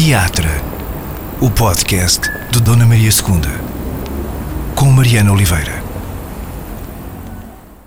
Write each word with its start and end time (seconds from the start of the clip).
Teatro, 0.00 0.46
o 1.42 1.50
podcast 1.50 2.20
de 2.52 2.62
Dona 2.62 2.86
Maria 2.86 3.10
II, 3.10 4.76
com 4.76 4.92
Mariana 4.92 5.32
Oliveira. 5.32 5.82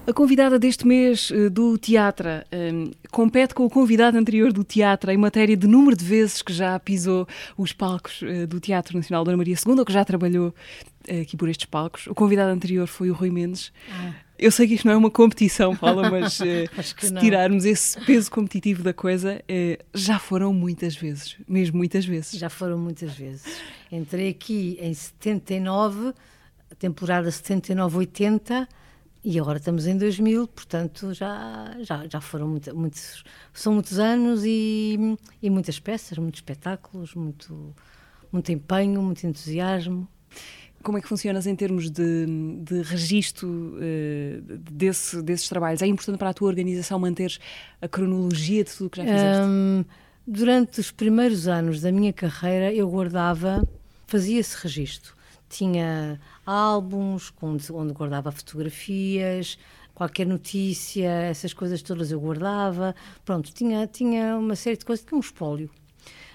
A 0.05 0.11
convidada 0.11 0.59
deste 0.59 0.85
mês 0.85 1.31
eh, 1.33 1.47
do 1.47 1.77
Teatro 1.77 2.27
um, 2.51 2.91
compete 3.09 3.55
com 3.55 3.63
o 3.63 3.69
convidado 3.69 4.17
anterior 4.17 4.51
do 4.51 4.61
Teatro 4.61 5.09
em 5.09 5.15
matéria 5.15 5.55
de 5.55 5.65
número 5.65 5.95
de 5.95 6.03
vezes 6.03 6.41
que 6.41 6.51
já 6.51 6.77
pisou 6.77 7.25
os 7.57 7.71
palcos 7.71 8.21
uh, 8.23 8.45
do 8.45 8.59
Teatro 8.59 8.97
Nacional 8.97 9.23
Dona 9.23 9.37
Maria 9.37 9.55
II, 9.55 9.79
ou 9.79 9.85
que 9.85 9.93
já 9.93 10.03
trabalhou 10.03 10.49
uh, 10.49 11.21
aqui 11.21 11.37
por 11.37 11.47
estes 11.47 11.65
palcos. 11.67 12.07
O 12.07 12.13
convidado 12.13 12.51
anterior 12.51 12.87
foi 12.87 13.09
o 13.09 13.13
Rui 13.13 13.31
Mendes. 13.31 13.71
Ah. 13.89 14.11
Eu 14.41 14.49
sei 14.49 14.67
que 14.67 14.73
isto 14.73 14.87
não 14.87 14.93
é 14.93 14.97
uma 14.97 15.11
competição, 15.11 15.75
Paula, 15.75 16.09
mas 16.09 16.39
uh, 16.41 16.43
se 16.97 17.13
não. 17.13 17.21
tirarmos 17.21 17.63
esse 17.63 18.01
peso 18.01 18.31
competitivo 18.31 18.81
da 18.81 18.91
coisa, 18.91 19.39
já 19.93 20.17
foram 20.17 20.51
muitas 20.51 20.95
vezes, 20.95 21.37
mesmo 21.47 21.77
muitas 21.77 22.03
vezes. 22.05 22.31
Já 22.31 22.49
foram 22.49 22.75
muitas 22.75 23.13
vezes. 23.13 23.61
Entrei 23.91 24.29
aqui 24.29 24.79
em 24.81 24.91
79, 24.95 26.13
temporada 26.79 27.29
79-80 27.29 28.67
e 29.23 29.39
agora 29.39 29.59
estamos 29.59 29.85
em 29.85 29.95
2000, 29.95 30.47
portanto 30.47 31.13
já, 31.13 31.75
já, 31.81 32.07
já 32.07 32.19
foram 32.19 32.47
muito, 32.47 32.75
muitos, 32.75 33.23
são 33.53 33.73
muitos 33.73 33.99
anos 33.99 34.41
e, 34.43 34.97
e 35.39 35.49
muitas 35.51 35.79
peças, 35.79 36.17
muitos 36.17 36.39
espetáculos, 36.39 37.13
muito, 37.13 37.75
muito 38.31 38.51
empenho, 38.51 39.03
muito 39.03 39.23
entusiasmo. 39.27 40.07
Como 40.81 40.97
é 40.97 41.01
que 41.01 41.07
funcionas 41.07 41.47
em 41.47 41.55
termos 41.55 41.89
de, 41.89 42.25
de 42.63 42.81
registro 42.81 43.47
uh, 43.49 44.57
desse, 44.71 45.21
desses 45.21 45.47
trabalhos? 45.47 45.81
É 45.81 45.87
importante 45.87 46.17
para 46.17 46.29
a 46.29 46.33
tua 46.33 46.47
organização 46.47 46.99
manter 46.99 47.37
a 47.81 47.87
cronologia 47.87 48.63
de 48.63 48.71
tudo 48.71 48.87
o 48.87 48.89
que 48.89 48.97
já 48.97 49.03
fizeste? 49.03 49.41
Um, 49.43 49.85
durante 50.25 50.79
os 50.79 50.91
primeiros 50.91 51.47
anos 51.47 51.81
da 51.81 51.91
minha 51.91 52.13
carreira, 52.13 52.73
eu 52.73 52.89
guardava, 52.89 53.67
fazia 54.07 54.39
esse 54.39 54.55
registro 54.61 55.15
tinha 55.51 56.19
álbuns 56.45 57.33
onde 57.41 57.93
guardava 57.93 58.31
fotografias, 58.31 59.57
qualquer 59.93 60.25
notícia, 60.25 61.09
essas 61.09 61.53
coisas 61.53 61.81
todas 61.81 62.11
eu 62.11 62.19
guardava. 62.19 62.95
Pronto, 63.25 63.53
tinha, 63.53 63.85
tinha 63.85 64.37
uma 64.37 64.55
série 64.55 64.77
de 64.77 64.85
coisas, 64.85 65.05
tinha 65.05 65.17
um 65.17 65.21
espólio. 65.21 65.69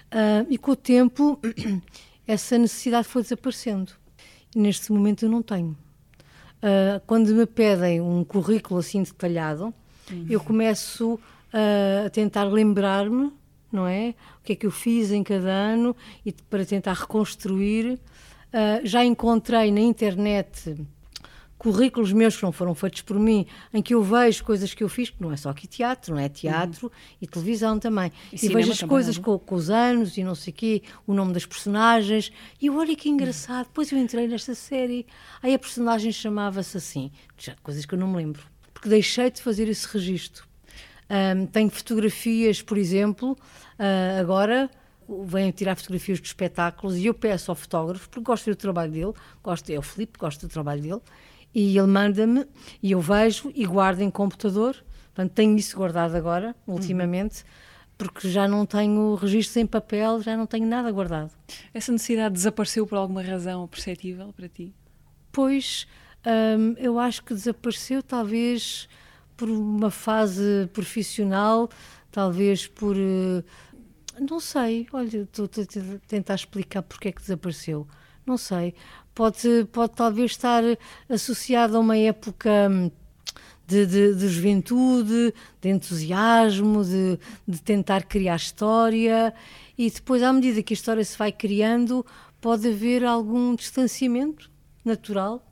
Uh, 0.06 0.46
e 0.48 0.58
com 0.58 0.72
o 0.72 0.76
tempo, 0.76 1.40
essa 2.28 2.58
necessidade 2.58 3.08
foi 3.08 3.22
desaparecendo. 3.22 3.92
Neste 4.56 4.90
momento 4.90 5.24
eu 5.24 5.30
não 5.30 5.42
tenho. 5.42 5.76
Uh, 6.62 7.00
quando 7.06 7.34
me 7.34 7.44
pedem 7.44 8.00
um 8.00 8.24
currículo 8.24 8.80
assim 8.80 9.02
detalhado, 9.02 9.74
uhum. 10.10 10.26
eu 10.30 10.40
começo 10.40 11.14
uh, 11.14 12.06
a 12.06 12.10
tentar 12.10 12.44
lembrar-me, 12.44 13.30
não 13.70 13.86
é? 13.86 14.14
O 14.40 14.44
que 14.44 14.54
é 14.54 14.56
que 14.56 14.66
eu 14.66 14.70
fiz 14.70 15.12
em 15.12 15.22
cada 15.22 15.50
ano 15.50 15.94
e 16.24 16.32
para 16.32 16.64
tentar 16.64 16.94
reconstruir 16.94 18.00
Uh, 18.56 18.80
já 18.86 19.04
encontrei 19.04 19.70
na 19.70 19.80
internet 19.80 20.74
currículos 21.58 22.12
meus 22.12 22.36
que 22.36 22.42
não 22.42 22.52
foram 22.52 22.74
feitos 22.74 23.02
por 23.02 23.18
mim, 23.18 23.46
em 23.72 23.82
que 23.82 23.94
eu 23.94 24.02
vejo 24.02 24.44
coisas 24.44 24.74
que 24.74 24.84
eu 24.84 24.88
fiz, 24.88 25.10
que 25.10 25.20
não 25.20 25.32
é 25.32 25.36
só 25.36 25.50
aqui 25.50 25.66
teatro, 25.66 26.14
não 26.14 26.20
é 26.20 26.28
teatro 26.28 26.86
uhum. 26.86 26.92
e 27.20 27.26
televisão 27.26 27.78
também. 27.78 28.12
E, 28.32 28.44
e 28.44 28.48
vejo 28.48 28.72
as 28.72 28.82
coisas 28.82 29.16
é? 29.16 29.20
com, 29.20 29.38
com, 29.38 29.54
os 29.54 29.70
anos 29.70 30.16
e 30.16 30.24
não 30.24 30.34
sei 30.34 30.52
o 30.52 30.56
quê, 30.56 30.82
o 31.06 31.14
nome 31.14 31.32
das 31.32 31.46
personagens, 31.46 32.30
e 32.60 32.68
olha 32.68 32.94
que 32.94 33.08
engraçado, 33.08 33.58
uhum. 33.58 33.64
depois 33.64 33.90
eu 33.90 33.98
entrei 33.98 34.28
nesta 34.28 34.54
série, 34.54 35.06
aí 35.42 35.54
a 35.54 35.58
personagem 35.58 36.12
chamava-se 36.12 36.76
assim, 36.76 37.10
já, 37.38 37.54
coisas 37.62 37.86
que 37.86 37.94
eu 37.94 37.98
não 37.98 38.08
me 38.08 38.16
lembro, 38.16 38.42
porque 38.72 38.88
deixei 38.88 39.30
de 39.30 39.40
fazer 39.40 39.68
esse 39.68 39.86
registro. 39.86 40.46
Um, 41.08 41.46
tenho 41.46 41.70
fotografias, 41.70 42.60
por 42.60 42.76
exemplo, 42.76 43.32
uh, 43.32 44.20
agora 44.20 44.68
vêm 45.24 45.52
tirar 45.52 45.76
fotografias 45.76 46.18
dos 46.18 46.30
espetáculos 46.30 46.96
e 46.96 47.06
eu 47.06 47.14
peço 47.14 47.50
ao 47.50 47.54
fotógrafo, 47.54 48.08
porque 48.08 48.24
gosto 48.24 48.50
do 48.50 48.56
trabalho 48.56 48.90
dele, 48.90 49.12
gosto, 49.42 49.70
é 49.70 49.78
o 49.78 49.82
Filipe, 49.82 50.18
gosto 50.18 50.46
do 50.46 50.50
trabalho 50.52 50.82
dele, 50.82 51.00
e 51.56 51.78
ele 51.78 51.86
manda-me 51.86 52.46
e 52.82 52.92
eu 52.92 53.00
vejo 53.00 53.50
e 53.54 53.64
guardo 53.64 54.02
em 54.02 54.10
computador. 54.10 54.76
Portanto, 55.06 55.32
tenho 55.32 55.56
isso 55.56 55.74
guardado 55.74 56.14
agora, 56.14 56.54
ultimamente, 56.66 57.40
uhum. 57.40 57.48
porque 57.96 58.28
já 58.28 58.46
não 58.46 58.66
tenho 58.66 59.14
registros 59.14 59.56
em 59.56 59.64
papel, 59.64 60.20
já 60.20 60.36
não 60.36 60.44
tenho 60.44 60.66
nada 60.66 60.92
guardado. 60.92 61.30
Essa 61.72 61.90
necessidade 61.90 62.34
desapareceu 62.34 62.86
por 62.86 62.98
alguma 62.98 63.22
razão 63.22 63.66
perceptível 63.66 64.34
para 64.34 64.50
ti? 64.50 64.74
Pois, 65.32 65.86
hum, 66.58 66.74
eu 66.76 66.98
acho 66.98 67.24
que 67.24 67.32
desapareceu 67.32 68.02
talvez 68.02 68.86
por 69.34 69.48
uma 69.48 69.90
fase 69.90 70.68
profissional, 70.74 71.70
talvez 72.10 72.66
por. 72.66 72.94
Uh, 72.94 73.42
não 74.20 74.40
sei, 74.40 74.86
olha, 74.92 75.22
estou 75.22 75.46
a 75.46 75.98
tentar 76.06 76.34
explicar 76.34 76.82
porque 76.82 77.08
é 77.08 77.12
que 77.12 77.22
desapareceu. 77.22 77.86
Não 78.26 78.36
sei. 78.36 78.74
Pode, 79.16 79.66
pode 79.72 79.94
talvez 79.94 80.30
estar 80.30 80.62
associado 81.08 81.76
a 81.76 81.80
uma 81.80 81.96
época 81.96 82.68
hum, 82.70 82.90
de, 83.66 83.86
de, 83.86 84.14
de 84.14 84.28
juventude, 84.28 85.34
de 85.60 85.68
entusiasmo, 85.70 86.84
de, 86.84 87.18
de 87.48 87.62
tentar 87.62 88.04
criar 88.04 88.36
história. 88.36 89.34
E 89.76 89.90
depois, 89.90 90.22
à 90.22 90.32
medida 90.32 90.62
que 90.62 90.72
a 90.72 90.76
história 90.76 91.02
se 91.02 91.16
vai 91.18 91.32
criando, 91.32 92.04
pode 92.40 92.68
haver 92.68 93.04
algum 93.04 93.56
distanciamento 93.56 94.50
natural 94.84 95.42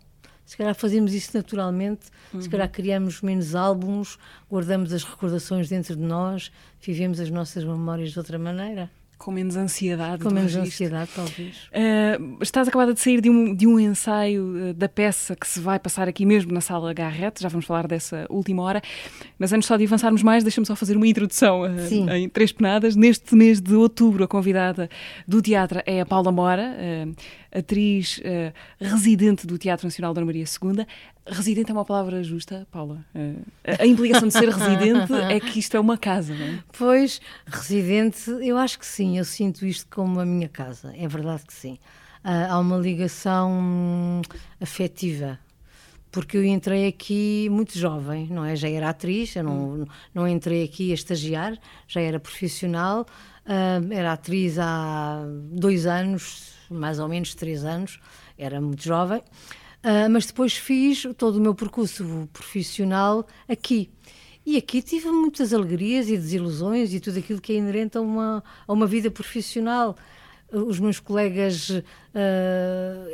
se 0.45 0.57
calhar 0.57 0.75
fazemos 0.75 1.15
isso 1.15 1.31
naturalmente, 1.35 2.09
uhum. 2.33 2.41
se 2.41 2.49
calhar 2.49 2.71
criamos 2.71 3.23
menos 3.23 3.55
álbuns, 3.55 4.19
guardamos 4.51 4.93
as 4.93 5.03
recordações 5.03 5.69
dentro 5.69 5.97
de 5.97 6.03
nós, 6.03 6.53
vivemos 6.81 7.19
as 7.19 7.31
nossas 7.31 7.65
memórias 7.65 8.13
de 8.13 8.19
outra 8.19 8.39
maneira. 8.39 8.91
Com 9.19 9.31
menos 9.31 9.57
ansiedade. 9.57 10.23
Com 10.23 10.31
menos 10.31 10.55
ansiedade, 10.55 11.11
talvez. 11.15 11.57
Uh, 11.67 12.43
estás 12.43 12.69
acabada 12.69 12.93
de 12.93 13.01
sair 13.01 13.21
de 13.21 13.31
um, 13.31 13.55
de 13.55 13.67
um 13.67 13.79
ensaio 13.79 14.71
uh, 14.71 14.75
da 14.75 14.89
peça 14.89 15.35
que 15.37 15.47
se 15.47 15.61
vai 15.61 15.79
passar 15.79 16.09
aqui 16.09 16.27
mesmo 16.27 16.53
na 16.53 16.61
sala 16.61 16.93
Garrett, 16.93 17.43
já 17.43 17.49
vamos 17.49 17.65
falar 17.65 17.87
dessa 17.87 18.27
última 18.29 18.63
hora, 18.63 18.83
mas 19.39 19.53
antes 19.53 19.67
só 19.67 19.77
de 19.77 19.85
avançarmos 19.85 20.23
mais, 20.23 20.43
deixa-me 20.43 20.67
só 20.67 20.77
fazer 20.77 20.97
uma 20.97 21.07
introdução 21.07 21.63
uh, 21.63 22.15
em 22.15 22.29
três 22.29 22.53
penadas. 22.53 22.97
Neste 22.97 23.35
mês 23.35 23.61
de 23.61 23.75
outubro, 23.75 24.25
a 24.25 24.29
convidada 24.29 24.91
do 25.27 25.41
teatro 25.41 25.81
é 25.87 26.01
a 26.01 26.07
Paula 26.07 26.33
Mora, 26.33 26.77
atriz 27.53 28.21
residente 28.81 29.47
do 29.47 29.57
Teatro 29.57 29.87
Nacional 29.87 30.13
da 30.13 30.25
Maria 30.25 30.45
II. 30.45 30.87
Residente 31.27 31.71
é 31.71 31.73
uma 31.73 31.87
palavra 31.87 32.23
justa, 32.23 32.67
Paula? 32.71 33.05
Uh, 33.15 33.43
a 33.79 33.87
implicação 33.87 34.29
de 34.29 34.35
ser 34.35 34.49
residente 34.51 35.13
é 35.15 35.41
que 35.41 35.59
isto 35.59 35.75
é 35.75 35.81
uma 35.81 35.97
casa, 35.97 36.35
não 36.35 36.45
é? 36.45 36.59
Pois, 36.77 37.19
residente, 37.47 38.31
eu 38.43 38.59
acho 38.59 38.79
que 38.79 38.85
sim, 38.85 39.17
eu 39.17 39.25
sinto 39.25 39.65
isto 39.65 39.87
como 39.91 40.21
a 40.21 40.27
minha 40.27 40.49
casa, 40.49 40.93
é 40.95 41.09
verdade 41.09 41.45
que 41.47 41.55
sim. 41.55 41.79
Uh, 42.23 42.51
há 42.51 42.59
uma 42.59 42.77
ligação 42.77 44.21
afetiva, 44.61 45.39
porque 46.13 46.37
eu 46.37 46.45
entrei 46.45 46.87
aqui 46.87 47.49
muito 47.51 47.79
jovem, 47.79 48.27
não 48.31 48.45
é? 48.45 48.55
Já 48.55 48.69
era 48.69 48.91
atriz, 48.91 49.35
eu 49.35 49.45
não, 49.45 49.71
hum. 49.71 49.87
não 50.13 50.29
entrei 50.29 50.63
aqui 50.63 50.91
a 50.91 50.95
estagiar, 50.95 51.57
já 51.89 52.03
era 52.03 52.21
profissional, 52.21 53.07
uh, 53.47 53.93
era 53.93 54.13
atriz 54.13 54.59
há 54.59 55.25
dois 55.53 55.87
anos, 55.87 56.53
mais 56.71 56.99
ou 56.99 57.09
menos 57.09 57.35
três 57.35 57.65
anos, 57.65 57.99
era 58.37 58.61
muito 58.61 58.85
jovem. 58.85 59.23
Uh, 59.85 60.09
mas 60.11 60.25
depois 60.25 60.57
fiz 60.57 61.07
todo 61.19 61.37
o 61.37 61.41
meu 61.41 61.55
percurso 61.55 62.27
profissional 62.33 63.27
aqui. 63.47 63.91
E 64.47 64.57
aqui 64.57 64.81
tive 64.81 65.11
muitas 65.11 65.53
alegrias 65.53 66.09
e 66.09 66.17
desilusões 66.17 66.95
e 66.95 67.01
tudo 67.01 67.19
aquilo 67.19 67.41
que 67.41 67.53
é 67.53 67.57
inerente 67.57 67.99
a 67.99 68.01
uma, 68.01 68.43
a 68.67 68.73
uma 68.73 68.87
vida 68.87 69.11
profissional. 69.11 69.95
Os 70.51 70.79
meus 70.81 71.01
colegas 71.01 71.69
uh, 71.69 71.83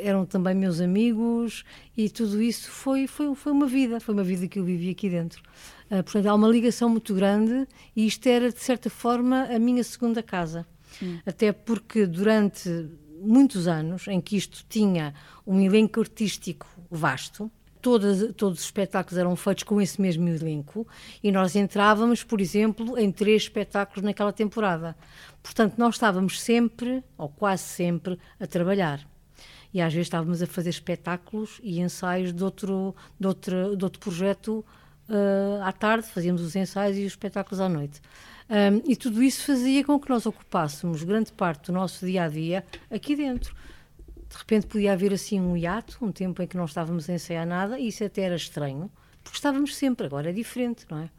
eram 0.01 0.25
também 0.25 0.55
meus 0.55 0.79
amigos 0.79 1.65
e 1.97 2.09
tudo 2.09 2.41
isso 2.41 2.69
foi, 2.69 3.05
foi, 3.05 3.35
foi 3.35 3.51
uma 3.51 3.65
vida, 3.65 3.99
foi 3.99 4.13
uma 4.13 4.23
vida 4.23 4.47
que 4.47 4.57
eu 4.57 4.63
vivi 4.63 4.91
aqui 4.91 5.09
dentro. 5.09 5.41
Uh, 5.89 6.03
portanto, 6.03 6.27
há 6.27 6.35
uma 6.35 6.47
ligação 6.47 6.87
muito 6.87 7.13
grande 7.13 7.67
e 7.95 8.05
isto 8.05 8.27
era, 8.27 8.49
de 8.49 8.59
certa 8.59 8.89
forma, 8.89 9.43
a 9.43 9.59
minha 9.59 9.83
segunda 9.83 10.23
casa. 10.23 10.65
Hum. 11.01 11.19
Até 11.25 11.51
porque 11.51 12.05
durante 12.05 12.89
muitos 13.21 13.67
anos 13.67 14.07
em 14.07 14.19
que 14.19 14.35
isto 14.35 14.65
tinha 14.67 15.13
um 15.45 15.59
elenco 15.61 15.99
artístico 15.99 16.67
vasto. 16.89 17.51
Todos 17.81 18.21
os 18.41 18.63
espetáculos 18.63 19.17
eram 19.17 19.35
feitos 19.35 19.63
com 19.63 19.81
esse 19.81 19.99
mesmo 19.99 20.27
elenco 20.27 20.87
e 21.23 21.31
nós 21.31 21.55
entrávamos, 21.55 22.23
por 22.23 22.39
exemplo, 22.39 22.97
em 22.97 23.11
três 23.11 23.43
espetáculos 23.43 24.03
naquela 24.03 24.31
temporada. 24.31 24.95
Portanto, 25.41 25.75
nós 25.77 25.95
estávamos 25.95 26.39
sempre, 26.39 27.03
ou 27.17 27.27
quase 27.27 27.63
sempre, 27.63 28.19
a 28.39 28.45
trabalhar. 28.45 29.07
E 29.73 29.81
às 29.81 29.93
vezes 29.93 30.07
estávamos 30.07 30.43
a 30.43 30.47
fazer 30.47 30.69
espetáculos 30.69 31.59
e 31.63 31.79
ensaios 31.79 32.31
de 32.33 32.43
outro, 32.43 32.95
de 33.19 33.25
outro, 33.27 33.75
de 33.75 33.83
outro 33.83 33.99
projeto 33.99 34.65
uh, 35.09 35.63
à 35.63 35.71
tarde, 35.71 36.07
fazíamos 36.07 36.41
os 36.41 36.55
ensaios 36.55 36.97
e 36.97 37.01
os 37.01 37.13
espetáculos 37.13 37.59
à 37.59 37.69
noite. 37.69 38.01
Um, 38.51 38.81
e 38.85 38.97
tudo 38.97 39.23
isso 39.23 39.45
fazia 39.45 39.81
com 39.81 39.97
que 39.97 40.09
nós 40.09 40.25
ocupássemos 40.25 41.03
grande 41.03 41.31
parte 41.31 41.67
do 41.67 41.71
nosso 41.71 42.05
dia 42.05 42.25
a 42.25 42.27
dia 42.27 42.65
aqui 42.89 43.15
dentro. 43.15 43.55
De 44.27 44.37
repente 44.37 44.67
podia 44.67 44.91
haver 44.91 45.13
assim 45.13 45.39
um 45.39 45.55
hiato, 45.55 45.97
um 46.01 46.11
tempo 46.11 46.41
em 46.41 46.47
que 46.47 46.57
não 46.57 46.65
estávamos 46.65 47.09
a 47.09 47.13
ensaiar 47.13 47.47
nada, 47.47 47.79
e 47.79 47.87
isso 47.87 48.03
até 48.03 48.23
era 48.23 48.35
estranho, 48.35 48.91
porque 49.23 49.37
estávamos 49.37 49.73
sempre, 49.73 50.05
agora 50.05 50.31
é 50.31 50.33
diferente, 50.33 50.85
não 50.89 50.99
é? 50.99 51.09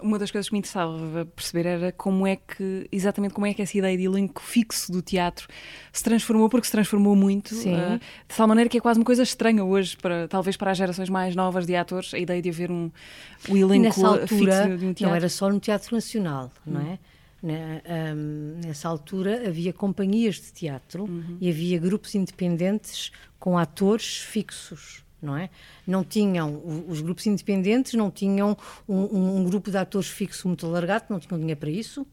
Uma 0.00 0.18
das 0.18 0.30
coisas 0.30 0.48
que 0.48 0.52
me 0.52 0.58
interessava 0.58 1.26
perceber 1.26 1.66
era 1.66 1.92
como 1.92 2.26
é 2.26 2.36
que, 2.36 2.88
exatamente 2.90 3.34
como 3.34 3.46
é 3.46 3.54
que 3.54 3.62
essa 3.62 3.76
ideia 3.76 3.96
de 3.96 4.04
elenco 4.04 4.42
fixo 4.42 4.90
do 4.90 5.02
teatro 5.02 5.48
se 5.92 6.02
transformou, 6.02 6.48
porque 6.48 6.66
se 6.66 6.72
transformou 6.72 7.14
muito, 7.14 7.54
uh, 7.54 7.98
de 7.98 8.36
tal 8.36 8.48
maneira 8.48 8.68
que 8.68 8.78
é 8.78 8.80
quase 8.80 8.98
uma 8.98 9.04
coisa 9.04 9.22
estranha 9.22 9.64
hoje, 9.64 9.96
para, 9.96 10.28
talvez 10.28 10.56
para 10.56 10.70
as 10.70 10.78
gerações 10.78 11.08
mais 11.08 11.34
novas 11.34 11.66
de 11.66 11.76
atores, 11.76 12.14
a 12.14 12.18
ideia 12.18 12.40
de 12.40 12.48
haver 12.48 12.70
um, 12.70 12.90
um 13.48 13.56
elenco 13.56 14.04
altura, 14.04 14.26
fixo 14.26 14.78
de 14.78 14.86
um 14.86 14.92
teatro. 14.92 15.06
Não 15.08 15.14
era 15.14 15.28
só 15.28 15.48
no 15.48 15.60
Teatro 15.60 15.94
Nacional, 15.94 16.50
hum. 16.66 16.72
não 16.72 16.80
é? 16.80 16.98
Um, 17.42 18.60
nessa 18.62 18.86
altura 18.86 19.48
havia 19.48 19.72
companhias 19.72 20.36
de 20.36 20.52
teatro 20.52 21.04
uhum. 21.04 21.38
e 21.40 21.48
havia 21.48 21.78
grupos 21.78 22.14
independentes 22.14 23.10
com 23.38 23.56
atores 23.56 24.18
fixos 24.18 25.02
não 25.20 25.36
é? 25.36 25.50
Não 25.86 26.02
tinham, 26.04 26.84
os 26.88 27.00
grupos 27.00 27.26
independentes 27.26 27.94
não 27.94 28.10
tinham 28.10 28.56
um, 28.88 29.38
um 29.38 29.44
grupo 29.44 29.70
de 29.70 29.76
atores 29.76 30.08
fixo 30.08 30.48
muito 30.48 30.66
alargado, 30.66 31.06
não 31.08 31.18
tinham 31.18 31.38
dinheiro 31.38 31.60
para 31.60 31.70
isso, 31.70 32.06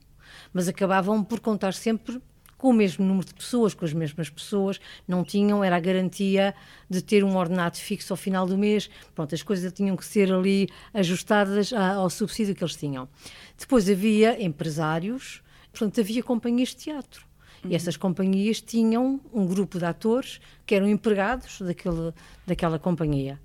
mas 0.53 0.67
acabavam 0.67 1.23
por 1.23 1.39
contar 1.39 1.73
sempre 1.73 2.21
com 2.57 2.69
o 2.69 2.73
mesmo 2.73 3.05
número 3.05 3.27
de 3.27 3.35
pessoas, 3.35 3.73
com 3.73 3.85
as 3.85 3.93
mesmas 3.93 4.29
pessoas, 4.29 4.79
não 5.07 5.23
tinham, 5.23 5.63
era 5.63 5.75
a 5.77 5.79
garantia 5.79 6.55
de 6.89 7.01
ter 7.01 7.23
um 7.23 7.37
ordenado 7.37 7.77
fixo 7.77 8.11
ao 8.11 8.17
final 8.17 8.47
do 8.47 8.57
mês. 8.57 8.89
Pronto, 9.13 9.35
as 9.35 9.43
coisas 9.43 9.71
tinham 9.71 9.95
que 9.95 10.03
ser 10.03 10.33
ali 10.33 10.67
ajustadas 10.93 11.71
ao 11.71 12.09
subsídio 12.09 12.55
que 12.55 12.63
eles 12.63 12.75
tinham. 12.75 13.07
Depois 13.57 13.87
havia 13.87 14.41
empresários, 14.43 15.41
portanto, 15.71 16.01
havia 16.01 16.23
companhias 16.23 16.69
de 16.69 16.77
teatro. 16.77 17.26
Uhum. 17.63 17.71
E 17.71 17.75
essas 17.75 17.97
companhias 17.97 18.61
tinham 18.61 19.19
um 19.33 19.45
grupo 19.45 19.79
de 19.79 19.85
atores 19.85 20.39
que 20.65 20.75
eram 20.75 20.87
empregados 20.87 21.61
daquele, 21.61 22.13
daquela 22.45 22.79
companhia. 22.79 23.39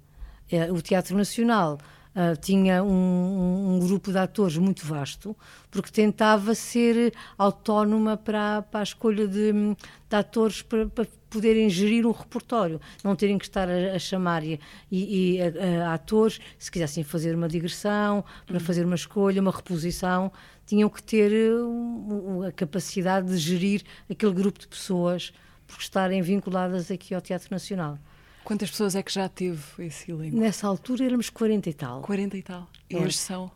É, 0.50 0.70
o 0.70 0.80
Teatro 0.82 1.16
Nacional 1.16 1.78
Uh, 2.14 2.36
tinha 2.38 2.84
um, 2.84 3.76
um, 3.76 3.78
grupo 3.78 4.12
de 4.12 4.18
atores 4.18 4.58
muito 4.58 4.84
vasto, 4.84 5.34
porque 5.70 5.90
tentava 5.90 6.54
ser 6.54 7.14
autónoma 7.38 8.18
para, 8.18 8.60
para 8.60 8.80
a 8.80 8.82
escolha 8.82 9.26
de, 9.26 9.50
de 9.50 10.14
atores 10.14 10.60
para, 10.60 10.86
para, 10.88 11.06
poderem 11.30 11.70
gerir 11.70 12.06
um 12.06 12.10
repertório, 12.10 12.78
não 13.02 13.16
terem 13.16 13.38
que 13.38 13.46
estar 13.46 13.66
a, 13.66 13.94
a 13.94 13.98
chamar 13.98 14.44
e, 14.44 14.60
e 14.90 15.38
a, 15.40 15.88
a 15.88 15.94
atores, 15.94 16.38
se 16.58 16.70
quisessem 16.70 17.02
fazer 17.02 17.34
uma 17.34 17.48
digressão, 17.48 18.22
para 18.44 18.58
uhum. 18.58 18.60
fazer 18.60 18.84
uma 18.84 18.94
escolha, 18.94 19.40
uma 19.40 19.50
reposição, 19.50 20.30
tinham 20.66 20.88
que 20.88 21.02
ter 21.02 21.32
uh, 21.52 22.44
a 22.44 22.52
capacidade 22.52 23.28
de 23.28 23.38
gerir 23.38 23.82
aquele 24.10 24.32
grupo 24.32 24.58
de 24.58 24.68
pessoas 24.68 25.32
por 25.66 25.78
estarem 25.80 26.22
vinculadas 26.22 26.90
aqui 26.90 27.14
ao 27.14 27.20
Teatro 27.20 27.48
Nacional. 27.50 27.98
Quantas 28.44 28.70
pessoas 28.70 28.96
é 28.96 29.02
que 29.02 29.12
já 29.12 29.28
teve 29.28 29.62
esse 29.78 30.10
elenco? 30.10 30.36
Nessa 30.36 30.66
altura 30.66 31.04
éramos 31.04 31.30
40 31.30 31.70
e 31.70 31.74
tal. 31.74 32.02
40 32.02 32.36
e 32.36 32.42
tal. 32.42 32.68
E 32.90 32.96
hoje 32.96 33.16
são? 33.16 33.50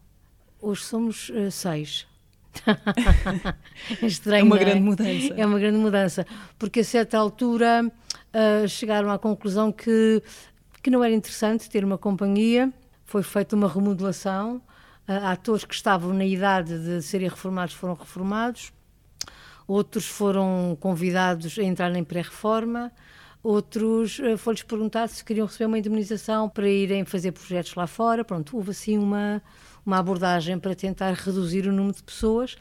Hoje 0.61 0.82
somos 0.82 1.29
uh, 1.31 1.50
seis. 1.50 2.06
é 4.02 4.06
estranho. 4.06 4.43
É 4.43 4.44
uma 4.44 4.56
é? 4.56 4.64
grande 4.64 4.81
mudança. 4.81 5.35
É 5.37 5.47
uma 5.47 5.59
grande 5.59 5.79
mudança. 5.79 6.26
Porque 6.59 6.81
a 6.81 6.85
certa 6.85 7.19
altura 7.19 7.85
uh, 7.85 8.69
chegaram 8.69 9.11
à 9.11 9.19
conclusão 9.19 9.73
que, 9.73 10.23
que 10.82 10.91
não 10.91 11.02
era 11.02 11.12
interessante 11.12 11.69
ter 11.69 11.85
uma 11.85 11.99
companhia. 11.99 12.73
Foi 13.05 13.23
feita 13.23 13.56
uma 13.56 13.69
remodelação. 13.69 14.62
Atores 15.06 15.64
que 15.64 15.75
estavam 15.75 16.12
na 16.12 16.25
idade 16.25 16.79
de 16.79 17.03
serem 17.03 17.29
reformados 17.29 17.75
foram 17.75 17.94
reformados. 17.94 18.73
Outros 19.67 20.06
foram 20.06 20.76
convidados 20.81 21.58
a 21.58 21.62
entrar 21.62 21.94
em 21.94 22.05
pré-reforma. 22.05 22.93
Outros 23.43 24.19
uh, 24.19 24.37
foi-lhes 24.37 24.64
perguntado 24.64 25.12
se 25.12 25.25
queriam 25.25 25.47
receber 25.47 25.67
uma 25.67 25.79
indemnização 25.79 26.49
para 26.49 26.69
irem 26.69 27.05
fazer 27.05 27.31
projetos 27.31 27.75
lá 27.76 27.87
fora. 27.87 28.25
Pronto, 28.25 28.56
houve 28.56 28.70
assim 28.70 28.99
uma, 28.99 29.41
uma 29.85 29.99
abordagem 29.99 30.58
para 30.58 30.75
tentar 30.75 31.12
reduzir 31.12 31.67
o 31.69 31.73
número 31.73 31.97
de 31.97 32.02
pessoas 32.02 32.56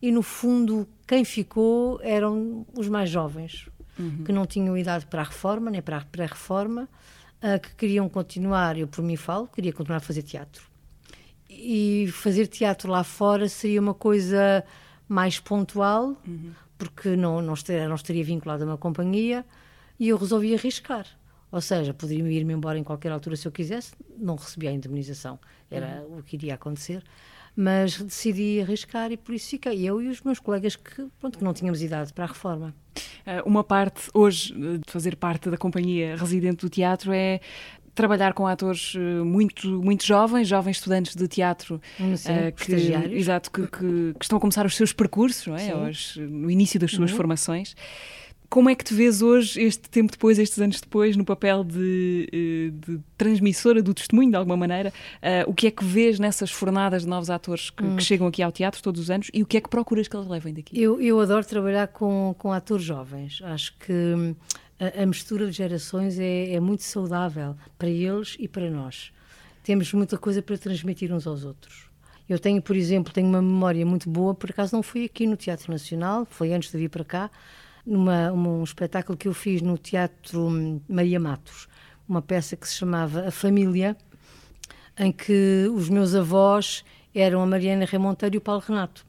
e, 0.00 0.10
no 0.12 0.22
fundo, 0.22 0.86
quem 1.06 1.24
ficou 1.24 1.98
eram 2.02 2.66
os 2.76 2.88
mais 2.88 3.08
jovens, 3.08 3.68
uhum. 3.98 4.24
que 4.24 4.32
não 4.32 4.44
tinham 4.44 4.76
idade 4.76 5.06
para 5.06 5.22
a 5.22 5.24
reforma, 5.24 5.70
nem 5.70 5.80
para 5.80 5.96
a 5.98 6.04
pré-reforma, 6.04 6.86
uh, 7.42 7.60
que 7.60 7.74
queriam 7.74 8.06
continuar, 8.06 8.76
eu 8.76 8.86
por 8.86 9.02
mim 9.02 9.16
falo, 9.16 9.48
queria 9.48 9.72
continuar 9.72 9.98
a 9.98 10.00
fazer 10.00 10.22
teatro. 10.22 10.75
E 11.58 12.08
fazer 12.12 12.46
teatro 12.46 12.90
lá 12.90 13.02
fora 13.02 13.48
seria 13.48 13.80
uma 13.80 13.94
coisa 13.94 14.64
mais 15.08 15.40
pontual, 15.40 16.16
uhum. 16.26 16.52
porque 16.76 17.16
não, 17.16 17.40
não, 17.40 17.54
estaria, 17.54 17.88
não 17.88 17.94
estaria 17.94 18.24
vinculado 18.24 18.64
a 18.64 18.66
uma 18.66 18.78
companhia, 18.78 19.44
e 19.98 20.08
eu 20.08 20.16
resolvi 20.16 20.54
arriscar. 20.54 21.06
Ou 21.50 21.60
seja, 21.60 21.94
poderia 21.94 22.28
ir-me 22.28 22.52
embora 22.52 22.78
em 22.78 22.84
qualquer 22.84 23.12
altura 23.12 23.36
se 23.36 23.46
eu 23.46 23.52
quisesse, 23.52 23.94
não 24.18 24.36
recebia 24.36 24.70
a 24.70 24.72
indemnização, 24.72 25.38
era 25.70 26.04
uhum. 26.08 26.18
o 26.18 26.22
que 26.22 26.36
iria 26.36 26.54
acontecer. 26.54 27.02
Mas 27.56 27.98
decidi 28.02 28.60
arriscar 28.60 29.10
e 29.10 29.16
por 29.16 29.34
isso 29.34 29.48
fiquei 29.48 29.82
eu 29.82 30.02
e 30.02 30.08
os 30.08 30.20
meus 30.20 30.38
colegas 30.38 30.76
que, 30.76 31.06
pronto, 31.18 31.38
que 31.38 31.44
não 31.44 31.54
tínhamos 31.54 31.82
idade 31.82 32.12
para 32.12 32.24
a 32.24 32.28
reforma. 32.28 32.74
Eh, 33.24 33.42
uma 33.46 33.64
parte, 33.64 34.10
hoje, 34.12 34.52
de 34.52 34.92
fazer 34.92 35.16
parte 35.16 35.48
da 35.48 35.56
companhia 35.56 36.16
residente 36.16 36.58
do 36.58 36.68
teatro 36.68 37.12
é 37.14 37.40
trabalhar 37.96 38.34
com 38.34 38.46
atores 38.46 38.92
eh, 38.94 38.98
muito, 39.24 39.82
muito 39.82 40.04
jovens, 40.04 40.46
jovens 40.46 40.76
estudantes 40.76 41.16
de 41.16 41.26
teatro, 41.26 41.80
Sim, 41.96 42.12
uh, 42.12 42.52
que, 42.52 42.74
exato, 43.16 43.50
que, 43.50 43.62
que, 43.62 43.78
que, 44.18 44.24
estão 44.24 44.38
a 44.38 44.40
começar 44.40 44.64
os 44.64 44.76
seus 44.76 44.92
percursos, 44.92 45.46
não 45.46 45.56
é? 45.56 45.74
Hoje, 45.74 46.20
no 46.20 46.50
início 46.50 46.78
das 46.78 46.92
suas 46.92 47.10
uhum. 47.10 47.16
formações. 47.16 47.74
Como 48.48 48.70
é 48.70 48.74
que 48.74 48.84
te 48.84 48.94
vês 48.94 49.22
hoje, 49.22 49.60
este 49.60 49.88
tempo 49.90 50.12
depois, 50.12 50.38
estes 50.38 50.60
anos 50.60 50.80
depois, 50.80 51.16
no 51.16 51.24
papel 51.24 51.64
de, 51.64 52.28
eh, 52.32 52.70
de 52.72 53.00
transmissora 53.18 53.82
do 53.82 53.92
testemunho, 53.92 54.30
de 54.30 54.36
alguma 54.36 54.56
maneira? 54.56 54.92
Uh, 55.16 55.50
o 55.50 55.54
que 55.54 55.66
é 55.66 55.70
que 55.70 55.84
vês 55.84 56.20
nessas 56.20 56.50
fornadas 56.50 57.02
de 57.02 57.08
novos 57.08 57.28
atores 57.28 57.70
que, 57.70 57.82
hum. 57.82 57.96
que, 57.96 58.04
chegam 58.04 58.26
aqui 58.28 58.42
ao 58.42 58.52
teatro 58.52 58.80
todos 58.82 59.00
os 59.00 59.10
anos 59.10 59.30
e 59.34 59.42
o 59.42 59.46
que 59.46 59.56
é 59.56 59.60
que 59.60 59.68
procuras 59.68 60.06
que 60.06 60.16
eles 60.16 60.28
levem 60.28 60.54
daqui? 60.54 60.80
Eu, 60.80 61.00
eu 61.00 61.18
adoro 61.18 61.44
trabalhar 61.44 61.88
com, 61.88 62.36
com 62.38 62.52
atores 62.52 62.84
jovens. 62.84 63.40
Acho 63.42 63.76
que 63.78 63.92
hum, 63.92 64.36
a, 64.78 65.02
a 65.02 65.06
mistura 65.06 65.46
de 65.46 65.52
gerações 65.52 66.18
é, 66.18 66.52
é 66.52 66.60
muito 66.60 66.82
saudável 66.82 67.56
para 67.78 67.88
eles 67.88 68.36
e 68.38 68.48
para 68.48 68.70
nós. 68.70 69.12
Temos 69.62 69.92
muita 69.92 70.16
coisa 70.16 70.42
para 70.42 70.56
transmitir 70.56 71.12
uns 71.12 71.26
aos 71.26 71.44
outros. 71.44 71.90
Eu 72.28 72.38
tenho, 72.38 72.60
por 72.60 72.74
exemplo, 72.74 73.12
tenho 73.12 73.28
uma 73.28 73.40
memória 73.40 73.86
muito 73.86 74.10
boa, 74.10 74.34
por 74.34 74.50
acaso 74.50 74.74
não 74.74 74.82
fui 74.82 75.04
aqui 75.04 75.26
no 75.26 75.36
Teatro 75.36 75.70
Nacional, 75.70 76.26
foi 76.26 76.52
antes 76.52 76.70
de 76.70 76.78
vir 76.78 76.88
para 76.88 77.04
cá, 77.04 77.30
numa 77.84 78.32
um 78.32 78.64
espetáculo 78.64 79.16
que 79.16 79.28
eu 79.28 79.34
fiz 79.34 79.62
no 79.62 79.78
Teatro 79.78 80.50
Maria 80.88 81.20
Matos, 81.20 81.68
uma 82.08 82.20
peça 82.20 82.56
que 82.56 82.68
se 82.68 82.74
chamava 82.74 83.28
A 83.28 83.30
Família, 83.30 83.96
em 84.98 85.12
que 85.12 85.70
os 85.72 85.88
meus 85.88 86.14
avós 86.14 86.84
eram 87.14 87.42
a 87.42 87.46
Mariana 87.46 87.84
Remonteiro 87.84 88.36
e 88.36 88.38
o 88.38 88.40
Paulo 88.40 88.62
Renato. 88.66 89.06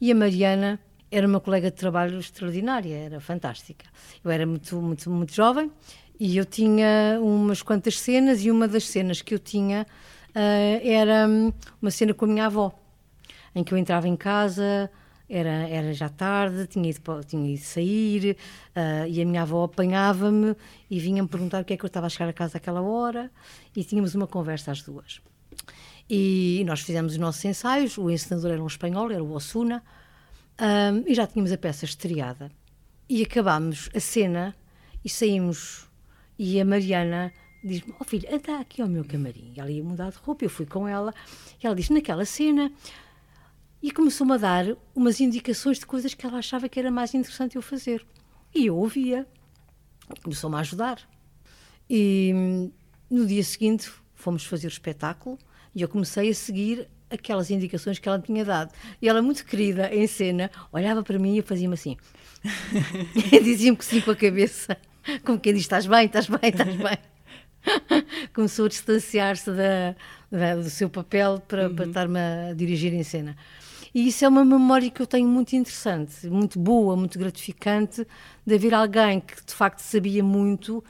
E 0.00 0.12
a 0.12 0.14
Mariana 0.14 0.78
era 1.12 1.26
uma 1.26 1.40
colega 1.40 1.70
de 1.70 1.76
trabalho 1.76 2.18
extraordinária, 2.18 2.96
era 2.96 3.20
fantástica. 3.20 3.84
Eu 4.24 4.30
era 4.30 4.46
muito, 4.46 4.80
muito, 4.80 5.10
muito 5.10 5.34
jovem 5.34 5.70
e 6.18 6.38
eu 6.38 6.46
tinha 6.46 7.18
umas 7.20 7.60
quantas 7.60 8.00
cenas 8.00 8.42
e 8.42 8.50
uma 8.50 8.66
das 8.66 8.84
cenas 8.84 9.20
que 9.20 9.34
eu 9.34 9.38
tinha 9.38 9.86
uh, 10.30 10.88
era 10.88 11.28
uma 11.82 11.90
cena 11.90 12.14
com 12.14 12.24
a 12.24 12.28
minha 12.28 12.46
avó, 12.46 12.72
em 13.54 13.62
que 13.62 13.74
eu 13.74 13.78
entrava 13.78 14.08
em 14.08 14.16
casa, 14.16 14.90
era, 15.28 15.68
era 15.68 15.92
já 15.92 16.08
tarde, 16.08 16.66
tinha 16.66 16.88
ido, 16.88 17.00
tinha 17.26 17.54
ido 17.54 17.62
sair 17.62 18.36
uh, 18.74 19.06
e 19.06 19.20
a 19.20 19.26
minha 19.26 19.42
avó 19.42 19.64
apanhava-me 19.64 20.56
e 20.90 20.98
vinha-me 20.98 21.28
perguntar 21.28 21.60
o 21.60 21.64
que 21.66 21.74
é 21.74 21.76
que 21.76 21.84
eu 21.84 21.88
estava 21.88 22.06
a 22.06 22.08
chegar 22.08 22.30
a 22.30 22.32
casa 22.32 22.56
àquela 22.56 22.80
hora 22.80 23.30
e 23.76 23.84
tínhamos 23.84 24.14
uma 24.14 24.26
conversa 24.26 24.72
às 24.72 24.80
duas. 24.80 25.20
E 26.08 26.62
nós 26.66 26.80
fizemos 26.80 27.12
os 27.12 27.18
nossos 27.18 27.44
ensaios, 27.44 27.98
o 27.98 28.10
encenador 28.10 28.52
era 28.52 28.62
um 28.62 28.66
espanhol, 28.66 29.10
era 29.10 29.22
o 29.22 29.32
Osuna, 29.32 29.82
um, 30.60 31.04
e 31.06 31.14
já 31.14 31.26
tínhamos 31.26 31.52
a 31.52 31.58
peça 31.58 31.84
estreada. 31.84 32.50
E 33.08 33.22
acabámos 33.22 33.90
a 33.94 34.00
cena 34.00 34.54
e 35.04 35.08
saímos. 35.08 35.88
E 36.38 36.60
a 36.60 36.64
Mariana 36.64 37.32
diz-me: 37.62 37.94
oh, 37.98 38.04
filha, 38.04 38.34
anda 38.34 38.60
aqui 38.60 38.82
ao 38.82 38.88
meu 38.88 39.04
camarim. 39.04 39.52
E 39.56 39.60
ela 39.60 39.70
ia 39.70 39.82
mudar 39.82 40.10
de 40.10 40.18
roupa, 40.18 40.44
eu 40.44 40.50
fui 40.50 40.66
com 40.66 40.86
ela. 40.86 41.14
E 41.62 41.66
ela 41.66 41.74
diz: 41.74 41.90
Naquela 41.90 42.24
cena 42.24 42.72
e 43.82 43.90
começou-me 43.90 44.34
a 44.34 44.36
dar 44.36 44.66
umas 44.94 45.20
indicações 45.20 45.80
de 45.80 45.86
coisas 45.86 46.14
que 46.14 46.24
ela 46.24 46.38
achava 46.38 46.68
que 46.68 46.78
era 46.78 46.90
mais 46.90 47.14
interessante 47.14 47.56
eu 47.56 47.62
fazer. 47.62 48.06
E 48.54 48.66
eu 48.66 48.76
ouvia. 48.76 49.26
Começou-me 50.22 50.54
a 50.54 50.60
ajudar. 50.60 51.00
E 51.90 52.32
hum, 52.32 52.72
no 53.10 53.26
dia 53.26 53.42
seguinte 53.42 53.90
fomos 54.14 54.44
fazer 54.44 54.68
o 54.68 54.68
espetáculo 54.68 55.36
e 55.74 55.82
eu 55.82 55.88
comecei 55.88 56.30
a 56.30 56.34
seguir 56.34 56.88
aquelas 57.12 57.50
indicações 57.50 57.98
que 57.98 58.08
ela 58.08 58.18
tinha 58.18 58.44
dado. 58.44 58.72
E 59.00 59.08
ela, 59.08 59.22
muito 59.22 59.44
querida 59.44 59.94
em 59.94 60.06
cena, 60.06 60.50
olhava 60.72 61.02
para 61.02 61.18
mim 61.18 61.36
e 61.36 61.42
fazia-me 61.42 61.74
assim. 61.74 61.96
Dizia-me 63.42 63.76
que 63.76 63.84
sim 63.84 64.00
com 64.00 64.10
a 64.10 64.16
cabeça, 64.16 64.76
como 65.24 65.38
quem 65.38 65.54
diz: 65.54 65.62
estás 65.62 65.86
bem, 65.86 66.06
estás 66.06 66.26
bem, 66.26 66.50
estás 66.50 66.76
bem. 66.76 66.98
Começou 68.34 68.66
a 68.66 68.68
distanciar-se 68.68 69.50
da, 69.50 69.94
da, 70.30 70.56
do 70.56 70.70
seu 70.70 70.90
papel 70.90 71.40
para, 71.46 71.68
uhum. 71.68 71.76
para 71.76 71.86
estar-me 71.86 72.18
a 72.18 72.54
dirigir 72.54 72.92
em 72.92 73.02
cena. 73.02 73.36
E 73.94 74.08
isso 74.08 74.24
é 74.24 74.28
uma 74.28 74.44
memória 74.44 74.90
que 74.90 75.02
eu 75.02 75.06
tenho 75.06 75.28
muito 75.28 75.54
interessante, 75.54 76.26
muito 76.26 76.58
boa, 76.58 76.96
muito 76.96 77.18
gratificante, 77.18 78.06
de 78.44 78.54
haver 78.54 78.72
alguém 78.72 79.20
que 79.20 79.44
de 79.44 79.52
facto 79.52 79.80
sabia 79.80 80.24
muito 80.24 80.82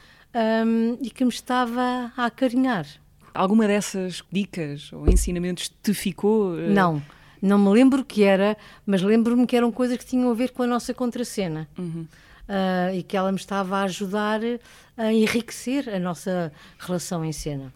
um, 0.65 0.97
e 1.03 1.11
que 1.11 1.25
me 1.25 1.31
estava 1.31 2.13
a 2.17 2.27
acarinhar 2.27 2.87
Alguma 3.35 3.67
dessas 3.67 4.23
dicas 4.31 4.93
ou 4.93 5.09
ensinamentos 5.09 5.73
te 5.83 5.95
ficou? 5.95 6.53
Uh... 6.53 6.71
Não. 6.71 7.03
Não 7.41 7.59
me 7.59 7.71
lembro 7.71 8.03
o 8.03 8.05
que 8.05 8.23
era, 8.23 8.57
mas 8.87 9.03
lembro-me 9.03 9.47
que 9.47 9.57
eram 9.57 9.73
coisas 9.73 9.99
que 9.99 10.07
tinham 10.07 10.31
a 10.31 10.35
ver 10.35 10.51
com 10.51 10.63
a 10.63 10.67
nossa 10.67 10.95
contracena. 10.95 11.69
Uhum. 11.77 12.07
Uh, 12.43 12.95
e 12.95 13.03
que 13.03 13.17
ela 13.17 13.33
me 13.33 13.39
estava 13.39 13.79
a 13.79 13.83
ajudar 13.83 14.41
a 14.97 15.13
enriquecer 15.13 15.89
a 15.89 15.99
nossa 15.99 16.53
relação 16.79 17.25
em 17.25 17.33
cena. 17.33 17.73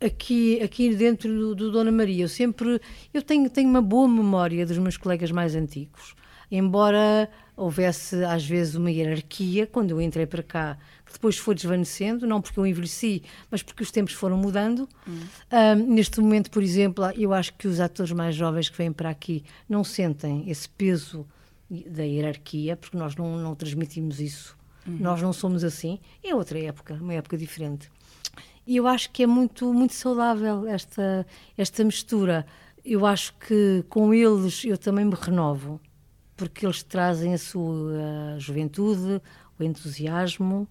Aqui, 0.00 0.62
aqui 0.62 0.94
dentro 0.94 1.28
do, 1.28 1.54
do 1.54 1.72
Dona 1.72 1.90
Maria, 1.90 2.24
eu 2.24 2.28
sempre 2.28 2.80
eu 3.14 3.22
tenho, 3.22 3.48
tenho 3.48 3.68
uma 3.68 3.80
boa 3.80 4.06
memória 4.06 4.66
dos 4.66 4.78
meus 4.78 4.96
colegas 4.96 5.30
mais 5.30 5.54
antigos. 5.54 6.14
Embora 6.50 7.28
houvesse 7.56 8.22
às 8.24 8.44
vezes 8.44 8.74
uma 8.74 8.90
hierarquia, 8.90 9.66
quando 9.66 9.90
eu 9.90 10.00
entrei 10.00 10.26
para 10.26 10.42
cá, 10.42 10.78
depois 11.12 11.38
foi 11.38 11.54
desvanecendo, 11.54 12.26
não 12.26 12.40
porque 12.40 12.58
eu 12.58 12.66
envelheci, 12.66 13.22
mas 13.50 13.62
porque 13.62 13.82
os 13.82 13.90
tempos 13.90 14.14
foram 14.14 14.36
mudando. 14.36 14.88
Hum. 15.08 15.20
Um, 15.52 15.94
neste 15.94 16.20
momento, 16.20 16.50
por 16.50 16.62
exemplo, 16.62 17.04
eu 17.16 17.32
acho 17.32 17.54
que 17.54 17.68
os 17.68 17.80
atores 17.80 18.12
mais 18.12 18.34
jovens 18.34 18.68
que 18.68 18.76
vêm 18.76 18.92
para 18.92 19.10
aqui 19.10 19.44
não 19.68 19.82
sentem 19.84 20.48
esse 20.50 20.68
peso 20.68 21.26
da 21.68 22.02
hierarquia, 22.02 22.76
porque 22.76 22.96
nós 22.96 23.16
não, 23.16 23.36
não 23.36 23.54
transmitimos 23.54 24.20
isso. 24.20 24.56
Uhum. 24.86 24.98
Nós 25.00 25.20
não 25.20 25.32
somos 25.32 25.64
assim. 25.64 25.98
É 26.22 26.34
outra 26.34 26.58
época, 26.58 26.94
uma 26.94 27.14
época 27.14 27.36
diferente. 27.36 27.90
E 28.66 28.76
eu 28.76 28.86
acho 28.86 29.10
que 29.10 29.22
é 29.22 29.26
muito, 29.26 29.72
muito 29.72 29.94
saudável 29.94 30.66
esta, 30.66 31.26
esta 31.56 31.84
mistura. 31.84 32.46
Eu 32.84 33.06
acho 33.06 33.34
que 33.34 33.84
com 33.88 34.12
eles 34.12 34.64
eu 34.64 34.78
também 34.78 35.04
me 35.04 35.14
renovo 35.14 35.80
porque 36.36 36.66
eles 36.66 36.82
trazem 36.82 37.32
a 37.32 37.38
sua 37.38 38.36
juventude, 38.38 39.22
o 39.58 39.62
entusiasmo 39.62 40.68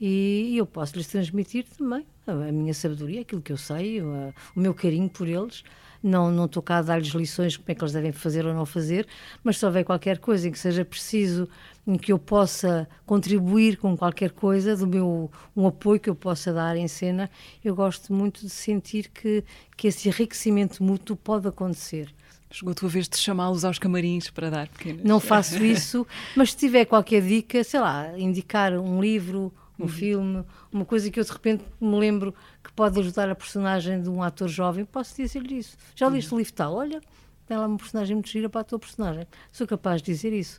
e 0.00 0.56
eu 0.56 0.66
posso 0.66 0.96
lhes 0.96 1.06
transmitir 1.06 1.64
também 1.76 2.04
a 2.26 2.52
minha 2.52 2.74
sabedoria, 2.74 3.22
aquilo 3.22 3.40
que 3.40 3.52
eu 3.52 3.56
sei, 3.56 4.02
o 4.02 4.32
meu 4.54 4.74
carinho 4.74 5.08
por 5.08 5.28
eles. 5.28 5.62
Não, 6.02 6.30
não 6.30 6.44
estou 6.44 6.62
cá 6.62 6.78
a 6.78 6.82
dar-lhes 6.82 7.08
lições 7.08 7.56
como 7.56 7.68
é 7.68 7.74
que 7.74 7.82
eles 7.82 7.92
devem 7.92 8.12
fazer 8.12 8.46
ou 8.46 8.54
não 8.54 8.66
fazer, 8.66 9.08
mas 9.42 9.58
se 9.58 9.66
houver 9.66 9.82
qualquer 9.82 10.18
coisa 10.18 10.46
em 10.46 10.52
que 10.52 10.58
seja 10.58 10.84
preciso, 10.84 11.48
em 11.86 11.96
que 11.96 12.12
eu 12.12 12.18
possa 12.18 12.88
contribuir 13.04 13.76
com 13.76 13.96
qualquer 13.96 14.30
coisa, 14.30 14.76
do 14.76 14.86
meu 14.86 15.30
um 15.56 15.66
apoio 15.66 15.98
que 15.98 16.08
eu 16.08 16.14
possa 16.14 16.52
dar 16.52 16.76
em 16.76 16.86
cena, 16.86 17.30
eu 17.64 17.74
gosto 17.74 18.12
muito 18.12 18.42
de 18.42 18.50
sentir 18.50 19.08
que, 19.08 19.42
que 19.76 19.88
esse 19.88 20.08
enriquecimento 20.08 20.82
mútuo 20.82 21.16
pode 21.16 21.48
acontecer. 21.48 22.14
Chegou 22.50 22.70
a 22.70 22.74
tua 22.74 22.88
vez 22.88 23.08
de 23.08 23.16
chamá-los 23.16 23.64
aos 23.64 23.78
camarins 23.78 24.30
para 24.30 24.48
dar 24.50 24.68
pequenas. 24.68 25.02
Não 25.02 25.18
faço 25.18 25.64
isso, 25.64 26.06
mas 26.36 26.52
se 26.52 26.56
tiver 26.56 26.84
qualquer 26.84 27.20
dica, 27.22 27.64
sei 27.64 27.80
lá, 27.80 28.16
indicar 28.16 28.72
um 28.74 29.00
livro, 29.00 29.52
um 29.78 29.82
uhum. 29.82 29.88
filme, 29.88 30.44
uma 30.72 30.84
coisa 30.84 31.10
que 31.10 31.20
eu 31.20 31.24
de 31.24 31.30
repente 31.30 31.64
me 31.80 31.98
lembro 31.98 32.34
que 32.62 32.72
pode 32.72 32.98
ajudar 33.00 33.28
a 33.28 33.34
personagem 33.34 34.02
de 34.02 34.08
um 34.08 34.22
ator 34.22 34.48
jovem, 34.48 34.84
posso 34.84 35.16
dizer-lhe 35.16 35.58
isso. 35.58 35.76
Já 35.94 36.08
liste 36.08 36.30
uhum. 36.30 36.36
o 36.36 36.38
livro 36.38 36.52
tal? 36.52 36.74
Olha, 36.74 37.00
tem 37.46 37.56
lá 37.56 37.66
uma 37.66 37.78
personagem 37.78 38.16
muito 38.16 38.28
gira 38.28 38.48
para 38.48 38.62
a 38.62 38.64
tua 38.64 38.78
personagem. 38.78 39.26
Sou 39.52 39.66
capaz 39.66 40.02
de 40.02 40.12
dizer 40.12 40.32
isso. 40.32 40.58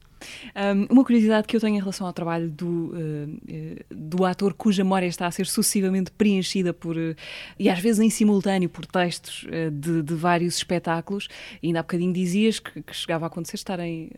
Um, 0.56 0.94
uma 0.94 1.04
curiosidade 1.04 1.48
que 1.48 1.56
eu 1.56 1.62
tenho 1.62 1.76
em 1.76 1.80
relação 1.80 2.08
ao 2.08 2.14
trabalho 2.14 2.50
do, 2.50 2.94
uh, 2.94 3.86
do 3.90 4.26
ator 4.26 4.54
cuja 4.54 4.84
memória 4.84 5.08
está 5.08 5.28
a 5.28 5.32
ser 5.32 5.46
sucessivamente 5.46 6.12
preenchida 6.12 6.74
por, 6.74 6.98
uh, 6.98 7.16
e 7.60 7.70
às 7.70 7.80
vezes 7.80 8.00
em 8.00 8.10
simultâneo, 8.10 8.70
por 8.70 8.86
textos 8.86 9.44
uh, 9.44 9.72
de, 9.72 10.02
de, 10.02 10.14
vários 10.14 10.58
espetáculos, 10.58 11.28
e 11.62 11.68
ainda 11.68 11.80
há 11.80 11.84
bocadinho 11.84 12.14
dizias 12.14 12.60
que, 12.60 12.82
que 12.82 12.96
chegava 12.96 13.26
a 13.26 13.28
acontecer 13.28 13.56
estarem 13.56 14.10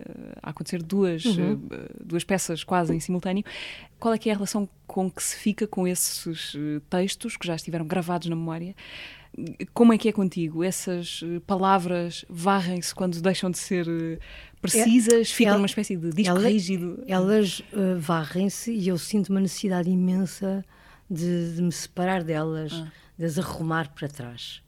a 0.42 0.50
acontecer 0.50 0.82
duas, 0.82 1.24
uhum. 1.26 1.62
duas 2.04 2.24
peças 2.24 2.64
quase 2.64 2.94
em 2.94 3.00
simultâneo. 3.00 3.44
Qual 4.00 4.14
é 4.14 4.18
que 4.18 4.30
é 4.30 4.34
a 4.34 4.36
relação 4.36 4.68
com 4.88 5.10
que 5.10 5.22
se 5.22 5.36
fica 5.36 5.68
com 5.68 5.88
esses 5.88 6.56
textos 6.90 7.36
que 7.36 7.46
já 7.46 7.56
estiveram 7.56 7.86
gravados 7.86 8.28
na 8.28 8.36
memória? 8.36 8.76
Como 9.74 9.94
é 9.94 9.98
que 9.98 10.10
é 10.10 10.12
contigo? 10.12 10.64
Essas 10.64 11.22
palavras 11.46 12.26
varrem-se 12.30 12.94
quando 12.96 13.22
deixam 13.22 13.52
de 13.52 13.58
ser 13.58 13.88
precisas, 14.62 15.32
ficam 15.32 15.56
numa 15.56 15.66
espécie 15.66 15.96
de 15.96 16.12
disco 16.12 16.38
ela, 16.38 16.48
rígido. 16.48 17.04
Elas 17.08 17.60
uh, 17.60 17.98
varrem-se 17.98 18.72
e 18.72 18.88
eu 18.88 18.98
sinto 18.98 19.30
uma 19.30 19.40
necessidade 19.40 19.90
imensa 19.90 20.64
de, 21.10 21.56
de 21.56 21.62
me 21.62 21.72
separar 21.72 22.24
delas, 22.24 22.74
ah. 22.74 22.92
de 23.18 23.26
as 23.26 23.38
arrumar 23.38 23.90
para 23.94 24.08
trás. 24.08 24.62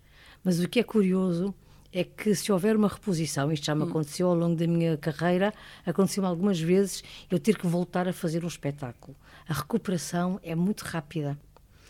Mas 0.43 0.60
o 0.60 0.67
que 0.67 0.79
é 0.79 0.83
curioso 0.83 1.53
é 1.93 2.03
que 2.03 2.33
se 2.33 2.51
houver 2.51 2.75
uma 2.75 2.88
reposição, 2.88 3.51
isto 3.51 3.65
já 3.65 3.75
me 3.75 3.83
hum. 3.83 3.89
aconteceu 3.89 4.27
ao 4.27 4.36
longo 4.36 4.55
da 4.55 4.65
minha 4.65 4.98
carreira, 4.98 5.53
aconteceu 5.86 6.25
algumas 6.25 6.60
vezes 6.60 7.03
eu 7.29 7.38
ter 7.38 7.57
que 7.57 7.67
voltar 7.67 8.07
a 8.07 8.13
fazer 8.13 8.43
um 8.43 8.48
espetáculo. 8.48 9.15
A 9.48 9.53
recuperação 9.53 10.39
é 10.41 10.55
muito 10.55 10.81
rápida. 10.81 11.38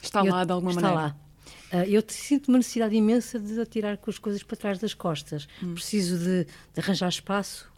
Está 0.01 0.25
eu, 0.25 0.34
lá 0.34 0.43
de 0.43 0.51
alguma 0.51 0.72
está 0.72 0.81
maneira. 0.81 1.08
Está 1.08 1.17
lá. 1.17 1.84
Uh, 1.84 1.88
eu 1.88 2.03
sinto 2.08 2.50
uma 2.50 2.58
necessidade 2.58 2.96
imensa 2.96 3.39
de 3.39 3.60
atirar 3.60 3.98
com 3.98 4.10
as 4.10 4.17
coisas 4.17 4.41
para 4.41 4.58
trás 4.58 4.79
das 4.79 4.93
costas. 4.93 5.48
Hum. 5.62 5.75
Preciso 5.75 6.17
de, 6.17 6.46
de 6.46 6.79
arranjar 6.79 7.10
espaço 7.10 7.71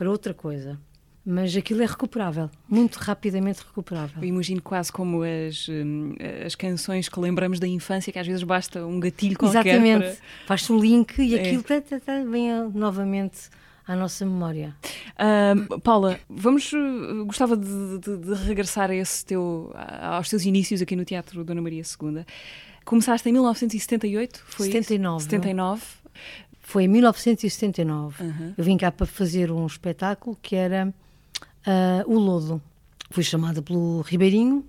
para 0.00 0.10
outra 0.10 0.32
coisa. 0.32 0.80
Mas 1.22 1.54
aquilo 1.54 1.82
é 1.82 1.86
recuperável, 1.86 2.48
muito 2.66 2.96
rapidamente 2.96 3.60
recuperável. 3.60 4.22
Eu 4.22 4.26
imagino 4.26 4.62
quase 4.62 4.90
como 4.90 5.22
as, 5.22 5.68
hum, 5.68 6.14
as 6.46 6.54
canções 6.54 7.06
que 7.06 7.20
lembramos 7.20 7.60
da 7.60 7.68
infância, 7.68 8.10
que 8.10 8.18
às 8.18 8.26
vezes 8.26 8.42
basta 8.42 8.86
um 8.86 8.98
gatilho 8.98 9.36
qualquer. 9.36 9.66
Exatamente, 9.66 10.16
para... 10.16 10.46
faz-se 10.46 10.72
o 10.72 10.80
link 10.80 11.18
e 11.18 11.36
é. 11.36 11.42
aquilo 11.42 11.62
tá, 11.62 11.82
tá, 11.82 12.00
tá, 12.00 12.24
vem 12.24 12.48
novamente 12.72 13.50
à 13.86 13.94
nossa 13.94 14.24
memória. 14.24 14.74
Uh, 15.18 15.78
Paula, 15.80 16.18
vamos, 16.30 16.72
uh, 16.72 17.26
gostava 17.26 17.54
de, 17.54 17.98
de, 17.98 18.16
de, 18.16 18.34
regressar 18.46 18.90
a 18.90 18.94
esse 18.94 19.22
teu, 19.26 19.70
aos 20.00 20.30
teus 20.30 20.46
inícios 20.46 20.80
aqui 20.80 20.96
no 20.96 21.04
Teatro 21.04 21.44
Dona 21.44 21.60
Maria 21.60 21.82
II. 21.82 22.24
Começaste 22.86 23.28
em 23.28 23.32
1978, 23.32 24.42
foi 24.46 24.68
79. 24.68 25.18
Isso? 25.18 25.24
79. 25.28 25.82
Foi 26.70 26.84
em 26.84 26.88
1979. 26.88 28.22
Uhum. 28.22 28.54
Eu 28.56 28.62
vim 28.62 28.76
cá 28.76 28.92
para 28.92 29.04
fazer 29.04 29.50
um 29.50 29.66
espetáculo 29.66 30.38
que 30.40 30.54
era 30.54 30.94
uh, 31.66 32.08
O 32.08 32.16
Lodo. 32.16 32.62
Fui 33.10 33.24
chamada 33.24 33.60
pelo 33.60 34.02
Ribeirinho, 34.02 34.64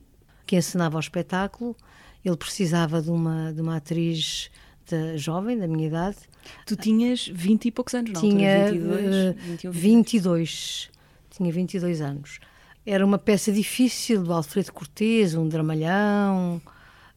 que 0.47 0.55
ensinava 0.55 0.97
o 0.97 0.99
espetáculo. 0.99 1.77
Ele 2.25 2.35
precisava 2.35 3.03
de 3.03 3.11
uma, 3.11 3.53
de 3.53 3.61
uma 3.61 3.75
atriz 3.75 4.49
de, 4.89 5.15
jovem, 5.15 5.59
da 5.59 5.67
minha 5.67 5.85
idade. 5.85 6.17
Tu 6.65 6.75
tinhas 6.75 7.27
20 7.27 7.65
e 7.65 7.71
poucos 7.71 7.93
anos, 7.93 8.13
não? 8.13 8.19
Tinha 8.19 8.71
22, 8.71 9.15
uh, 9.15 9.37
21, 9.37 9.71
22. 9.71 10.89
Tinha 11.29 11.53
22 11.53 12.01
anos. 12.01 12.39
Era 12.83 13.05
uma 13.05 13.19
peça 13.19 13.51
difícil 13.51 14.23
do 14.23 14.33
Alfredo 14.33 14.73
Cortês, 14.73 15.35
um 15.35 15.47
dramalhão, 15.47 16.59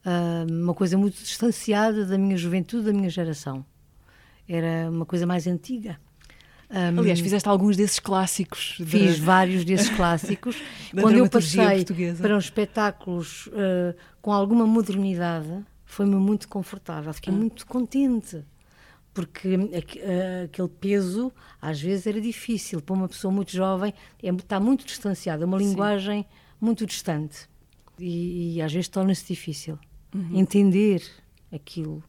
uh, 0.05 0.53
uma 0.53 0.75
coisa 0.75 0.95
muito 0.95 1.17
distanciada 1.23 2.05
da 2.05 2.19
minha 2.19 2.37
juventude, 2.37 2.85
da 2.85 2.93
minha 2.93 3.09
geração 3.09 3.65
era 4.47 4.89
uma 4.89 5.05
coisa 5.05 5.25
mais 5.25 5.47
antiga. 5.47 5.99
Um, 6.69 6.99
Aliás, 6.99 7.19
fizeste 7.19 7.47
alguns 7.47 7.77
desses 7.77 7.99
clássicos. 7.99 8.77
Fiz 8.85 9.19
vários 9.19 9.63
desses 9.63 9.89
clássicos. 9.89 10.55
Quando 10.99 11.17
eu 11.17 11.29
passei 11.29 11.63
portuguesa. 11.63 12.21
para 12.21 12.35
uns 12.35 12.45
espetáculos 12.45 13.47
uh, 13.47 13.95
com 14.21 14.31
alguma 14.31 14.65
modernidade, 14.65 15.63
foi-me 15.85 16.15
muito 16.15 16.47
confortável. 16.47 17.13
Fiquei 17.13 17.33
ah. 17.33 17.37
muito 17.37 17.65
contente. 17.67 18.43
Porque 19.13 19.55
uh, 19.55 20.45
aquele 20.45 20.67
peso, 20.67 21.31
às 21.61 21.79
vezes, 21.79 22.07
era 22.07 22.19
difícil. 22.19 22.81
Para 22.81 22.95
uma 22.95 23.07
pessoa 23.07 23.31
muito 23.31 23.51
jovem, 23.51 23.93
é, 24.21 24.29
está 24.29 24.59
muito 24.59 24.85
distanciada. 24.85 25.43
É 25.43 25.45
uma 25.45 25.57
linguagem 25.57 26.23
Sim. 26.23 26.27
muito 26.59 26.85
distante. 26.85 27.47
E, 27.99 28.55
e 28.55 28.61
às 28.61 28.73
vezes 28.73 28.89
torna-se 28.89 29.25
difícil 29.25 29.79
uhum. 30.13 30.31
entender 30.33 31.01
aquilo 31.51 32.03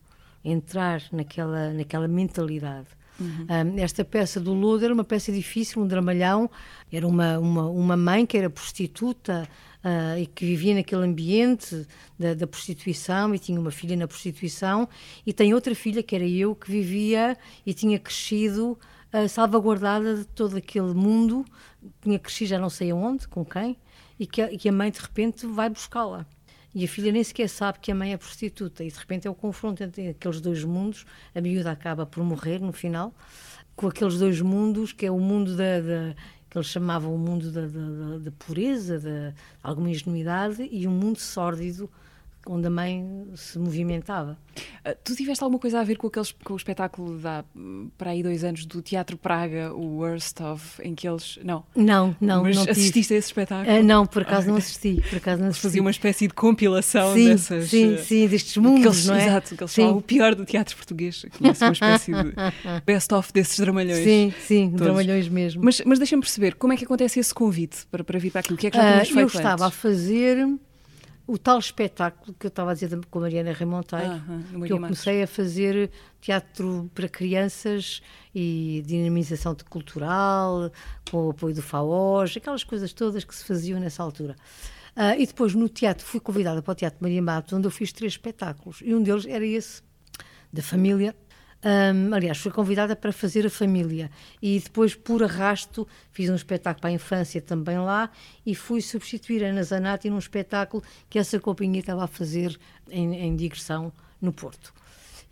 entrar 0.46 1.02
naquela, 1.12 1.72
naquela 1.72 2.06
mentalidade. 2.06 2.88
Uhum. 3.18 3.46
Um, 3.48 3.78
esta 3.78 4.04
peça 4.04 4.38
do 4.38 4.52
Lodo 4.52 4.84
era 4.84 4.92
uma 4.92 5.04
peça 5.04 5.32
difícil, 5.32 5.82
um 5.82 5.86
dramalhão. 5.86 6.50
Era 6.92 7.06
uma, 7.06 7.38
uma, 7.38 7.66
uma 7.66 7.96
mãe 7.96 8.26
que 8.26 8.36
era 8.36 8.48
prostituta 8.50 9.48
uh, 9.82 10.18
e 10.18 10.26
que 10.26 10.44
vivia 10.44 10.74
naquele 10.74 11.04
ambiente 11.04 11.86
da, 12.18 12.34
da, 12.34 12.46
prostituição 12.46 13.34
e 13.34 13.38
tinha 13.38 13.58
uma 13.58 13.70
filha 13.70 13.96
na 13.96 14.06
prostituição. 14.06 14.88
E 15.26 15.32
tem 15.32 15.54
outra 15.54 15.74
filha, 15.74 16.02
que 16.02 16.14
era 16.14 16.26
eu, 16.26 16.54
que 16.54 16.70
vivia 16.70 17.36
e 17.64 17.72
tinha 17.72 17.98
crescido 17.98 18.78
uh, 19.12 19.28
salvaguardada 19.28 20.16
de 20.16 20.24
todo 20.26 20.56
aquele 20.56 20.94
mundo. 20.94 21.44
Tinha 22.02 22.18
crescido 22.18 22.50
já 22.50 22.58
não 22.58 22.70
sei 22.70 22.90
aonde, 22.90 23.26
com 23.28 23.44
quem, 23.44 23.78
e 24.18 24.26
que, 24.26 24.42
e 24.42 24.58
que 24.58 24.68
a 24.68 24.72
mãe 24.72 24.90
de 24.90 25.00
repente 25.00 25.46
vai 25.46 25.70
buscá-la. 25.70 26.26
E 26.78 26.84
a 26.84 26.88
filha 26.88 27.10
nem 27.10 27.24
sequer 27.24 27.48
sabe 27.48 27.78
que 27.80 27.90
a 27.90 27.94
mãe 27.94 28.12
é 28.12 28.18
prostituta. 28.18 28.84
E 28.84 28.90
de 28.90 28.98
repente 28.98 29.26
é 29.26 29.30
o 29.30 29.34
confronto 29.34 29.82
entre 29.82 30.10
aqueles 30.10 30.42
dois 30.42 30.62
mundos. 30.62 31.06
A 31.34 31.40
miúda 31.40 31.70
acaba 31.70 32.04
por 32.04 32.22
morrer 32.22 32.58
no 32.58 32.70
final, 32.70 33.14
com 33.74 33.86
aqueles 33.86 34.18
dois 34.18 34.42
mundos, 34.42 34.92
que 34.92 35.06
é 35.06 35.10
o 35.10 35.18
mundo 35.18 35.56
da, 35.56 35.80
da 35.80 36.14
que 36.50 36.58
eles 36.58 36.66
chamavam 36.66 37.14
o 37.14 37.18
mundo 37.18 37.50
da, 37.50 37.62
da, 37.62 38.18
da 38.18 38.30
pureza, 38.30 39.00
da 39.00 39.32
alguma 39.62 39.88
ingenuidade, 39.88 40.68
e 40.70 40.86
um 40.86 40.90
mundo 40.90 41.18
sórdido 41.18 41.90
onde 42.46 42.66
a 42.66 42.70
mãe 42.70 43.26
se 43.34 43.58
movimentava. 43.58 44.38
Uh, 44.86 44.96
tu 45.04 45.14
tiveste 45.14 45.42
alguma 45.42 45.58
coisa 45.58 45.80
a 45.80 45.84
ver 45.84 45.96
com, 45.96 46.06
aqueles, 46.06 46.32
com 46.44 46.54
o 46.54 46.56
espetáculo 46.56 47.18
da 47.18 47.44
para 47.98 48.10
aí 48.10 48.22
dois 48.22 48.44
anos 48.44 48.64
do 48.64 48.80
Teatro 48.80 49.16
Praga, 49.16 49.72
o 49.74 49.98
Worst 49.98 50.40
of, 50.40 50.80
em 50.82 50.94
que 50.94 51.08
eles. 51.08 51.38
Não. 51.44 51.64
Não, 51.74 52.16
não. 52.20 52.42
Mas 52.42 52.56
não 52.56 52.62
assististe 52.62 53.14
a 53.14 53.16
esse 53.16 53.28
espetáculo? 53.28 53.78
Uh, 53.78 53.82
não, 53.82 54.06
por 54.06 54.22
acaso 54.22 54.48
não 54.48 54.56
assisti. 54.56 55.02
Por 55.08 55.18
acaso 55.18 55.42
não 55.42 55.48
assisti. 55.48 55.62
Fazia 55.62 55.80
uma 55.80 55.90
espécie 55.90 56.28
de 56.28 56.34
compilação 56.34 57.14
sim, 57.14 57.28
dessas. 57.28 57.70
Sim, 57.70 57.94
uh, 57.94 57.98
sim, 57.98 58.28
destes 58.28 58.56
mundos. 58.56 58.80
Aqueles, 58.86 59.06
não 59.06 59.14
é? 59.14 59.26
Exato, 59.26 59.56
que 59.56 59.62
eles 59.62 59.74
falam 59.74 59.96
o 59.96 60.02
pior 60.02 60.34
do 60.34 60.44
teatro 60.44 60.76
português. 60.76 61.24
Aqui, 61.26 61.42
uma 61.42 61.72
espécie 61.72 62.12
de 62.12 62.34
best-of 62.86 63.32
desses 63.32 63.58
dramalhões. 63.58 64.04
Sim, 64.04 64.32
sim, 64.40 64.70
todos. 64.70 64.86
dramalhões 64.86 65.28
mesmo. 65.28 65.62
Mas, 65.64 65.82
mas 65.84 65.98
deixa-me 65.98 66.22
perceber, 66.22 66.54
como 66.54 66.72
é 66.72 66.76
que 66.76 66.84
acontece 66.84 67.18
esse 67.20 67.34
convite 67.34 67.86
para, 67.90 68.04
para 68.04 68.18
vir 68.18 68.30
para 68.30 68.40
aqui? 68.40 68.54
O 68.54 68.56
que 68.56 68.68
é 68.68 68.70
que 68.70 68.76
já 68.76 68.92
tinhas 68.92 69.08
feito 69.08 69.20
Eu 69.20 69.26
estava 69.26 69.66
antes? 69.66 69.78
a 69.78 69.80
fazer 69.80 70.46
o 71.26 71.36
tal 71.36 71.58
espetáculo 71.58 72.34
que 72.38 72.46
eu 72.46 72.48
estava 72.48 72.70
a 72.70 72.74
dizer 72.74 72.88
com 73.10 73.18
a 73.18 73.22
Mariana 73.22 73.52
Remonteiro, 73.52 74.12
ah, 74.12 74.66
que 74.66 74.72
eu 74.72 74.80
comecei 74.80 75.22
a 75.22 75.26
fazer 75.26 75.90
teatro 76.20 76.90
para 76.94 77.08
crianças 77.08 78.00
e 78.34 78.82
dinamização 78.86 79.54
de 79.54 79.64
cultural, 79.64 80.70
com 81.10 81.26
o 81.26 81.30
apoio 81.30 81.54
do 81.54 81.62
FAOS, 81.62 82.36
aquelas 82.36 82.62
coisas 82.62 82.92
todas 82.92 83.24
que 83.24 83.34
se 83.34 83.44
faziam 83.44 83.80
nessa 83.80 84.02
altura. 84.02 84.36
Uh, 84.96 85.20
e 85.20 85.26
depois 85.26 85.54
no 85.54 85.68
teatro, 85.68 86.06
fui 86.06 86.20
convidada 86.20 86.62
para 86.62 86.72
o 86.72 86.74
Teatro 86.74 86.98
Maria 87.02 87.20
Matos, 87.20 87.52
onde 87.52 87.66
eu 87.66 87.70
fiz 87.70 87.92
três 87.92 88.14
espetáculos, 88.14 88.80
e 88.82 88.94
um 88.94 89.02
deles 89.02 89.26
era 89.26 89.44
esse, 89.44 89.82
da 90.52 90.62
família 90.62 91.14
um, 91.66 92.14
aliás, 92.14 92.38
fui 92.38 92.52
convidada 92.52 92.94
para 92.94 93.12
fazer 93.12 93.44
a 93.44 93.50
família 93.50 94.08
e 94.40 94.60
depois, 94.60 94.94
por 94.94 95.24
arrasto, 95.24 95.86
fiz 96.12 96.30
um 96.30 96.36
espetáculo 96.36 96.80
para 96.80 96.90
a 96.90 96.92
infância 96.92 97.42
também 97.42 97.76
lá 97.76 98.08
e 98.44 98.54
fui 98.54 98.80
substituir 98.80 99.44
a 99.44 99.48
Ana 99.48 99.64
Zanatti 99.64 100.08
num 100.08 100.18
espetáculo 100.18 100.80
que 101.10 101.18
essa 101.18 101.40
companhia 101.40 101.80
estava 101.80 102.04
a 102.04 102.06
fazer 102.06 102.56
em, 102.88 103.16
em 103.16 103.34
digressão 103.34 103.92
no 104.22 104.32
Porto. 104.32 104.72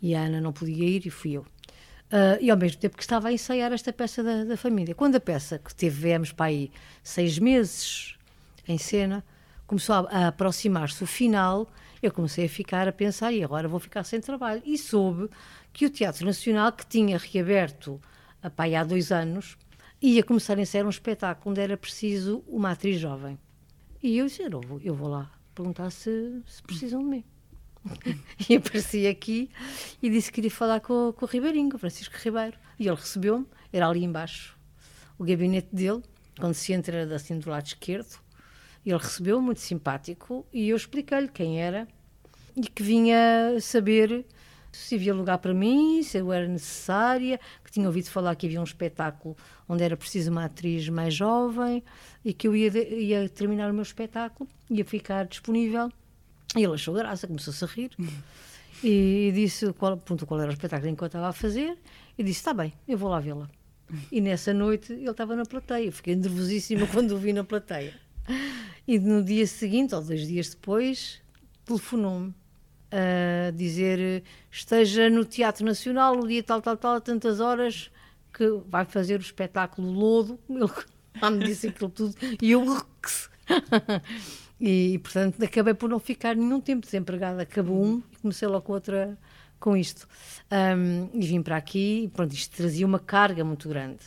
E 0.01 0.13
a 0.13 0.23
Ana 0.23 0.41
não 0.41 0.51
podia 0.51 0.83
ir 0.83 1.05
e 1.05 1.09
fui 1.09 1.31
eu. 1.31 1.41
Uh, 1.41 2.37
e 2.41 2.51
ao 2.51 2.57
mesmo 2.57 2.81
tempo 2.81 2.97
que 2.97 3.03
estava 3.03 3.29
a 3.29 3.31
ensaiar 3.31 3.71
esta 3.71 3.93
peça 3.93 4.21
da, 4.21 4.43
da 4.43 4.57
família. 4.57 4.93
Quando 4.93 5.15
a 5.15 5.21
peça, 5.21 5.57
que 5.57 5.73
tivemos 5.73 6.33
para 6.33 6.47
aí 6.47 6.69
seis 7.01 7.39
meses 7.39 8.17
em 8.67 8.77
cena, 8.77 9.23
começou 9.65 9.95
a, 9.95 9.99
a 10.09 10.27
aproximar-se 10.27 11.01
o 11.01 11.07
final, 11.07 11.71
eu 12.03 12.11
comecei 12.11 12.45
a 12.45 12.49
ficar 12.49 12.89
a 12.89 12.91
pensar, 12.91 13.31
e 13.31 13.41
agora 13.41 13.69
vou 13.69 13.79
ficar 13.79 14.03
sem 14.03 14.19
trabalho. 14.19 14.61
E 14.65 14.77
soube 14.77 15.29
que 15.75 15.85
o 15.85 15.89
Teatro 15.89 16.25
Nacional, 16.25 16.71
que 16.71 16.87
tinha 16.87 17.17
reaberto 17.17 17.99
há 18.41 18.83
dois 18.85 19.11
anos, 19.11 19.57
ia 20.01 20.23
começar 20.23 20.57
a 20.57 20.61
ensaiar 20.61 20.85
um 20.85 20.89
espetáculo 20.89 21.51
onde 21.51 21.59
era 21.59 21.75
preciso 21.75 22.45
uma 22.47 22.71
atriz 22.71 22.97
jovem. 22.97 23.37
E 24.01 24.17
eu 24.17 24.25
disse, 24.25 24.41
eu 24.43 24.61
vou, 24.61 24.79
eu 24.81 24.95
vou 24.95 25.09
lá 25.09 25.29
perguntar 25.53 25.89
se, 25.89 26.41
se 26.47 26.63
precisam 26.63 27.01
de 27.01 27.05
mim. 27.07 27.23
e 28.49 28.55
apareci 28.55 29.05
aqui 29.05 29.51
e 30.01 30.09
disse 30.09 30.29
que 30.29 30.35
queria 30.35 30.49
falar 30.49 30.79
com, 30.79 31.11
com 31.11 31.25
o 31.25 31.27
Ribeirinho, 31.27 31.69
com 31.69 31.75
o 31.75 31.79
Francisco 31.79 32.15
Ribeiro. 32.23 32.57
E 32.79 32.87
ele 32.87 32.95
recebeu-me, 32.95 33.45
era 33.73 33.89
ali 33.89 34.05
embaixo 34.05 34.57
o 35.19 35.25
gabinete 35.25 35.75
dele, 35.75 36.01
quando 36.39 36.53
se 36.53 36.71
entra 36.71 37.13
assim 37.13 37.37
do 37.37 37.49
lado 37.49 37.65
esquerdo. 37.65 38.17
Ele 38.85 38.97
recebeu 38.97 39.41
muito 39.41 39.59
simpático 39.59 40.45
e 40.53 40.69
eu 40.69 40.77
expliquei-lhe 40.77 41.27
quem 41.27 41.61
era 41.61 41.85
e 42.55 42.61
que 42.61 42.81
vinha 42.81 43.59
saber 43.59 44.25
se 44.75 44.95
havia 44.95 45.13
lugar 45.13 45.37
para 45.37 45.53
mim, 45.53 46.03
se 46.03 46.17
eu 46.17 46.31
era 46.31 46.47
necessária, 46.47 47.39
que 47.63 47.71
tinha 47.71 47.87
ouvido 47.87 48.09
falar 48.09 48.35
que 48.35 48.45
havia 48.45 48.59
um 48.59 48.63
espetáculo 48.63 49.35
onde 49.67 49.83
era 49.83 49.97
preciso 49.97 50.31
uma 50.31 50.45
atriz 50.45 50.87
mais 50.89 51.13
jovem 51.13 51.83
e 52.23 52.33
que 52.33 52.47
eu 52.47 52.55
ia, 52.55 52.71
ia 52.93 53.29
terminar 53.29 53.71
o 53.71 53.73
meu 53.73 53.83
espetáculo, 53.83 54.49
ia 54.69 54.85
ficar 54.85 55.25
disponível. 55.25 55.91
E 56.55 56.63
ele 56.63 56.73
achou 56.73 56.93
graça, 56.93 57.27
começou-se 57.27 57.63
a 57.63 57.67
rir 57.67 57.91
e, 58.83 59.31
disse 59.33 59.73
qual, 59.73 59.97
perguntou 59.97 60.27
qual 60.27 60.39
era 60.39 60.49
o 60.49 60.53
espetáculo 60.53 60.89
enquanto 60.91 61.11
estava 61.11 61.29
a 61.29 61.33
fazer 61.33 61.77
e 62.17 62.23
disse: 62.23 62.39
Está 62.39 62.53
bem, 62.53 62.73
eu 62.87 62.97
vou 62.97 63.09
lá 63.09 63.19
vê-la. 63.19 63.49
E 64.11 64.19
nessa 64.19 64.53
noite 64.53 64.93
ele 64.93 65.09
estava 65.09 65.35
na 65.35 65.45
plateia. 65.45 65.91
Fiquei 65.91 66.15
nervosíssima 66.15 66.87
quando 66.91 67.11
o 67.11 67.17
vi 67.17 67.33
na 67.33 67.43
plateia. 67.43 67.93
E 68.87 68.99
no 68.99 69.23
dia 69.23 69.47
seguinte, 69.47 69.95
ou 69.95 70.01
dois 70.01 70.27
dias 70.27 70.49
depois, 70.49 71.21
telefonou-me 71.65 72.33
dizer 73.55 74.23
esteja 74.51 75.09
no 75.09 75.25
Teatro 75.25 75.65
Nacional 75.65 76.17
o 76.17 76.27
dia 76.27 76.43
tal, 76.43 76.61
tal, 76.61 76.77
tal, 76.77 76.95
a 76.95 77.01
tantas 77.01 77.39
horas 77.39 77.91
que 78.33 78.59
vai 78.67 78.85
fazer 78.85 79.19
o 79.19 79.21
espetáculo 79.21 79.91
Lodo. 79.91 80.39
Ele 80.49 80.69
lá 81.21 81.29
me 81.29 81.43
disse 81.43 81.67
aquilo 81.67 81.89
tudo 81.89 82.15
e 82.41 82.51
eu 82.51 82.63
e, 84.59 84.99
portanto 84.99 85.43
acabei 85.43 85.73
por 85.73 85.89
não 85.89 85.99
ficar 85.99 86.35
nenhum 86.35 86.59
tempo 86.59 86.85
desempregada. 86.85 87.43
Acabou 87.43 87.83
um 87.83 88.03
e 88.11 88.17
comecei 88.17 88.47
logo 88.47 88.61
com 88.61 88.73
outra 88.73 89.17
com 89.59 89.75
isto. 89.75 90.07
Um, 90.51 91.09
e 91.13 91.25
vim 91.25 91.41
para 91.41 91.57
aqui 91.57 92.03
e 92.03 92.07
pronto, 92.07 92.33
isto 92.33 92.55
trazia 92.55 92.85
uma 92.85 92.99
carga 92.99 93.43
muito 93.43 93.67
grande. 93.67 93.99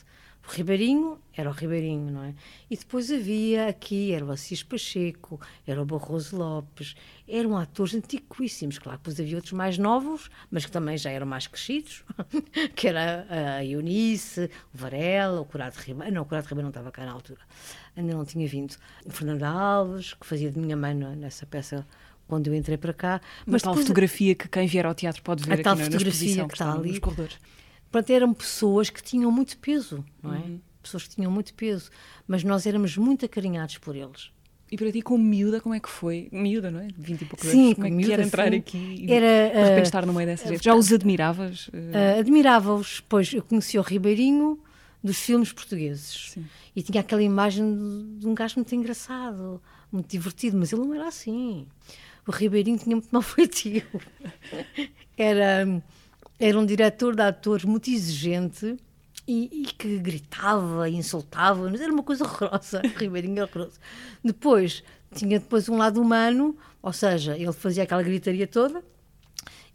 O 0.49 0.51
Ribeirinho 0.51 1.19
era 1.37 1.51
o 1.51 1.53
Ribeirinho, 1.53 2.11
não 2.11 2.25
é? 2.25 2.35
E 2.71 2.77
depois 2.77 3.13
havia 3.13 3.69
aqui, 3.69 4.13
era 4.13 4.25
o 4.25 4.31
Assis 4.31 4.63
Pacheco, 4.63 5.39
era 5.67 5.81
o 5.83 5.85
Barroso 5.85 6.39
Lopes, 6.39 6.95
eram 7.29 7.55
atores 7.59 7.95
antiquíssimos, 7.95 8.79
claro, 8.79 8.97
depois 8.97 9.21
havia 9.21 9.37
outros 9.37 9.53
mais 9.53 9.77
novos, 9.77 10.31
mas 10.51 10.65
que 10.65 10.73
também 10.73 10.97
já 10.97 11.11
eram 11.11 11.27
mais 11.27 11.47
crescidos, 11.47 12.03
que 12.75 12.89
era 12.89 13.27
a 13.29 13.63
Eunice, 13.63 14.51
o 14.75 14.79
Varela, 14.79 15.39
o 15.43 15.45
Curado 15.45 15.75
Ribeiro, 15.75 16.15
não, 16.15 16.23
o 16.23 16.25
Curado 16.25 16.45
Ribeiro 16.45 16.63
não 16.63 16.71
estava 16.71 16.91
cá 16.91 17.05
na 17.05 17.13
altura, 17.13 17.41
ainda 17.95 18.15
não 18.15 18.25
tinha 18.25 18.49
vindo, 18.49 18.75
o 19.05 19.11
Fernando 19.11 19.43
Alves, 19.43 20.15
que 20.15 20.27
fazia 20.27 20.51
de 20.51 20.59
minha 20.59 20.79
mãe 20.79 20.95
nessa 20.95 21.45
peça 21.45 21.87
quando 22.27 22.47
eu 22.47 22.55
entrei 22.55 22.79
para 22.79 22.95
cá. 22.95 23.21
Mas 23.47 23.63
tal 23.63 23.75
fotografia 23.75 24.35
que 24.35 24.49
quem 24.49 24.67
vier 24.67 24.87
ao 24.87 24.95
teatro 24.95 25.23
pode 25.23 25.45
ver 25.45 25.53
a 25.53 25.55
aqui 25.55 25.63
tal 25.63 25.77
na, 25.77 25.85
fotografia 25.85 26.43
que, 26.43 26.49
que 26.49 26.55
está 26.55 26.73
ali. 26.73 26.91
nos 26.91 26.99
corredores. 26.99 27.39
Portanto, 27.91 28.11
eram 28.11 28.35
pessoas 28.35 28.91
que 28.91 29.03
tinham 29.03 29.31
muito 29.31 29.57
peso, 29.59 30.05
não 30.23 30.35
é? 30.35 30.39
Uhum. 30.39 30.61
Pessoas 30.83 31.07
que 31.07 31.15
tinham 31.17 31.31
muito 31.31 31.55
peso, 31.55 31.91
mas 32.27 32.45
nós 32.45 32.67
éramos 32.67 32.97
muito 32.97 33.25
acarinhados 33.25 33.79
por 33.79 33.97
eles. 33.97 34.31
E 34.71 34.77
para 34.77 34.93
ti, 34.93 35.01
como 35.01 35.25
miúda, 35.25 35.61
como 35.61 35.75
é 35.75 35.81
que 35.81 35.89
foi? 35.89 36.29
Miúda, 36.31 36.71
não 36.71 36.81
é? 36.81 36.89
20 36.97 37.23
e 37.23 37.25
poucos 37.25 37.49
sim, 37.49 37.67
anos. 37.67 37.75
Como 37.75 37.87
é 37.87 37.91
que 37.91 37.97
miúda, 37.97 38.13
era 38.13 38.23
entrar 38.23 38.51
sim. 38.51 38.57
aqui 38.57 39.07
e 39.09 39.13
era, 39.13 39.49
de 39.49 39.63
repente 39.63 39.81
uh, 39.81 39.83
estar 39.83 40.07
no 40.07 40.13
meio 40.13 40.27
dessa 40.27 40.45
uh, 40.45 40.49
gente? 40.49 40.65
Já 40.65 40.75
os 40.75 40.93
admiravas? 40.93 41.69
Uh, 41.69 42.21
Admirava-os, 42.21 43.01
pois 43.01 43.33
eu 43.33 43.43
conhecia 43.43 43.81
o 43.81 43.83
Ribeirinho 43.83 44.59
dos 45.03 45.17
filmes 45.17 45.53
portugueses. 45.53 46.33
Sim. 46.33 46.45
E 46.77 46.83
tinha 46.83 47.01
aquela 47.01 47.23
imagem 47.23 47.75
de, 47.75 48.21
de 48.21 48.27
um 48.29 48.35
gajo 48.35 48.57
muito 48.57 48.75
engraçado, 48.75 49.61
muito 49.91 50.09
divertido, 50.09 50.59
mas 50.59 50.71
ele 50.71 50.83
não 50.83 50.95
era 50.95 51.09
assim. 51.09 51.67
O 52.27 52.31
Ribeirinho 52.31 52.79
tinha 52.79 52.95
muito 52.95 53.09
mal 53.11 53.23
feitio. 53.23 53.83
Era 55.17 55.83
era 56.39 56.59
um 56.59 56.65
diretor 56.65 57.15
de 57.15 57.23
atores 57.23 57.65
muito 57.65 57.91
exigente 57.91 58.77
e, 59.27 59.63
e, 59.63 59.67
que 59.67 59.99
gritava 59.99 60.89
e 60.89 60.95
insultava, 60.95 61.69
mas 61.69 61.81
era 61.81 61.93
uma 61.93 62.03
coisa 62.03 62.25
horrorosa, 62.25 62.81
Ribeirinho 62.97 63.43
horroroso. 63.43 63.79
Depois, 64.25 64.83
tinha 65.15 65.39
depois 65.39 65.69
um 65.69 65.77
lado 65.77 66.01
humano, 66.01 66.57
ou 66.83 66.93
seja, 66.93 67.37
ele 67.37 67.53
fazia 67.53 67.83
aquela 67.83 68.03
gritaria 68.03 68.47
toda 68.47 68.83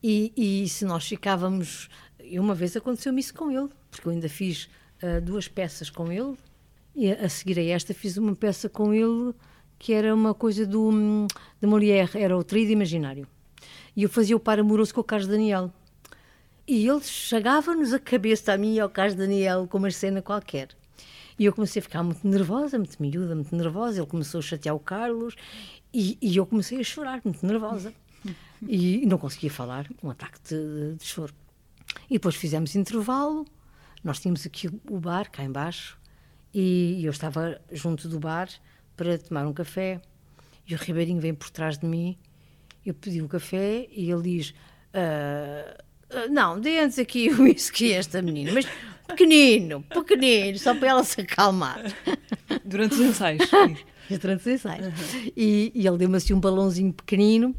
e, 0.02 0.34
e 0.36 0.69
se 0.69 0.86
nós 0.86 1.06
ficávamos... 1.08 1.89
E 2.19 2.39
uma 2.39 2.56
vez 2.56 2.76
aconteceu-me 2.76 3.19
isso 3.19 3.34
com 3.34 3.52
ele, 3.52 3.69
porque 3.91 4.08
eu 4.08 4.12
ainda 4.12 4.30
fiz 4.30 4.69
uh, 5.04 5.21
duas 5.21 5.47
peças 5.47 5.89
com 5.89 6.12
ele 6.12 6.36
e 6.95 7.12
a 7.12 7.28
seguir 7.28 7.60
a 7.60 7.63
esta 7.63 7.93
fiz 7.93 8.17
uma 8.17 8.36
peça 8.36 8.69
com 8.69 8.93
ele 8.93 9.34
que 9.78 9.91
era 9.91 10.15
uma 10.15 10.34
coisa 10.34 10.65
do, 10.65 10.89
hum, 10.89 11.28
de 11.60 11.67
Molière, 11.67 12.10
era 12.15 12.38
o 12.38 12.43
Tríade 12.43 12.71
Imaginário. 12.71 13.28
E 13.95 14.04
eu 14.04 14.10
fazia 14.10 14.34
o 14.34 14.39
par 14.39 14.58
amoroso 14.58 14.93
com 14.93 15.02
o 15.02 15.04
Carlos 15.04 15.28
Daniel. 15.28 15.73
E 16.65 16.88
ele 16.88 17.02
chegava-nos 17.02 17.91
a 17.91 17.99
cabeça 17.99 18.54
a 18.54 18.58
mim 18.58 18.76
e 18.76 18.80
ao 18.80 18.89
Carlos 18.89 19.15
Daniel 19.15 19.67
com 19.67 19.78
uma 19.78 19.91
cena 19.91 20.21
qualquer. 20.21 20.69
E 21.38 21.45
eu 21.45 21.54
comecei 21.54 21.82
a 21.82 21.84
ficar 21.84 22.04
muito 22.04 22.26
nervosa, 22.26 22.78
muito 22.78 23.02
miúda, 23.02 23.36
muito 23.36 23.54
nervosa. 23.54 23.99
Ele 23.99 24.08
começou 24.08 24.39
a 24.39 24.41
chatear 24.41 24.73
o 24.73 24.80
Carlos 24.80 25.36
e, 25.93 26.17
e 26.21 26.38
eu 26.38 26.45
comecei 26.45 26.80
a 26.80 26.84
chorar, 26.84 27.21
muito 27.26 27.45
nervosa. 27.45 27.93
E 28.65 29.06
não 29.06 29.17
conseguia 29.17 29.52
falar, 29.52 29.89
um 30.02 30.10
ataque 30.10 30.39
de, 30.47 30.95
de 30.95 31.04
choro. 31.04 31.34
E 32.10 32.13
depois 32.13 32.36
fizemos 32.36 32.76
intervalo, 32.76 33.45
nós 34.02 34.19
tínhamos 34.19 34.45
aqui 34.45 34.69
o 34.89 34.99
bar 34.99 35.30
cá 35.30 35.43
embaixo 35.43 35.99
e 36.54 37.04
eu 37.04 37.12
estava 37.12 37.60
junto 37.71 38.08
do 38.08 38.19
bar 38.19 38.47
para 38.95 39.17
tomar 39.17 39.45
um 39.45 39.54
café 39.54 40.02
e 40.65 40.73
o 40.73 40.78
Ribeirinho 40.78 41.19
vem 41.19 41.34
por 41.34 41.49
trás 41.49 41.78
de 41.78 41.86
mim, 41.86 42.17
eu 42.86 42.93
pedi 42.93 43.21
um 43.21 43.28
café 43.28 43.86
e 43.91 44.10
ele 44.10 44.38
diz... 44.38 44.54
Ah, 44.93 45.84
não, 46.30 46.60
dê-nos 46.60 46.99
aqui 46.99 47.30
o 47.30 47.43
whisky 47.43 47.93
a 47.93 47.97
esta 47.97 48.21
menina, 48.21 48.52
mas 48.54 48.65
pequenino, 49.08 49.84
pequenino, 49.84 50.58
só 50.58 50.73
para 50.76 50.89
ela 50.89 51.04
se 51.04 51.21
acalmar. 51.21 51.82
Durante 52.63 52.95
os 52.95 53.02
ensaios. 53.02 53.49
Durante 54.21 54.41
os 54.41 54.47
ensaios. 54.47 54.88
Uhum. 54.88 55.32
E, 55.36 55.71
e, 55.73 55.88
ele 55.88 55.97
deu-me 55.97 56.17
assim 56.17 56.34
um 56.34 56.39
balãozinho 56.39 56.93
pequenino 56.93 57.56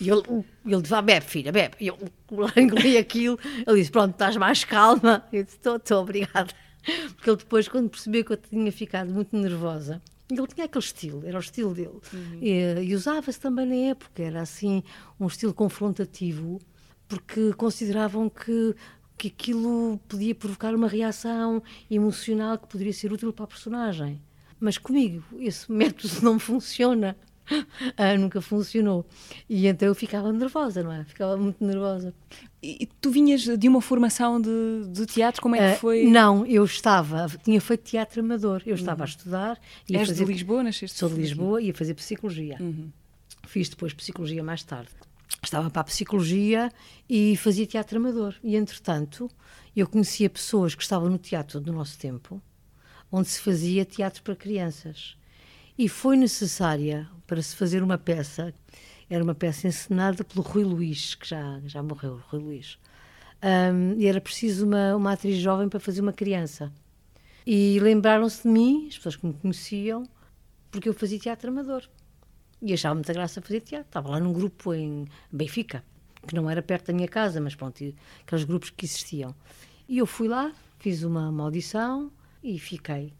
e 0.00 0.08
ele, 0.08 0.22
ele 0.64 0.82
disse: 0.82 0.94
ah, 0.94 1.02
bebe, 1.02 1.26
filha, 1.26 1.52
bebe. 1.52 1.76
E 1.80 1.88
eu 1.88 1.98
engoli 2.56 2.96
aquilo. 2.96 3.38
Ele 3.66 3.78
disse: 3.78 3.90
Pronto, 3.90 4.12
estás 4.12 4.36
mais 4.36 4.64
calma. 4.64 5.24
Eu 5.32 5.44
disse: 5.44 5.56
Estou, 5.56 5.76
estou, 5.76 6.02
obrigada. 6.02 6.52
Porque 7.14 7.28
ele 7.28 7.36
depois, 7.36 7.68
quando 7.68 7.90
percebeu 7.90 8.24
que 8.24 8.32
eu 8.32 8.36
tinha 8.38 8.72
ficado 8.72 9.12
muito 9.12 9.36
nervosa, 9.36 10.00
Ele 10.30 10.46
tinha 10.46 10.64
aquele 10.64 10.82
estilo, 10.82 11.26
era 11.26 11.36
o 11.36 11.40
estilo 11.40 11.74
dele. 11.74 12.00
Uhum. 12.12 12.38
E, 12.40 12.84
e 12.84 12.94
usava-se 12.94 13.38
também 13.38 13.66
na 13.66 13.90
época, 13.90 14.22
era 14.22 14.40
assim 14.40 14.82
um 15.18 15.26
estilo 15.26 15.52
confrontativo, 15.52 16.58
porque 17.10 17.52
consideravam 17.54 18.30
que 18.30 18.74
que 19.18 19.28
aquilo 19.28 20.00
podia 20.08 20.34
provocar 20.34 20.74
uma 20.74 20.88
reação 20.88 21.62
emocional 21.90 22.56
que 22.56 22.66
poderia 22.66 22.92
ser 22.94 23.12
útil 23.12 23.30
para 23.34 23.44
a 23.44 23.48
personagem. 23.48 24.18
Mas 24.58 24.78
comigo, 24.78 25.22
esse 25.38 25.68
método 25.70 26.14
não 26.22 26.38
funciona. 26.38 27.14
Ah, 27.96 28.16
nunca 28.16 28.40
funcionou. 28.40 29.04
E 29.48 29.66
então 29.66 29.88
eu 29.88 29.94
ficava 29.94 30.32
nervosa, 30.32 30.84
não 30.84 30.92
é? 30.92 31.04
Ficava 31.04 31.36
muito 31.36 31.64
nervosa. 31.64 32.14
E 32.62 32.88
tu 33.00 33.10
vinhas 33.10 33.42
de 33.42 33.68
uma 33.68 33.80
formação 33.80 34.40
de, 34.40 34.84
de 34.88 35.04
teatro? 35.04 35.42
Como 35.42 35.56
é 35.56 35.58
que 35.58 35.64
ah, 35.64 35.76
foi? 35.76 36.04
Não, 36.04 36.46
eu 36.46 36.64
estava, 36.64 37.26
tinha 37.42 37.60
feito 37.60 37.82
teatro 37.82 38.20
amador. 38.20 38.62
Eu 38.64 38.76
estava 38.76 39.00
uhum. 39.00 39.02
a 39.02 39.08
estudar. 39.08 39.60
És 39.90 40.08
fazer, 40.08 40.24
de 40.24 40.32
Lisboa, 40.32 40.62
nasceste? 40.62 40.96
Sou 40.96 41.08
de 41.08 41.16
Lisboa 41.16 41.60
e 41.60 41.66
ia 41.66 41.74
fazer 41.74 41.94
psicologia. 41.94 42.56
Uhum. 42.60 42.92
Fiz 43.48 43.68
depois 43.68 43.92
psicologia 43.92 44.44
mais 44.44 44.62
tarde 44.62 44.92
estava 45.42 45.70
para 45.70 45.82
a 45.82 45.84
psicologia 45.84 46.70
e 47.08 47.36
fazia 47.36 47.66
teatro 47.66 47.98
amador. 47.98 48.34
E, 48.42 48.56
entretanto, 48.56 49.30
eu 49.74 49.86
conhecia 49.86 50.28
pessoas 50.28 50.74
que 50.74 50.82
estavam 50.82 51.08
no 51.08 51.18
teatro 51.18 51.60
do 51.60 51.72
nosso 51.72 51.98
tempo, 51.98 52.40
onde 53.10 53.28
se 53.28 53.40
fazia 53.40 53.84
teatro 53.84 54.22
para 54.22 54.36
crianças. 54.36 55.16
E 55.78 55.88
foi 55.88 56.16
necessária 56.16 57.08
para 57.26 57.40
se 57.42 57.56
fazer 57.56 57.82
uma 57.82 57.96
peça, 57.96 58.52
era 59.08 59.22
uma 59.24 59.34
peça 59.34 59.66
encenada 59.66 60.22
pelo 60.24 60.42
Rui 60.42 60.64
Luís, 60.64 61.14
que 61.14 61.28
já, 61.28 61.60
já 61.64 61.82
morreu, 61.82 62.20
Rui 62.28 62.40
Luís. 62.40 62.78
Um, 63.42 63.98
e 63.98 64.06
era 64.06 64.20
preciso 64.20 64.66
uma, 64.66 64.94
uma 64.94 65.12
atriz 65.12 65.38
jovem 65.38 65.68
para 65.68 65.80
fazer 65.80 66.00
uma 66.00 66.12
criança. 66.12 66.72
E 67.46 67.80
lembraram-se 67.80 68.42
de 68.42 68.48
mim, 68.48 68.86
as 68.88 68.96
pessoas 68.96 69.16
que 69.16 69.26
me 69.26 69.32
conheciam, 69.32 70.06
porque 70.70 70.88
eu 70.88 70.94
fazia 70.94 71.18
teatro 71.18 71.50
amador. 71.50 71.88
E 72.62 72.72
achava 72.72 72.94
muita 72.94 73.12
graça 73.12 73.40
fazer 73.40 73.60
teatro. 73.60 73.88
Estava 73.88 74.10
lá 74.10 74.20
num 74.20 74.32
grupo 74.32 74.74
em 74.74 75.06
Benfica, 75.32 75.84
que 76.26 76.34
não 76.34 76.48
era 76.50 76.62
perto 76.62 76.88
da 76.88 76.92
minha 76.92 77.08
casa, 77.08 77.40
mas 77.40 77.54
pronto, 77.54 77.82
aqueles 78.22 78.44
grupos 78.44 78.70
que 78.70 78.84
existiam. 78.84 79.34
E 79.88 79.98
eu 79.98 80.06
fui 80.06 80.28
lá, 80.28 80.52
fiz 80.78 81.02
uma, 81.02 81.28
uma 81.28 81.44
audição 81.44 82.10
e 82.42 82.58
fiquei. 82.58 83.12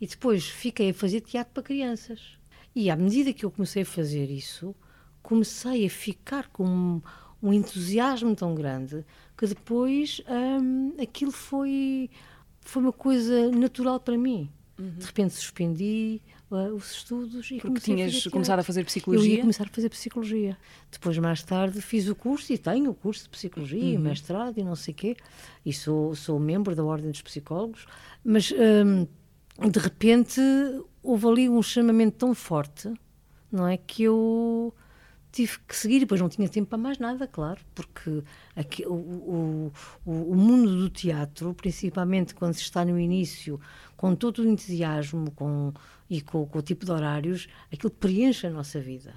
E 0.00 0.06
depois 0.06 0.46
fiquei 0.46 0.90
a 0.90 0.94
fazer 0.94 1.20
teatro 1.20 1.52
para 1.52 1.62
crianças. 1.62 2.38
E 2.74 2.90
à 2.90 2.96
medida 2.96 3.32
que 3.32 3.44
eu 3.44 3.50
comecei 3.50 3.82
a 3.82 3.86
fazer 3.86 4.30
isso, 4.30 4.74
comecei 5.22 5.86
a 5.86 5.90
ficar 5.90 6.48
com 6.48 6.64
um, 6.64 7.02
um 7.42 7.52
entusiasmo 7.52 8.34
tão 8.34 8.54
grande 8.54 9.04
que 9.36 9.46
depois 9.46 10.22
hum, 10.28 10.94
aquilo 11.00 11.32
foi, 11.32 12.10
foi 12.60 12.82
uma 12.82 12.92
coisa 12.92 13.50
natural 13.50 14.00
para 14.00 14.16
mim. 14.16 14.50
Uhum. 14.78 14.94
De 14.96 15.06
repente 15.06 15.34
suspendi 15.34 16.22
uh, 16.50 16.74
os 16.74 16.92
estudos 16.92 17.50
e 17.50 17.58
Porque 17.58 17.80
tinhas 17.80 18.26
a 18.26 18.30
começado 18.30 18.60
a 18.60 18.62
fazer 18.62 18.84
psicologia? 18.84 19.30
Eu 19.30 19.34
ia 19.36 19.40
começar 19.40 19.64
a 19.64 19.68
fazer 19.68 19.88
psicologia. 19.88 20.56
Depois, 20.90 21.16
mais 21.18 21.42
tarde, 21.42 21.80
fiz 21.80 22.08
o 22.08 22.14
curso 22.14 22.52
e 22.52 22.58
tenho 22.58 22.90
o 22.90 22.94
curso 22.94 23.24
de 23.24 23.30
psicologia, 23.30 23.96
uhum. 23.96 24.04
mestrado 24.04 24.58
e 24.58 24.62
não 24.62 24.76
sei 24.76 24.92
o 24.92 24.96
quê. 24.96 25.16
E 25.64 25.72
sou, 25.72 26.14
sou 26.14 26.38
membro 26.38 26.74
da 26.74 26.84
Ordem 26.84 27.10
dos 27.10 27.22
Psicólogos. 27.22 27.86
Mas, 28.24 28.52
um, 28.52 29.06
de 29.68 29.78
repente, 29.78 30.40
houve 31.02 31.26
ali 31.26 31.48
um 31.48 31.62
chamamento 31.62 32.16
tão 32.18 32.34
forte, 32.34 32.92
não 33.50 33.66
é? 33.66 33.76
Que 33.76 34.04
eu 34.04 34.74
tive 35.32 35.58
que 35.66 35.76
seguir, 35.76 36.00
depois 36.00 36.20
não 36.20 36.28
tinha 36.28 36.48
tempo 36.48 36.68
para 36.68 36.78
mais 36.78 36.98
nada, 36.98 37.26
claro, 37.26 37.60
porque 37.74 38.22
aqui, 38.56 38.84
o, 38.84 38.92
o, 38.92 39.72
o, 40.04 40.34
mundo 40.34 40.76
do 40.76 40.90
teatro, 40.90 41.54
principalmente 41.54 42.34
quando 42.34 42.54
se 42.54 42.62
está 42.62 42.84
no 42.84 42.98
início, 42.98 43.60
com 43.96 44.14
todo 44.14 44.40
o 44.40 44.48
entusiasmo 44.48 45.30
com, 45.32 45.72
e 46.10 46.20
com, 46.20 46.44
com 46.44 46.58
o 46.58 46.62
tipo 46.62 46.84
de 46.84 46.90
horários, 46.90 47.48
aquilo 47.72 47.90
preenche 47.90 48.48
a 48.48 48.50
nossa 48.50 48.80
vida. 48.80 49.14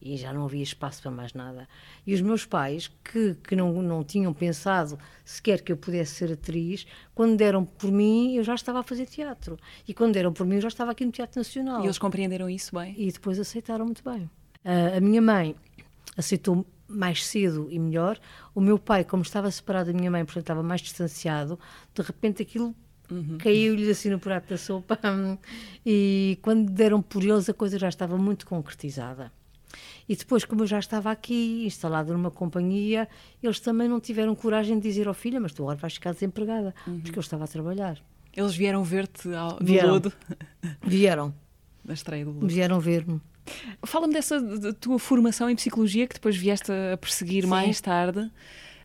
E 0.00 0.16
já 0.16 0.32
não 0.32 0.44
havia 0.44 0.62
espaço 0.62 1.02
para 1.02 1.10
mais 1.10 1.34
nada. 1.34 1.68
E 2.06 2.14
os 2.14 2.20
meus 2.20 2.46
pais, 2.46 2.88
que, 3.02 3.34
que 3.34 3.56
não, 3.56 3.82
não 3.82 4.04
tinham 4.04 4.32
pensado 4.32 4.96
sequer 5.24 5.60
que 5.60 5.72
eu 5.72 5.76
pudesse 5.76 6.14
ser 6.14 6.32
atriz, 6.32 6.86
quando 7.12 7.36
deram 7.36 7.64
por 7.64 7.90
mim, 7.90 8.36
eu 8.36 8.44
já 8.44 8.54
estava 8.54 8.78
a 8.78 8.82
fazer 8.84 9.06
teatro. 9.06 9.58
E 9.88 9.92
quando 9.92 10.14
deram 10.14 10.32
por 10.32 10.46
mim, 10.46 10.54
eu 10.54 10.60
já 10.60 10.68
estava 10.68 10.92
aqui 10.92 11.04
no 11.04 11.10
Teatro 11.10 11.40
Nacional. 11.40 11.82
E 11.82 11.86
eles 11.86 11.98
compreenderam 11.98 12.48
isso 12.48 12.72
bem? 12.78 12.94
E 12.96 13.10
depois 13.10 13.40
aceitaram 13.40 13.84
muito 13.84 14.04
bem. 14.04 14.30
Uh, 14.64 14.98
a 14.98 15.00
minha 15.00 15.20
mãe 15.20 15.56
aceitou 16.16 16.64
mais 16.86 17.26
cedo 17.26 17.66
e 17.68 17.78
melhor. 17.80 18.20
O 18.54 18.60
meu 18.60 18.78
pai, 18.78 19.02
como 19.02 19.24
estava 19.24 19.50
separado 19.50 19.92
da 19.92 19.98
minha 19.98 20.12
mãe, 20.12 20.24
portanto 20.24 20.44
estava 20.44 20.62
mais 20.62 20.80
distanciado, 20.80 21.58
de 21.92 22.02
repente 22.02 22.40
aquilo 22.40 22.72
uhum. 23.10 23.38
caiu-lhe 23.38 23.90
assim 23.90 24.10
no 24.10 24.18
prato 24.18 24.48
da 24.48 24.58
sopa. 24.58 24.98
E 25.84 26.38
quando 26.42 26.70
deram 26.70 27.00
por 27.00 27.22
eles, 27.22 27.48
a 27.48 27.54
coisa 27.54 27.78
já 27.78 27.88
estava 27.88 28.16
muito 28.16 28.46
concretizada. 28.46 29.32
E 30.08 30.16
depois, 30.16 30.44
como 30.44 30.62
eu 30.62 30.66
já 30.66 30.78
estava 30.78 31.10
aqui, 31.10 31.64
instalada 31.66 32.12
numa 32.12 32.30
companhia, 32.30 33.06
eles 33.42 33.60
também 33.60 33.86
não 33.88 34.00
tiveram 34.00 34.34
coragem 34.34 34.78
de 34.78 34.88
dizer 34.88 35.06
ao 35.06 35.14
filho: 35.14 35.40
Mas 35.40 35.52
tu 35.52 35.62
agora 35.62 35.76
vais 35.76 35.94
ficar 35.94 36.12
desempregada, 36.12 36.74
uhum. 36.86 37.00
porque 37.00 37.18
eu 37.18 37.20
estava 37.20 37.44
a 37.44 37.48
trabalhar. 37.48 37.98
Eles 38.34 38.54
vieram 38.54 38.82
ver-te 38.84 39.28
no 39.28 39.58
vieram. 39.60 39.90
lodo? 39.90 40.12
Vieram. 40.86 41.34
Na 41.84 41.94
estreia 41.94 42.24
do 42.24 42.32
lodo. 42.32 42.46
Vieram 42.46 42.80
ver-me. 42.80 43.20
Fala-me 43.84 44.12
dessa 44.12 44.40
de 44.40 44.72
tua 44.74 44.98
formação 44.98 45.48
em 45.48 45.56
psicologia 45.56 46.06
que 46.06 46.14
depois 46.14 46.36
vieste 46.36 46.70
a 46.70 46.96
perseguir 46.96 47.44
Sim. 47.44 47.50
mais 47.50 47.80
tarde. 47.80 48.30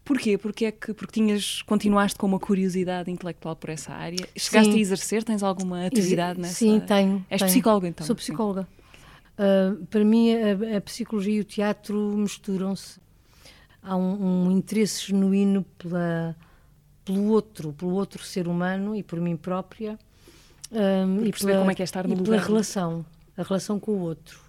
Porquê? 0.04 0.38
Porque 0.38 0.66
é 0.66 0.72
que 0.72 0.94
porque 0.94 1.14
tinhas 1.14 1.62
continuaste 1.62 2.18
com 2.18 2.28
uma 2.28 2.40
curiosidade 2.40 3.10
intelectual 3.10 3.56
por 3.56 3.70
essa 3.70 3.94
área? 3.94 4.28
Chegaste 4.36 4.72
Sim. 4.72 4.78
a 4.78 4.82
exercer? 4.82 5.24
Tens 5.24 5.42
alguma 5.42 5.86
atividade 5.86 6.40
nessa? 6.40 6.56
Sim, 6.56 6.82
tenho. 6.82 7.26
És 7.30 7.40
tenho. 7.40 7.52
psicóloga 7.52 7.88
então? 7.88 8.06
Sou 8.06 8.16
psicóloga. 8.16 8.68
Uh, 9.34 9.86
para 9.86 10.04
mim, 10.04 10.30
a, 10.36 10.78
a, 10.78 10.82
psicologia 10.82 11.36
e 11.36 11.40
o 11.40 11.44
teatro 11.44 11.98
misturam-se. 12.18 13.02
Há 13.82 13.96
um, 13.96 14.48
um, 14.48 14.52
interesse 14.52 15.08
genuíno 15.08 15.64
pela, 15.78 16.36
pelo 17.04 17.30
outro, 17.30 17.74
pelo 17.74 17.94
outro 17.94 18.24
ser 18.24 18.48
humano 18.48 18.96
e 18.96 19.04
por 19.04 19.20
mim 19.20 19.38
própria. 19.38 19.98
Um, 20.72 21.26
e 21.26 21.32
perceber 21.32 21.54
pela, 21.54 21.60
como 21.60 21.72
é 21.72 21.76
que 21.76 21.82
é 21.82 21.86
estar 21.86 22.08
no 22.08 22.14
e 22.14 22.18
lugar. 22.18 22.32
pela 22.32 22.42
relação, 22.46 23.06
a 23.38 23.44
relação 23.44 23.80
com 23.80 23.92
o 23.92 24.00
outro 24.00 24.44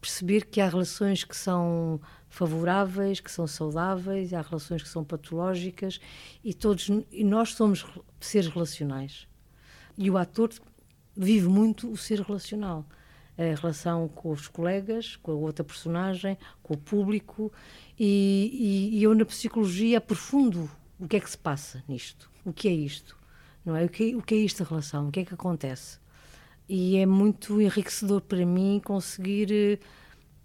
perceber 0.00 0.46
que 0.46 0.60
há 0.60 0.68
relações 0.68 1.24
que 1.24 1.36
são 1.36 2.00
favoráveis, 2.30 3.20
que 3.20 3.30
são 3.30 3.46
saudáveis, 3.46 4.32
há 4.32 4.40
relações 4.40 4.82
que 4.82 4.88
são 4.88 5.04
patológicas 5.04 6.00
e 6.42 6.54
todos 6.54 6.88
e 7.10 7.24
nós 7.24 7.52
somos 7.54 7.84
seres 8.18 8.48
relacionais. 8.48 9.28
E 9.98 10.08
o 10.08 10.16
ator 10.16 10.48
vive 11.14 11.48
muito 11.48 11.90
o 11.90 11.96
ser 11.96 12.20
relacional. 12.20 12.86
A 13.36 13.54
relação 13.54 14.08
com 14.08 14.30
os 14.30 14.48
colegas, 14.48 15.16
com 15.16 15.32
a 15.32 15.34
outra 15.34 15.64
personagem, 15.64 16.38
com 16.62 16.74
o 16.74 16.78
público. 16.78 17.52
E, 17.98 18.90
e, 18.92 18.98
e 18.98 19.02
eu, 19.02 19.14
na 19.14 19.24
psicologia, 19.24 19.98
aprofundo 19.98 20.70
o 20.98 21.08
que 21.08 21.16
é 21.16 21.20
que 21.20 21.30
se 21.30 21.38
passa 21.38 21.82
nisto. 21.88 22.30
O 22.44 22.52
que 22.52 22.68
é 22.68 22.72
isto? 22.72 23.16
Não 23.64 23.76
é? 23.76 23.84
O 23.84 23.88
que, 23.88 24.14
o 24.14 24.22
que 24.22 24.34
é 24.34 24.44
esta 24.44 24.64
relação? 24.64 25.08
O 25.08 25.12
que 25.12 25.20
é 25.20 25.24
que 25.24 25.34
acontece? 25.34 25.98
e 26.70 26.98
é 26.98 27.04
muito 27.04 27.60
enriquecedor 27.60 28.20
para 28.20 28.46
mim 28.46 28.80
conseguir 28.84 29.52
eh, 29.52 29.78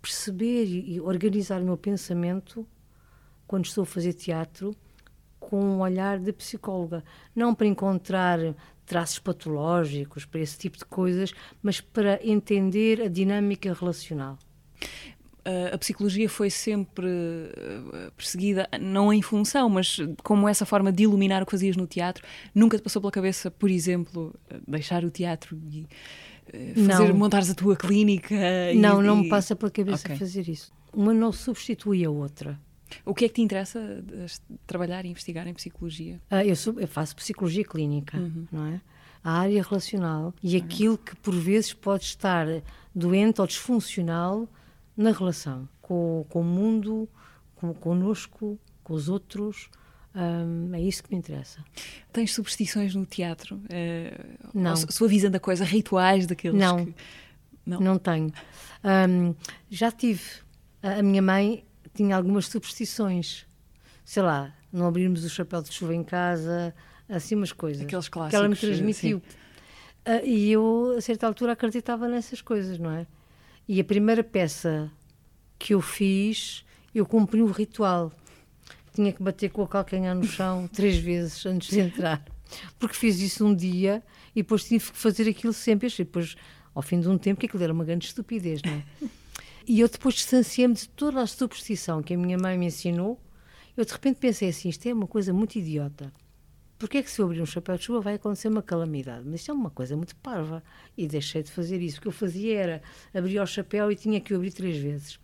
perceber 0.06 0.66
e 0.66 1.02
organizar 1.02 1.62
o 1.62 1.66
meu 1.66 1.78
pensamento 1.78 2.68
quando 3.48 3.66
estou 3.66 3.82
a 3.82 3.86
fazer 3.88 4.14
teatro 4.14 4.76
com 5.40 5.60
um 5.60 5.80
olhar 5.80 6.20
de 6.20 6.32
psicóloga, 6.32 7.04
não 7.36 7.56
para 7.56 7.66
encontrar 7.66 8.40
traços 8.86 9.18
patológicos, 9.18 10.24
para 10.24 10.42
esse 10.42 10.58
tipo 10.60 10.78
de 10.78 10.86
coisas, 10.86 11.34
mas 11.62 11.82
para 11.82 12.20
entender 12.24 13.02
a 13.02 13.08
dinâmica 13.08 13.74
relacional. 13.74 14.38
A 15.72 15.78
psicologia 15.78 16.28
foi 16.28 16.50
sempre 16.50 17.08
eh, 17.08 18.12
perseguida, 18.18 18.68
não 18.82 19.14
em 19.14 19.22
função, 19.22 19.70
mas 19.70 20.00
como 20.24 20.50
essa 20.50 20.66
forma 20.66 20.92
de 20.92 21.04
iluminar 21.04 21.44
o 21.44 21.46
que 21.46 21.52
fazias 21.52 21.78
no 21.78 21.86
teatro. 21.86 22.26
Nunca 22.54 22.78
te 22.78 22.82
passou 22.82 23.00
pela 23.00 23.12
cabeça, 23.12 23.52
por 23.52 23.70
exemplo, 23.70 24.34
deixar 24.68 25.06
o 25.06 25.12
teatro 25.12 25.56
e 25.72 25.82
eh, 25.84 25.88
fazer, 26.88 27.08
não. 27.10 27.14
montares 27.16 27.50
a 27.50 27.56
tua 27.56 27.76
clínica? 27.76 28.36
Não, 28.76 29.02
e, 29.02 29.06
não 29.06 29.18
me 29.18 29.30
passa 29.30 29.56
pela 29.56 29.72
cabeça 29.72 30.06
okay. 30.06 30.18
fazer 30.18 30.48
isso. 30.48 30.72
Uma 30.94 31.14
não 31.14 31.32
substitui 31.32 32.06
a 32.06 32.10
outra. 32.10 32.60
O 33.04 33.14
que 33.14 33.26
é 33.26 33.28
que 33.28 33.36
te 33.36 33.42
interessa 33.42 34.04
trabalhar 34.66 35.06
e 35.06 35.10
investigar 35.10 35.48
em 35.48 35.54
psicologia? 35.54 36.22
Ah, 36.30 36.46
eu, 36.46 36.56
sou, 36.56 36.80
eu, 36.80 36.88
faço 36.88 37.16
psicologia 37.16 37.64
clínica, 37.64 38.18
uhum. 38.18 38.48
não 38.52 38.66
é? 38.68 38.82
A 39.24 39.40
área 39.40 39.64
relacional 39.64 40.34
e 40.42 40.56
aquilo 40.56 40.98
que 40.98 41.16
por 41.16 41.34
vezes 41.34 41.74
pode 41.74 42.04
estar 42.04 42.46
doente 42.94 43.42
ou 43.42 43.48
disfuncional 43.48 44.48
na 44.96 45.12
relação 45.12 45.68
com, 45.86 46.26
com 46.30 46.42
o 46.42 46.44
mundo, 46.44 47.08
com, 47.56 47.74
connosco, 47.74 48.60
com 48.84 48.94
os 48.94 49.08
outros. 49.08 49.70
Um, 50.16 50.74
é 50.74 50.82
isso 50.82 51.04
que 51.04 51.12
me 51.12 51.18
interessa. 51.18 51.60
Tens 52.14 52.34
superstições 52.34 52.96
no 52.96 53.06
teatro? 53.06 53.58
Uh, 53.58 54.50
não. 54.54 54.76
Sua 54.76 55.08
visão 55.10 55.30
da 55.30 55.40
coisa, 55.40 55.66
rituais 55.66 56.26
daqueles 56.26 56.58
não. 56.58 56.86
que... 56.86 56.96
Não, 57.66 57.80
não 57.80 57.98
tenho. 57.98 58.32
Um, 58.84 59.36
já 59.70 59.92
tive. 59.92 60.22
A, 60.82 61.00
a 61.00 61.04
minha 61.04 61.22
mãe 61.22 61.66
tinha 61.94 62.16
algumas 62.16 62.48
superstições. 62.48 63.46
Sei 64.06 64.22
lá, 64.22 64.54
não 64.72 64.86
abrirmos 64.86 65.26
o 65.26 65.30
chapéu 65.30 65.62
de 65.62 65.74
chuva 65.74 65.94
em 65.96 66.04
casa, 66.04 66.74
assim 67.10 67.36
umas 67.36 67.52
coisas. 67.52 67.84
Aqueles 67.84 68.08
clássicos. 68.08 68.30
Que 68.30 68.36
ela 68.36 68.48
me 68.48 68.56
transmitiu. 68.56 69.18
Uh, 69.18 70.24
e 70.24 70.52
eu, 70.52 70.94
a 70.98 71.02
certa 71.02 71.26
altura, 71.26 71.54
acreditava 71.54 72.08
nessas 72.08 72.42
coisas, 72.42 72.78
não 72.78 72.92
é? 72.92 73.08
E 73.68 73.82
a 73.82 73.84
primeira 73.84 74.24
peça 74.24 74.92
que 75.58 75.74
eu 75.74 75.82
fiz, 75.82 76.64
eu 76.94 77.06
cumpri 77.06 77.42
o 77.42 77.48
ritual. 77.48 78.14
Tinha 78.96 79.12
que 79.12 79.22
bater 79.22 79.50
com 79.50 79.62
a 79.62 79.68
calcanhar 79.68 80.16
no 80.16 80.24
chão 80.24 80.68
três 80.74 80.98
vezes 80.98 81.46
antes 81.46 81.70
de 81.70 81.80
entrar. 81.80 82.24
Porque 82.80 82.96
fiz 82.96 83.20
isso 83.20 83.46
um 83.46 83.54
dia 83.54 84.02
e 84.36 84.42
depois 84.42 84.64
tive 84.64 84.92
que 84.92 84.98
fazer 84.98 85.30
aquilo 85.30 85.54
sempre. 85.54 85.88
E 85.88 85.98
depois, 85.98 86.36
ao 86.74 86.82
fim 86.82 87.00
de 87.00 87.10
um 87.10 87.18
tempo, 87.18 87.40
que 87.40 87.46
aquilo 87.46 87.64
era 87.64 87.74
uma 87.74 87.84
grande 87.84 88.06
estupidez, 88.06 88.62
não 88.64 88.74
é? 88.74 88.84
E 89.68 89.80
eu 89.80 89.90
depois 89.90 90.14
distanciei-me 90.14 90.76
de 90.76 90.88
toda 90.90 91.20
a 91.20 91.26
superstição 91.26 92.04
que 92.04 92.14
a 92.14 92.18
minha 92.18 92.38
mãe 92.38 92.56
me 92.56 92.68
ensinou. 92.68 93.20
Eu 93.76 93.84
de 93.84 93.92
repente 93.92 94.18
pensei 94.18 94.50
assim: 94.50 94.70
isto 94.70 94.88
é 94.88 94.94
uma 94.94 95.08
coisa 95.08 95.34
muito 95.34 95.56
idiota. 95.56 96.14
Porque 96.78 96.98
é 96.98 97.04
que 97.04 97.10
se 97.10 97.22
eu 97.22 97.26
abrir 97.26 97.42
um 97.42 97.46
chapéu 97.46 97.78
de 97.78 97.84
chuva 97.84 98.02
vai 98.02 98.16
acontecer 98.16 98.50
uma 98.50 98.62
calamidade? 98.62 99.24
Mas 99.26 99.42
isto 99.42 99.52
é 99.52 99.54
uma 99.54 99.70
coisa 99.70 99.96
muito 99.96 100.16
parva. 100.18 100.62
E 100.98 101.08
deixei 101.08 101.42
de 101.42 101.52
fazer 101.52 101.82
isso. 101.82 102.00
O 102.00 102.02
que 102.02 102.08
eu 102.08 102.12
fazia 102.12 102.60
era 102.60 102.82
abrir 103.14 103.40
o 103.40 103.46
chapéu 103.46 103.92
e 103.92 103.96
tinha 103.96 104.20
que 104.20 104.34
o 104.34 104.38
abrir 104.38 104.52
três 104.52 104.78
vezes. 104.78 105.20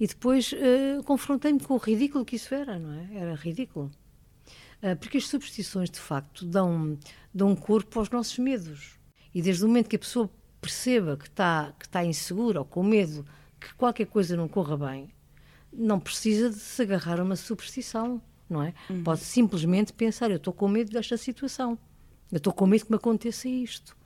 E 0.00 0.06
depois 0.06 0.52
uh, 0.52 1.02
confrontei-me 1.04 1.60
com 1.60 1.74
o 1.74 1.78
ridículo 1.78 2.24
que 2.24 2.36
isso 2.36 2.54
era, 2.54 2.78
não 2.78 2.92
é? 2.92 3.08
Era 3.14 3.34
ridículo. 3.34 3.90
Uh, 4.82 4.96
porque 4.96 5.18
as 5.18 5.26
superstições, 5.26 5.90
de 5.90 6.00
facto, 6.00 6.46
dão, 6.46 6.98
dão 7.32 7.54
corpo 7.54 7.98
aos 7.98 8.08
nossos 8.08 8.38
medos. 8.38 8.98
E 9.34 9.42
desde 9.42 9.64
o 9.64 9.68
momento 9.68 9.88
que 9.88 9.96
a 9.96 9.98
pessoa 9.98 10.30
perceba 10.62 11.16
que 11.16 11.28
está, 11.28 11.74
que 11.78 11.84
está 11.84 12.04
insegura 12.04 12.60
ou 12.60 12.64
com 12.64 12.82
medo 12.82 13.24
que 13.60 13.74
qualquer 13.74 14.06
coisa 14.06 14.36
não 14.36 14.48
corra 14.48 14.76
bem, 14.76 15.10
não 15.72 16.00
precisa 16.00 16.48
de 16.48 16.56
se 16.56 16.82
agarrar 16.82 17.20
a 17.20 17.22
uma 17.22 17.36
superstição 17.36 18.22
não 18.48 18.62
é? 18.62 18.74
Uhum. 18.88 19.02
Pode 19.02 19.20
simplesmente 19.20 19.92
pensar: 19.92 20.30
eu 20.30 20.36
estou 20.36 20.52
com 20.52 20.68
medo 20.68 20.90
desta 20.90 21.16
situação, 21.16 21.78
eu 22.30 22.38
estou 22.38 22.52
com 22.52 22.66
medo 22.66 22.84
que 22.84 22.90
me 22.90 22.96
aconteça 22.96 23.48
isto. 23.48 23.96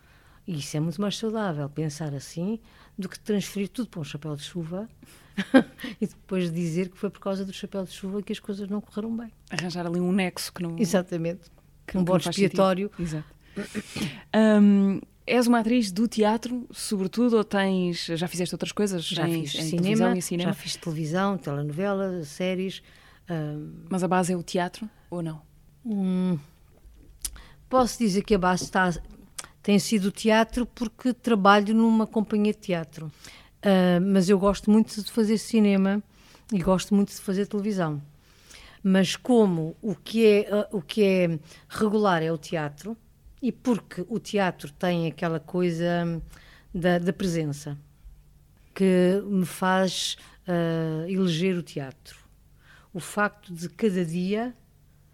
E 0.47 0.59
isso 0.59 0.77
é 0.77 0.81
muito 0.81 1.01
mais 1.01 1.17
saudável, 1.17 1.69
pensar 1.69 2.15
assim, 2.15 2.59
do 2.99 3.09
que 3.09 3.19
transferir 3.19 3.69
tudo 3.69 3.89
para 3.89 4.01
um 4.01 4.05
chapéu 4.05 4.35
de 4.35 4.43
chuva 4.43 4.89
e 6.01 6.07
depois 6.07 6.51
dizer 6.53 6.89
que 6.89 6.99
foi 6.99 7.11
por 7.11 7.21
causa 7.21 7.45
do 7.45 7.53
chapéu 7.53 7.85
de 7.85 7.91
chuva 7.91 8.23
que 8.23 8.33
as 8.33 8.39
coisas 8.39 8.69
não 8.69 8.81
correram 8.81 9.17
bem. 9.17 9.31
Arranjar 9.51 9.87
ali 9.87 10.01
um 10.01 10.13
nexo 10.13 10.53
que 10.53 10.63
não. 10.63 10.79
Exatamente. 10.79 11.43
Que 11.87 11.99
um 11.99 12.05
bode 12.05 12.29
expiatório. 12.29 12.91
Exato. 12.99 13.27
Um, 14.35 15.01
és 15.27 15.47
uma 15.47 15.61
atriz 15.61 15.93
do 15.93 16.09
teatro, 16.09 16.67
sobretudo, 16.73 17.37
ou 17.37 17.45
tens. 17.45 18.07
Já 18.07 18.27
fizeste 18.29 18.55
outras 18.55 18.73
coisas? 18.73 19.05
Já 19.05 19.29
em, 19.29 19.47
fiz 19.47 19.55
em 19.55 19.69
cinema, 19.69 20.21
cinema? 20.21 20.51
Já 20.51 20.55
fiz 20.55 20.77
televisão, 20.77 21.39
telenovela, 21.39 22.23
séries. 22.25 22.83
Mas 23.89 24.03
a 24.03 24.09
base 24.09 24.33
é 24.33 24.37
o 24.37 24.43
teatro 24.43 24.89
ou 25.11 25.23
não? 25.23 25.43
Hum, 25.85 26.39
posso 27.69 27.99
dizer 27.99 28.23
que 28.23 28.35
a 28.35 28.39
base 28.39 28.65
está, 28.65 28.93
tem 29.63 29.79
sido 29.79 30.07
o 30.07 30.13
teatro 30.13 30.67
porque 30.67 31.13
trabalho 31.13 31.75
numa 31.75 32.07
companhia 32.07 32.53
de 32.53 32.59
teatro. 32.59 33.07
Uh, 33.61 34.01
mas 34.01 34.29
eu 34.29 34.39
gosto 34.39 34.71
muito 34.71 35.03
de 35.03 35.11
fazer 35.13 35.37
cinema 35.37 36.03
e 36.53 36.59
gosto 36.61 36.95
muito 36.95 37.11
de 37.11 37.21
fazer 37.21 37.47
televisão. 37.47 38.03
Mas 38.83 39.17
como 39.17 39.77
o 39.83 39.95
que 39.95 40.27
é, 40.27 40.55
uh, 40.55 40.77
o 40.77 40.83
que 40.83 41.05
é 41.05 41.39
regular 41.69 42.23
é 42.23 42.33
o 42.33 42.39
teatro, 42.39 42.97
e 43.43 43.53
porque 43.53 44.05
o 44.09 44.19
teatro 44.19 44.71
tem 44.73 45.07
aquela 45.07 45.41
coisa 45.41 46.23
da, 46.75 46.99
da 46.99 47.13
presença 47.13 47.77
que 48.75 49.23
me 49.27 49.45
faz 49.45 50.17
uh, 50.47 51.09
eleger 51.09 51.57
o 51.57 51.63
teatro 51.63 52.20
o 52.93 53.01
facto 53.01 53.53
de 53.53 53.69
cada 53.69 54.05
dia 54.05 54.55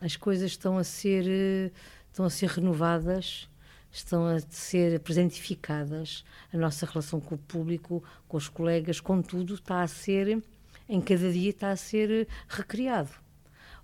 as 0.00 0.16
coisas 0.16 0.52
estão 0.52 0.78
a 0.78 0.84
ser 0.84 1.72
estão 2.10 2.24
a 2.24 2.30
ser 2.30 2.48
renovadas 2.48 3.48
estão 3.90 4.26
a 4.26 4.40
ser 4.50 5.00
presentificadas. 5.00 6.24
A 6.52 6.56
nossa 6.56 6.84
relação 6.84 7.20
com 7.20 7.34
o 7.34 7.38
público 7.38 8.02
com 8.28 8.36
os 8.36 8.48
colegas 8.48 9.00
com 9.00 9.22
tudo 9.22 9.54
está 9.54 9.82
a 9.82 9.88
ser 9.88 10.42
em 10.88 11.00
cada 11.00 11.32
dia 11.32 11.50
está 11.50 11.70
a 11.70 11.76
ser 11.76 12.28
recriado. 12.48 13.10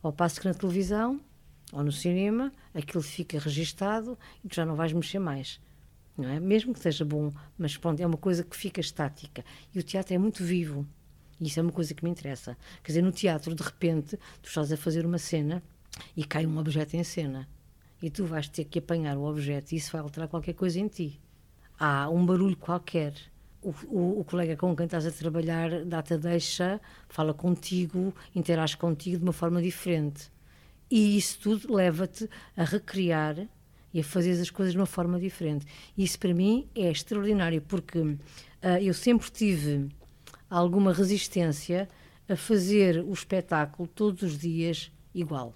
Ao 0.03 0.13
passo 0.13 0.41
que 0.41 0.49
na 0.49 0.55
televisão 0.55 1.21
ou 1.73 1.83
no 1.83 1.93
cinema 1.93 2.53
aquilo 2.75 3.03
fica 3.03 3.39
registado 3.39 4.19
e 4.45 4.49
tu 4.49 4.55
já 4.55 4.67
não 4.67 4.77
vais 4.77 4.93
mexer 4.93 5.19
mais 5.19 5.61
não 6.17 6.29
é? 6.29 6.39
Mesmo 6.39 6.75
que 6.75 6.81
seja 6.81 7.05
bom 7.05 7.33
mas 7.57 7.77
pronto 7.77 8.01
é 8.01 8.07
uma 8.07 8.19
coisa 8.19 8.45
que 8.45 8.57
fica 8.57 8.81
estática. 8.81 9.45
E 9.75 9.79
o 9.79 9.83
teatro 9.83 10.15
é 10.15 10.19
muito 10.19 10.45
vivo 10.45 10.87
e 11.43 11.49
isso 11.49 11.59
é 11.59 11.63
uma 11.63 11.73
coisa 11.73 11.93
que 11.93 12.05
me 12.05 12.11
interessa. 12.11 12.57
Quer 12.85 12.93
dizer, 12.93 13.03
no 13.03 13.11
teatro, 13.11 13.53
de 13.53 13.63
repente, 13.65 14.17
tu 14.41 14.47
estás 14.47 14.71
a 14.71 14.77
fazer 14.77 15.05
uma 15.05 15.19
cena 15.19 15.61
e 16.17 16.25
cai 16.25 16.47
um 16.47 16.57
objeto 16.57 16.97
em 16.97 17.03
cena. 17.03 17.49
E 18.01 18.09
tu 18.09 18.25
vais 18.25 18.49
ter 18.49 18.65
que 18.65 18.79
apanhar 18.79 19.17
o 19.17 19.25
objeto 19.25 19.73
e 19.73 19.77
isso 19.77 19.91
vai 19.91 20.01
alterar 20.01 20.29
qualquer 20.29 20.55
coisa 20.55 20.79
em 20.79 20.87
ti. 20.87 21.21
Há 21.77 22.09
um 22.09 22.25
barulho 22.25 22.57
qualquer. 22.57 23.15
O, 23.61 23.75
o, 23.89 24.21
o 24.21 24.25
colega 24.25 24.57
com 24.57 24.75
quem 24.77 24.87
estás 24.87 25.05
a 25.05 25.11
trabalhar 25.11 25.85
dá-te 25.85 26.17
deixa, 26.17 26.81
fala 27.09 27.35
contigo, 27.35 28.15
interage 28.35 28.77
contigo 28.77 29.19
de 29.19 29.25
uma 29.25 29.33
forma 29.33 29.61
diferente. 29.61 30.31
E 30.89 31.17
isso 31.17 31.41
tudo 31.41 31.75
leva-te 31.75 32.31
a 32.57 32.63
recriar 32.63 33.49
e 33.93 33.99
a 33.99 34.05
fazer 34.05 34.41
as 34.41 34.51
coisas 34.51 34.75
de 34.75 34.79
uma 34.79 34.87
forma 34.87 35.19
diferente. 35.19 35.67
Isso 35.99 36.19
para 36.21 36.33
mim 36.33 36.69
é 36.73 36.89
extraordinário, 36.89 37.61
porque 37.63 37.99
uh, 37.99 38.19
eu 38.81 38.95
sempre 38.95 39.29
tive 39.29 39.91
alguma 40.59 40.93
resistência 40.93 41.89
a 42.29 42.37
fazer 42.37 43.03
o 43.03 43.13
espetáculo 43.13 43.89
todos 43.89 44.23
os 44.23 44.39
dias 44.39 44.93
igual. 45.15 45.55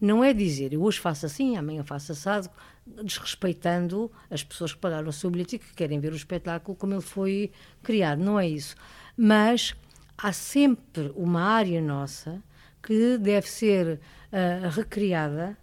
Não 0.00 0.24
é 0.24 0.34
dizer 0.34 0.72
eu 0.72 0.82
hoje 0.82 0.98
faço 0.98 1.24
assim, 1.26 1.56
amanhã 1.56 1.84
faço 1.84 2.10
assado, 2.10 2.50
desrespeitando 2.84 4.10
as 4.28 4.42
pessoas 4.42 4.74
que 4.74 4.80
pagaram 4.80 5.08
o 5.08 5.12
seu 5.12 5.30
bilhete 5.30 5.54
e 5.54 5.58
que 5.60 5.72
querem 5.72 6.00
ver 6.00 6.12
o 6.12 6.16
espetáculo 6.16 6.76
como 6.76 6.94
ele 6.94 7.00
foi 7.00 7.52
criado. 7.80 8.18
Não 8.18 8.40
é 8.40 8.48
isso. 8.48 8.74
Mas 9.16 9.72
há 10.18 10.32
sempre 10.32 11.12
uma 11.14 11.42
área 11.42 11.80
nossa 11.80 12.42
que 12.82 13.16
deve 13.16 13.48
ser 13.48 14.00
uh, 14.32 14.68
recriada 14.70 15.56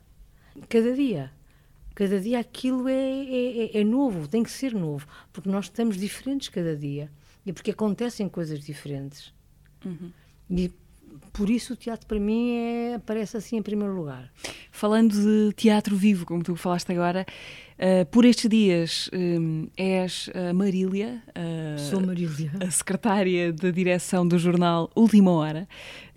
cada 0.69 0.93
dia. 0.93 1.30
Cada 1.93 2.21
dia 2.21 2.39
aquilo 2.39 2.88
é, 2.88 2.93
é, 2.93 3.82
é, 3.82 3.84
novo, 3.84 4.30
tem 4.30 4.43
que 4.43 4.52
ser 4.52 4.73
novo, 4.73 5.06
porque 5.34 5.49
nós 5.49 5.65
estamos 5.65 5.97
diferentes 5.97 6.47
cada 6.47 6.73
dia 6.73 7.12
e 7.45 7.54
porque 7.54 7.71
acontecem 7.71 8.28
coisas 8.30 8.60
diferentes. 8.60 9.34
Uhum. 9.86 10.12
E 10.49 10.71
por 11.34 11.49
isso 11.49 11.73
o 11.73 11.75
teatro 11.75 12.06
para 12.08 12.19
mim 12.19 12.56
é, 12.56 12.95
aparece 12.95 13.38
assim 13.38 13.58
em 13.58 13.62
primeiro 13.62 13.95
lugar. 13.95 14.32
Falando 14.71 15.13
de 15.13 15.54
teatro 15.54 15.95
vivo, 15.95 16.25
como 16.25 16.43
tu 16.43 16.56
falaste 16.56 16.91
agora, 16.91 17.25
uh, 17.78 18.06
por 18.08 18.25
estes 18.25 18.49
dias 18.49 19.10
um, 19.13 19.67
és 19.78 20.30
a 20.34 20.54
Marília, 20.54 21.21
uh, 21.30 21.80
Sou 21.80 22.06
Marília, 22.06 22.52
a 22.65 22.69
secretária 22.71 23.52
da 23.54 23.71
direção 23.71 24.28
do 24.28 24.38
jornal 24.38 24.89
Última 24.95 25.32
Hora. 25.32 25.67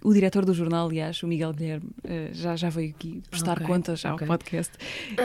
O 0.04 0.12
diretor 0.12 0.44
do 0.44 0.52
jornal, 0.52 0.88
aliás, 0.88 1.22
o 1.22 1.28
Miguel 1.28 1.52
Guilherme, 1.52 1.90
uh, 2.04 2.32
já, 2.32 2.56
já 2.56 2.68
veio 2.68 2.90
aqui 2.90 3.22
prestar 3.30 3.58
okay, 3.58 3.66
contas 3.66 4.04
ao 4.04 4.14
okay. 4.14 4.26
podcast. 4.26 4.72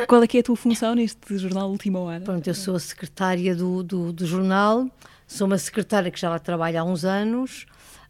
Qual 0.08 0.22
é 0.22 0.28
que 0.28 0.38
é 0.38 0.40
a 0.42 0.44
tua 0.44 0.56
função 0.56 0.94
neste 0.94 1.38
jornal 1.38 1.70
Última 1.70 2.00
Hora? 2.00 2.22
Pronto, 2.22 2.48
eu 2.48 2.54
sou 2.54 2.76
a 2.76 2.80
secretária 2.80 3.56
do, 3.56 3.82
do, 3.84 4.14
do 4.14 4.26
jornal 4.26 4.88
Sou 5.28 5.46
uma 5.46 5.58
secretária 5.58 6.10
que 6.10 6.18
já 6.18 6.30
lá 6.30 6.40
trabalha 6.40 6.80
há 6.80 6.84
uns 6.86 7.04
anos 7.04 7.66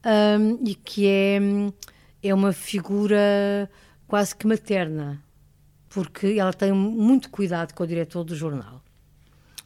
um, 0.06 0.64
e 0.64 0.76
que 0.76 1.08
é, 1.08 1.40
é 2.22 2.32
uma 2.32 2.54
figura 2.54 3.68
quase 4.08 4.36
que 4.36 4.46
materna, 4.46 5.22
porque 5.90 6.38
ela 6.40 6.54
tem 6.54 6.72
muito 6.72 7.32
cuidado 7.32 7.74
com 7.74 7.84
o 7.84 7.88
diretor 7.88 8.24
do 8.24 8.36
jornal. 8.36 8.84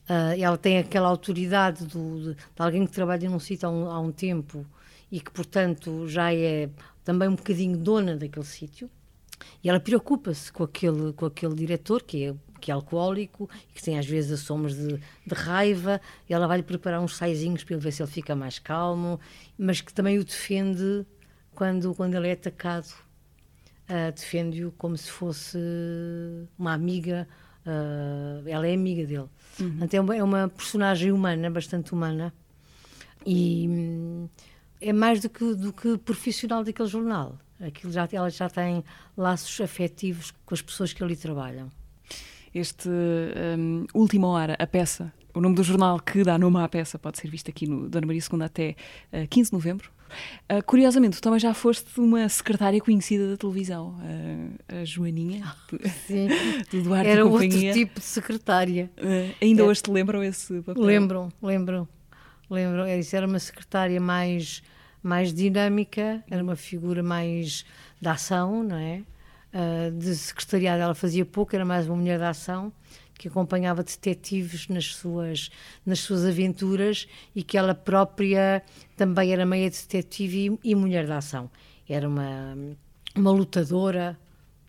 Uh, 0.09 0.39
ela 0.39 0.57
tem 0.57 0.77
aquela 0.77 1.09
autoridade 1.09 1.85
do, 1.85 2.21
de, 2.21 2.35
de, 2.35 2.37
alguém 2.57 2.85
que 2.85 2.93
trabalha 2.93 3.29
num 3.29 3.39
sítio 3.39 3.67
há 3.67 3.71
um, 3.71 3.91
há 3.91 3.99
um 3.99 4.11
tempo 4.13 4.65
e 5.11 5.19
que, 5.19 5.29
portanto, 5.29 6.07
já 6.07 6.33
é 6.33 6.69
também 7.03 7.27
um 7.27 7.35
bocadinho 7.35 7.77
dona 7.77 8.15
daquele 8.15 8.45
sítio. 8.45 8.89
E 9.61 9.69
ela 9.69 9.79
preocupa-se 9.79 10.51
com 10.51 10.63
aquele, 10.63 11.11
com 11.13 11.25
aquele 11.25 11.53
diretor, 11.53 12.01
que 12.01 12.25
é 12.25 12.35
que 12.61 12.71
é 12.71 12.73
alcoólico 12.73 13.49
e 13.69 13.73
que 13.73 13.83
tem 13.83 13.97
às 13.97 14.05
vezes 14.05 14.31
assombros 14.31 14.75
de, 14.75 14.97
de 15.25 15.33
raiva, 15.33 15.99
e 16.29 16.33
ela 16.33 16.47
vai-lhe 16.47 16.63
preparar 16.63 17.01
uns 17.01 17.17
saizinhos 17.17 17.63
para 17.63 17.73
ele 17.75 17.83
ver 17.83 17.91
se 17.91 18.01
ele 18.03 18.11
fica 18.11 18.35
mais 18.35 18.59
calmo, 18.59 19.19
mas 19.57 19.81
que 19.81 19.91
também 19.91 20.19
o 20.19 20.23
defende 20.23 21.05
quando, 21.53 21.93
quando 21.95 22.15
ele 22.15 22.27
é 22.29 22.33
atacado. 22.33 22.93
Uh, 23.89 24.11
defende-o 24.15 24.71
como 24.77 24.95
se 24.95 25.11
fosse 25.11 25.57
uma 26.57 26.71
amiga, 26.71 27.27
uh, 27.65 28.47
ela 28.47 28.65
é 28.65 28.73
amiga 28.73 29.05
dele. 29.05 29.27
Uhum. 29.59 29.79
Então 29.81 29.99
é 29.99 30.01
uma, 30.01 30.15
é 30.15 30.23
uma 30.23 30.47
personagem 30.47 31.11
humana, 31.11 31.49
bastante 31.49 31.91
humana, 31.91 32.33
e 33.25 33.67
hum, 33.67 34.29
é 34.79 34.93
mais 34.93 35.19
do 35.19 35.29
que, 35.29 35.55
do 35.55 35.73
que 35.73 35.97
profissional 35.97 36.63
daquele 36.63 36.87
jornal. 36.87 37.37
Aquilo 37.59 37.91
já, 37.91 38.07
ela 38.11 38.29
já 38.29 38.49
tem 38.49 38.83
laços 39.15 39.59
afetivos 39.59 40.31
com 40.45 40.53
as 40.53 40.61
pessoas 40.61 40.93
que 40.93 41.03
ali 41.03 41.15
trabalham 41.15 41.69
este 42.53 42.89
um, 42.89 43.85
Última 43.93 44.27
Hora, 44.27 44.55
a 44.59 44.67
peça, 44.67 45.11
o 45.33 45.39
nome 45.41 45.55
do 45.55 45.63
jornal 45.63 45.99
que 45.99 46.23
dá 46.23 46.37
nome 46.37 46.59
à 46.59 46.67
peça, 46.67 46.99
pode 46.99 47.17
ser 47.17 47.29
visto 47.29 47.49
aqui 47.49 47.67
no 47.67 47.89
Dona 47.89 48.05
Maria 48.05 48.21
II 48.21 48.43
até 48.43 48.75
uh, 49.13 49.27
15 49.29 49.49
de 49.49 49.53
novembro. 49.53 49.89
Uh, 50.51 50.61
curiosamente, 50.65 51.17
tu 51.17 51.21
também 51.21 51.39
já 51.39 51.53
foste 51.53 51.87
uma 51.97 52.27
secretária 52.27 52.81
conhecida 52.81 53.29
da 53.29 53.37
televisão, 53.37 53.95
uh, 54.01 54.75
a 54.81 54.83
Joaninha, 54.83 55.41
Sim. 56.05 56.27
do 56.69 56.81
Duarte 56.83 57.09
Era 57.09 57.25
outro 57.25 57.47
tipo 57.47 57.99
de 57.99 58.05
secretária. 58.05 58.91
Uh, 58.97 59.33
ainda 59.41 59.61
É. 59.61 59.65
hoje 59.65 59.81
te 59.81 59.89
lembram 59.89 60.21
esse 60.21 60.61
papel? 60.63 60.83
Lembram, 60.83 61.29
lembram, 61.41 61.87
lembram. 62.49 62.83
É, 62.83 62.99
Isso 62.99 63.15
era 63.15 63.25
uma 63.25 63.39
secretária 63.39 64.01
mais, 64.01 64.61
mais 65.01 65.33
dinâmica, 65.33 66.21
era 66.29 66.43
uma 66.43 66.57
figura 66.57 67.01
mais 67.01 67.63
da 68.01 68.11
ação, 68.11 68.63
não 68.63 68.75
é? 68.75 69.03
Ah, 69.53 69.91
de 69.93 70.15
secretariado 70.15 70.81
ela 70.81 70.95
fazia 70.95 71.25
pouco, 71.25 71.55
era 71.55 71.65
mais 71.65 71.87
uma 71.87 71.97
mulher 71.97 72.17
da 72.17 72.29
ação 72.29 72.71
que 73.17 73.27
acompanhava 73.27 73.83
detetives 73.83 74.67
nas 74.67 74.95
suas, 74.95 75.51
nas 75.85 75.99
suas 75.99 76.25
aventuras 76.25 77.07
e 77.35 77.43
que 77.43 77.55
ela 77.55 77.75
própria 77.75 78.63
também 78.97 79.31
era 79.31 79.45
meia 79.45 79.69
detetive 79.69 80.57
e, 80.63 80.71
e 80.71 80.75
mulher 80.75 81.05
da 81.05 81.17
ação. 81.17 81.49
Era 81.87 82.07
uma, 82.07 82.57
uma 83.15 83.31
lutadora, 83.31 84.17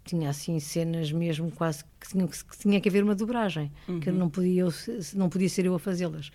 tinha 0.04 0.30
assim 0.30 0.58
cenas 0.58 1.12
mesmo 1.12 1.50
quase 1.52 1.84
que, 2.00 2.08
tinham, 2.08 2.26
que, 2.26 2.36
tinha 2.58 2.80
que 2.80 2.88
haver 2.88 3.04
uma 3.04 3.14
dobragem, 3.14 3.70
que 4.00 4.10
não 4.10 4.28
podia, 4.28 4.62
eu- 4.62 4.72
não 5.14 5.28
podia 5.28 5.48
ser 5.48 5.64
eu 5.66 5.74
a 5.74 5.78
fazê-las. 5.78 6.30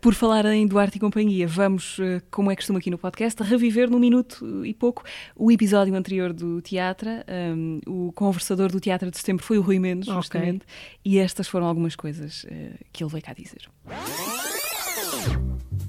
Por 0.00 0.14
falar 0.14 0.46
em 0.46 0.66
Duarte 0.66 0.96
e 0.96 1.00
companhia, 1.00 1.46
vamos, 1.46 1.98
uh, 1.98 2.22
como 2.30 2.50
é 2.50 2.56
costume 2.56 2.78
aqui 2.78 2.90
no 2.90 2.96
podcast, 2.98 3.42
reviver 3.42 3.90
num 3.90 3.98
minuto 3.98 4.64
e 4.64 4.72
pouco 4.72 5.02
o 5.36 5.50
episódio 5.52 5.94
anterior 5.94 6.32
do 6.32 6.62
teatro. 6.62 7.08
Um, 7.54 7.80
o 7.86 8.12
conversador 8.12 8.70
do 8.72 8.80
Teatro 8.80 9.10
de 9.10 9.18
Setembro 9.18 9.44
foi 9.44 9.58
o 9.58 9.62
Rui 9.62 9.78
Mendes, 9.78 10.08
justamente, 10.14 10.64
e 11.04 11.18
estas 11.18 11.46
foram 11.46 11.66
algumas 11.66 11.94
coisas 11.94 12.44
uh, 12.44 12.48
que 12.92 13.04
ele 13.04 13.10
veio 13.10 13.22
cá 13.22 13.34
dizer. 13.34 13.68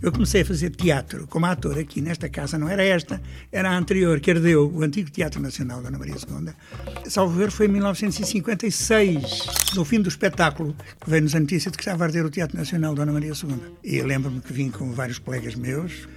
Eu 0.01 0.12
comecei 0.12 0.41
a 0.41 0.45
fazer 0.45 0.69
teatro 0.71 1.25
como 1.27 1.45
ator 1.47 1.79
aqui 1.79 1.99
nesta 2.01 2.29
casa, 2.29 2.60
não 2.60 2.69
era 2.69 2.84
esta, 2.84 3.19
era 3.51 3.71
a 3.71 3.77
anterior, 3.77 4.19
que 4.19 4.29
herdeu 4.29 4.69
o 4.71 4.84
antigo 4.84 5.10
Teatro 5.10 5.41
Nacional 5.41 5.81
da 5.81 5.88
Ana 5.88 5.97
Maria 5.97 6.15
II. 6.15 6.53
Salvo 7.10 7.36
ver, 7.38 7.49
foi 7.49 7.65
em 7.65 7.69
1956, 7.69 9.73
no 9.75 9.84
fim 9.84 10.01
do 10.01 10.10
espetáculo, 10.10 10.75
que 11.01 11.10
veio-nos 11.10 11.34
a 11.34 11.39
notícia 11.39 11.71
de 11.71 11.77
que 11.77 11.84
estava 11.84 12.03
a 12.03 12.08
arder 12.08 12.25
o 12.25 12.29
Teatro 12.29 12.58
Nacional 12.58 12.93
da 12.93 13.03
Ana 13.03 13.13
Maria 13.13 13.31
II. 13.31 13.55
E 13.84 14.01
lembro-me 14.01 14.41
que 14.41 14.53
vim 14.53 14.69
com 14.69 14.91
vários 14.91 15.17
colegas 15.17 15.55
meus 15.55 16.08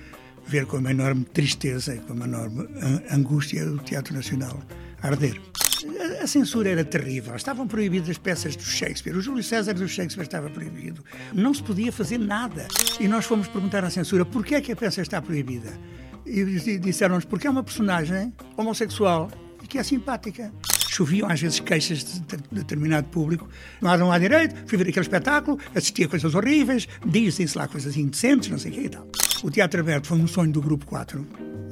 ver 0.46 0.66
com 0.66 0.78
uma 0.78 0.90
enorme 0.90 1.24
tristeza 1.24 1.94
e 1.94 1.98
com 1.98 2.12
uma 2.14 2.24
enorme 2.26 2.68
an- 2.80 3.02
angústia 3.10 3.64
o 3.70 3.78
Teatro 3.78 4.14
Nacional 4.14 4.60
arder. 5.02 5.40
A- 6.00 6.24
A 6.24 6.26
censura 6.26 6.70
era 6.70 6.84
terrível. 6.84 7.34
Estavam 7.34 7.66
proibidas 7.66 8.08
as 8.10 8.18
peças 8.18 8.54
do 8.56 8.62
Shakespeare. 8.62 9.16
O 9.16 9.20
Júlio 9.20 9.42
César 9.42 9.74
do 9.74 9.86
Shakespeare 9.88 10.26
estava 10.26 10.48
proibido. 10.50 11.04
Não 11.32 11.52
se 11.54 11.62
podia 11.62 11.90
fazer 11.92 12.18
nada. 12.18 12.66
E 13.00 13.08
nós 13.08 13.24
fomos 13.24 13.48
perguntar 13.48 13.84
à 13.84 13.90
censura 13.90 14.24
porquê 14.24 14.56
é 14.56 14.60
que 14.60 14.72
a 14.72 14.76
peça 14.76 15.00
está 15.02 15.20
proibida. 15.22 15.72
E 16.26 16.44
dis- 16.44 16.80
disseram-nos 16.80 17.24
porque 17.24 17.46
é 17.46 17.50
uma 17.50 17.62
personagem 17.62 18.32
homossexual 18.56 19.30
e 19.62 19.66
que 19.66 19.78
é 19.78 19.82
simpática. 19.82 20.52
Choviam 20.90 21.28
às 21.30 21.40
vezes 21.40 21.60
queixas 21.60 21.98
de 22.04 22.20
de 22.20 22.36
determinado 22.50 23.06
público. 23.08 23.48
Lá 23.80 23.96
não 23.96 24.10
há 24.10 24.18
direito, 24.18 24.54
fui 24.66 24.76
ver 24.78 24.88
aquele 24.88 25.04
espetáculo, 25.04 25.58
assisti 25.74 26.04
a 26.04 26.08
coisas 26.08 26.34
horríveis, 26.34 26.88
dizem-se 27.06 27.56
lá 27.56 27.68
coisas 27.68 27.96
indecentes, 27.96 28.48
não 28.48 28.58
sei 28.58 28.72
o 28.72 28.74
que 28.74 28.80
e 28.82 28.88
tal. 28.88 29.06
O 29.42 29.50
Teatro 29.50 29.80
Aberto 29.80 30.06
foi 30.08 30.18
um 30.18 30.26
sonho 30.26 30.50
do 30.50 30.60
Grupo 30.60 30.84
4. 30.86 31.26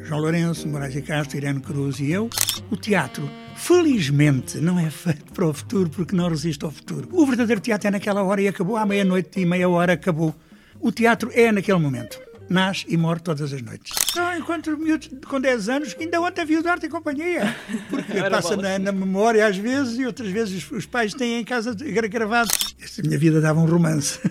João 0.04 0.20
Lourenço, 0.20 0.68
Moraes 0.68 0.94
e 0.94 1.02
Castro, 1.02 1.36
Irene 1.36 1.60
Cruz 1.60 1.98
e 1.98 2.10
eu. 2.12 2.30
O 2.70 2.76
teatro, 2.76 3.28
felizmente, 3.56 4.58
não 4.58 4.78
é 4.78 4.88
feito 4.90 5.32
para 5.32 5.46
o 5.46 5.52
futuro 5.52 5.88
porque 5.90 6.14
não 6.14 6.28
resiste 6.28 6.64
ao 6.64 6.70
futuro. 6.70 7.08
O 7.12 7.26
verdadeiro 7.26 7.60
teatro 7.60 7.88
é 7.88 7.90
naquela 7.90 8.22
hora 8.22 8.40
e 8.40 8.48
acabou, 8.48 8.76
à 8.76 8.84
meia-noite 8.86 9.40
e 9.40 9.46
meia 9.46 9.68
hora 9.68 9.94
acabou. 9.94 10.34
O 10.80 10.92
teatro 10.92 11.30
é 11.34 11.50
naquele 11.50 11.78
momento. 11.78 12.20
Nasce 12.48 12.84
e 12.88 12.96
morre 12.96 13.18
todas 13.18 13.52
as 13.52 13.60
noites. 13.60 13.92
Não, 14.14 14.36
enquanto 14.38 14.76
miúdos 14.78 15.10
com 15.26 15.40
10 15.40 15.68
anos, 15.68 15.96
ainda 15.98 16.20
ontem 16.20 16.44
vi 16.44 16.56
o 16.56 16.62
Duarte 16.62 16.86
e 16.86 16.88
companhia. 16.88 17.56
Porque 17.90 18.22
passa 18.30 18.56
na, 18.56 18.78
na 18.78 18.92
memória 18.92 19.44
às 19.44 19.56
vezes 19.56 19.98
e 19.98 20.06
outras 20.06 20.28
vezes 20.30 20.62
os, 20.64 20.70
os 20.70 20.86
pais 20.86 21.12
têm 21.12 21.40
em 21.40 21.44
casa 21.44 21.74
gra- 21.74 22.06
gravado. 22.06 22.48
Esta 22.80 23.02
minha 23.02 23.18
vida 23.18 23.40
dava 23.40 23.58
um 23.58 23.66
romance. 23.66 24.20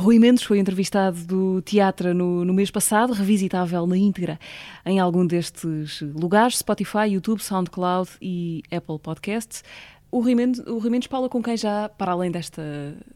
Rui 0.00 0.18
Mendes 0.18 0.42
foi 0.42 0.58
entrevistado 0.58 1.18
do 1.24 1.60
teatro 1.62 2.14
no, 2.14 2.44
no 2.44 2.54
mês 2.54 2.70
passado, 2.70 3.12
revisitável 3.12 3.86
na 3.86 3.96
íntegra 3.96 4.38
em 4.84 4.98
algum 4.98 5.26
destes 5.26 6.00
lugares: 6.00 6.58
Spotify, 6.58 7.08
YouTube, 7.10 7.40
SoundCloud 7.40 8.10
e 8.20 8.62
Apple 8.70 8.98
Podcasts. 8.98 9.62
O 10.12 10.20
Rui, 10.20 10.34
Mendes, 10.34 10.58
o 10.66 10.78
Rui 10.78 10.90
Mendes 10.90 11.06
Paula, 11.06 11.28
com 11.28 11.40
quem 11.40 11.56
já, 11.56 11.88
para 11.88 12.10
além 12.12 12.32
desta, 12.32 12.60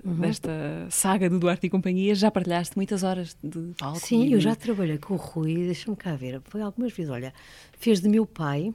Uhum. 0.05 0.15
desta 0.15 0.87
saga 0.91 1.29
do 1.29 1.41
Duarte 1.41 1.67
e 1.67 1.71
companhia, 1.71 2.15
já 2.15 2.31
partilhaste 2.31 2.77
muitas 2.77 3.03
horas 3.03 3.37
de 3.43 3.73
palco. 3.77 3.99
Sim, 3.99 4.27
e 4.27 4.33
eu 4.35 4.41
já 4.41 4.55
trabalhei 4.55 4.99
com 4.99 5.15
o 5.15 5.17
Rui, 5.17 5.55
deixa-me 5.65 5.97
cá 5.97 6.15
ver, 6.15 6.41
foi 6.45 6.61
algumas 6.63 6.93
vezes. 6.93 7.11
Olha, 7.11 7.35
fez 7.77 8.01
de 8.01 8.09
meu 8.09 8.25
pai 8.25 8.73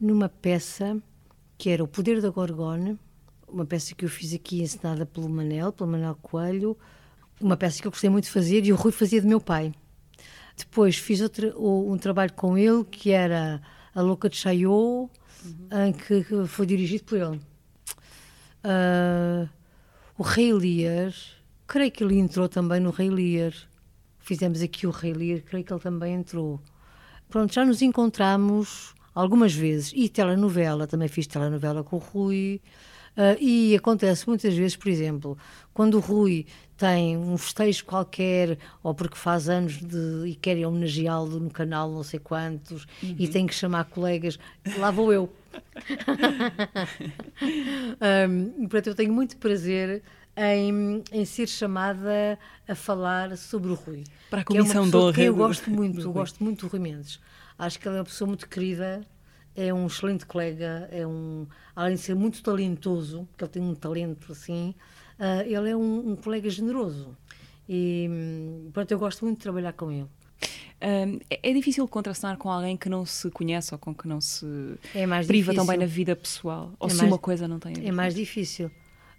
numa 0.00 0.28
peça 0.28 1.00
que 1.56 1.70
era 1.70 1.84
O 1.84 1.86
Poder 1.86 2.20
da 2.20 2.28
Gorgone, 2.30 2.98
uma 3.46 3.64
peça 3.64 3.94
que 3.94 4.04
eu 4.04 4.08
fiz 4.08 4.34
aqui 4.34 4.60
ensinada 4.62 5.06
pelo 5.06 5.28
Manel, 5.28 5.70
pelo 5.72 5.90
Manel 5.90 6.16
Coelho, 6.20 6.76
uma 7.42 7.56
peça 7.56 7.80
que 7.80 7.86
eu 7.86 7.90
gostei 7.90 8.08
muito 8.10 8.24
de 8.24 8.30
fazer 8.30 8.64
e 8.64 8.72
o 8.72 8.76
Rui 8.76 8.92
fazia 8.92 9.20
de 9.20 9.26
meu 9.26 9.40
pai. 9.40 9.72
Depois 10.56 10.96
fiz 10.96 11.20
outra, 11.20 11.52
o- 11.56 11.90
um 11.92 11.96
trabalho 11.98 12.32
com 12.34 12.56
ele 12.58 12.84
que 12.84 13.10
era 13.10 13.60
A 13.94 14.00
Louca 14.00 14.28
de 14.28 14.36
Chaillot, 14.36 15.10
em 15.86 15.92
que, 15.92 16.24
que 16.24 16.46
foi 16.46 16.66
dirigido 16.66 17.04
por 17.04 17.18
ele. 17.18 17.40
Ah, 18.62 19.48
o 20.16 20.22
Rei 20.22 20.52
Lear, 20.52 21.12
creio 21.66 21.90
que 21.90 22.04
ele 22.04 22.18
entrou 22.18 22.48
também 22.48 22.80
no 22.80 22.90
Rei 22.90 23.10
Lear. 23.10 23.52
Fizemos 24.18 24.62
aqui 24.62 24.86
o 24.86 24.90
Rei 24.90 25.12
Lear, 25.12 25.40
creio 25.42 25.64
que 25.64 25.72
ele 25.72 25.80
também 25.80 26.14
entrou. 26.14 26.60
Pronto, 27.28 27.52
já 27.52 27.64
nos 27.64 27.82
encontramos 27.82 28.94
algumas 29.14 29.52
vezes. 29.52 29.92
E 29.96 30.08
telenovela, 30.08 30.86
também 30.86 31.08
fiz 31.08 31.26
telenovela 31.26 31.82
com 31.82 31.96
o 31.96 31.98
Rui. 31.98 32.60
Ah, 33.16 33.36
e 33.40 33.74
acontece 33.74 34.28
muitas 34.28 34.54
vezes, 34.54 34.76
por 34.76 34.88
exemplo, 34.88 35.36
quando 35.74 35.94
o 35.94 36.00
Rui 36.00 36.46
tem 36.82 37.16
um 37.16 37.38
festejo 37.38 37.84
qualquer, 37.84 38.58
ou 38.82 38.92
porque 38.92 39.14
faz 39.16 39.48
anos 39.48 39.74
de, 39.74 40.26
e 40.26 40.34
querem 40.34 40.66
homenageá-lo 40.66 41.38
no 41.38 41.48
canal 41.48 41.88
não 41.88 42.02
sei 42.02 42.18
quantos, 42.18 42.88
e 43.00 43.28
tem 43.28 43.46
que 43.46 43.54
chamar 43.54 43.84
colegas, 43.84 44.36
lá 44.78 44.90
vou 44.90 45.12
eu. 45.12 45.32
Um, 48.28 48.66
portanto, 48.68 48.88
eu 48.88 48.94
tenho 48.94 49.12
muito 49.12 49.36
prazer 49.36 50.02
em, 50.36 51.02
em 51.12 51.24
ser 51.24 51.46
chamada 51.46 52.38
a 52.66 52.74
falar 52.74 53.36
sobre 53.36 53.70
o 53.70 53.74
Rui. 53.74 54.04
Para 54.30 54.40
a 54.40 54.44
que 54.44 54.56
é 54.56 54.62
uma 54.62 54.72
comissão 54.74 55.12
que 55.12 55.22
Eu 55.22 55.34
gosto 55.36 55.70
muito, 55.70 56.00
eu 56.00 56.12
gosto 56.12 56.42
muito 56.42 56.66
do 56.66 56.70
Rui 56.70 56.80
Mendes. 56.80 57.20
Acho 57.58 57.78
que 57.78 57.86
ele 57.86 57.96
é 57.96 57.98
uma 57.98 58.04
pessoa 58.04 58.26
muito 58.26 58.48
querida, 58.48 59.06
é 59.54 59.72
um 59.72 59.86
excelente 59.86 60.26
colega, 60.26 60.88
é 60.90 61.06
um, 61.06 61.46
além 61.76 61.94
de 61.94 62.00
ser 62.00 62.14
muito 62.14 62.42
talentoso, 62.42 63.28
que 63.36 63.44
ele 63.44 63.50
tem 63.50 63.62
um 63.62 63.74
talento 63.74 64.32
assim, 64.32 64.74
ah, 65.18 65.42
ele 65.44 65.70
é 65.70 65.76
um, 65.76 66.10
um 66.12 66.16
colega 66.16 66.48
generoso. 66.50 67.16
E, 67.68 68.06
hum, 68.10 68.70
portanto, 68.72 68.92
eu 68.92 68.98
gosto 68.98 69.24
muito 69.24 69.38
de 69.38 69.42
trabalhar 69.42 69.72
com 69.72 69.90
ele. 69.90 70.06
Um, 70.84 71.20
é, 71.30 71.50
é 71.50 71.52
difícil 71.52 71.86
contracenar 71.86 72.36
com 72.36 72.50
alguém 72.50 72.76
que 72.76 72.88
não 72.88 73.06
se 73.06 73.30
conhece 73.30 73.72
ou 73.72 73.78
com 73.78 73.94
que 73.94 74.08
não 74.08 74.20
se 74.20 74.44
É 74.94 75.06
priva 75.06 75.22
difícil. 75.22 75.54
também 75.54 75.78
na 75.78 75.86
vida 75.86 76.16
pessoal. 76.16 76.72
Ou 76.80 76.88
É 76.88 76.90
se 76.90 76.96
mais- 76.96 77.08
uma 77.08 77.18
coisa 77.18 77.46
não 77.46 77.58
tem 77.60 77.72
a 77.76 77.78
ver 77.80 77.86
É 77.86 77.92
mais 77.92 78.14
difícil. 78.14 78.68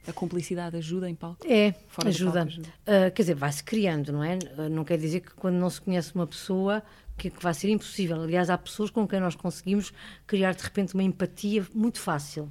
A 0.06 0.12
cumplicidade 0.12 0.76
ajuda 0.76 1.10
em 1.10 1.16
palco? 1.16 1.48
É, 1.48 1.74
Fora 1.88 2.10
ajuda. 2.10 2.32
palco 2.34 2.48
ajuda. 2.50 2.70
Ah, 2.86 3.10
quer 3.10 3.22
dizer, 3.24 3.36
vai-se 3.36 3.64
criando, 3.64 4.12
não 4.12 4.22
é? 4.22 4.38
Ah, 4.58 4.68
não 4.68 4.84
quer 4.84 4.98
dizer 4.98 5.22
que 5.22 5.34
quando 5.36 5.56
não 5.56 5.70
se 5.70 5.80
conhece 5.80 6.14
uma 6.14 6.28
pessoa 6.28 6.84
que, 7.18 7.30
que 7.30 7.42
vai 7.42 7.54
ser 7.54 7.70
impossível. 7.70 8.22
Aliás, 8.22 8.50
há 8.50 8.58
pessoas 8.58 8.90
com 8.90 9.08
quem 9.08 9.22
nós 9.22 9.34
conseguimos 9.34 9.94
criar 10.28 10.54
de 10.56 10.62
repente 10.64 10.94
uma 10.94 11.04
empatia 11.04 11.66
muito 11.74 12.00
fácil. 12.02 12.50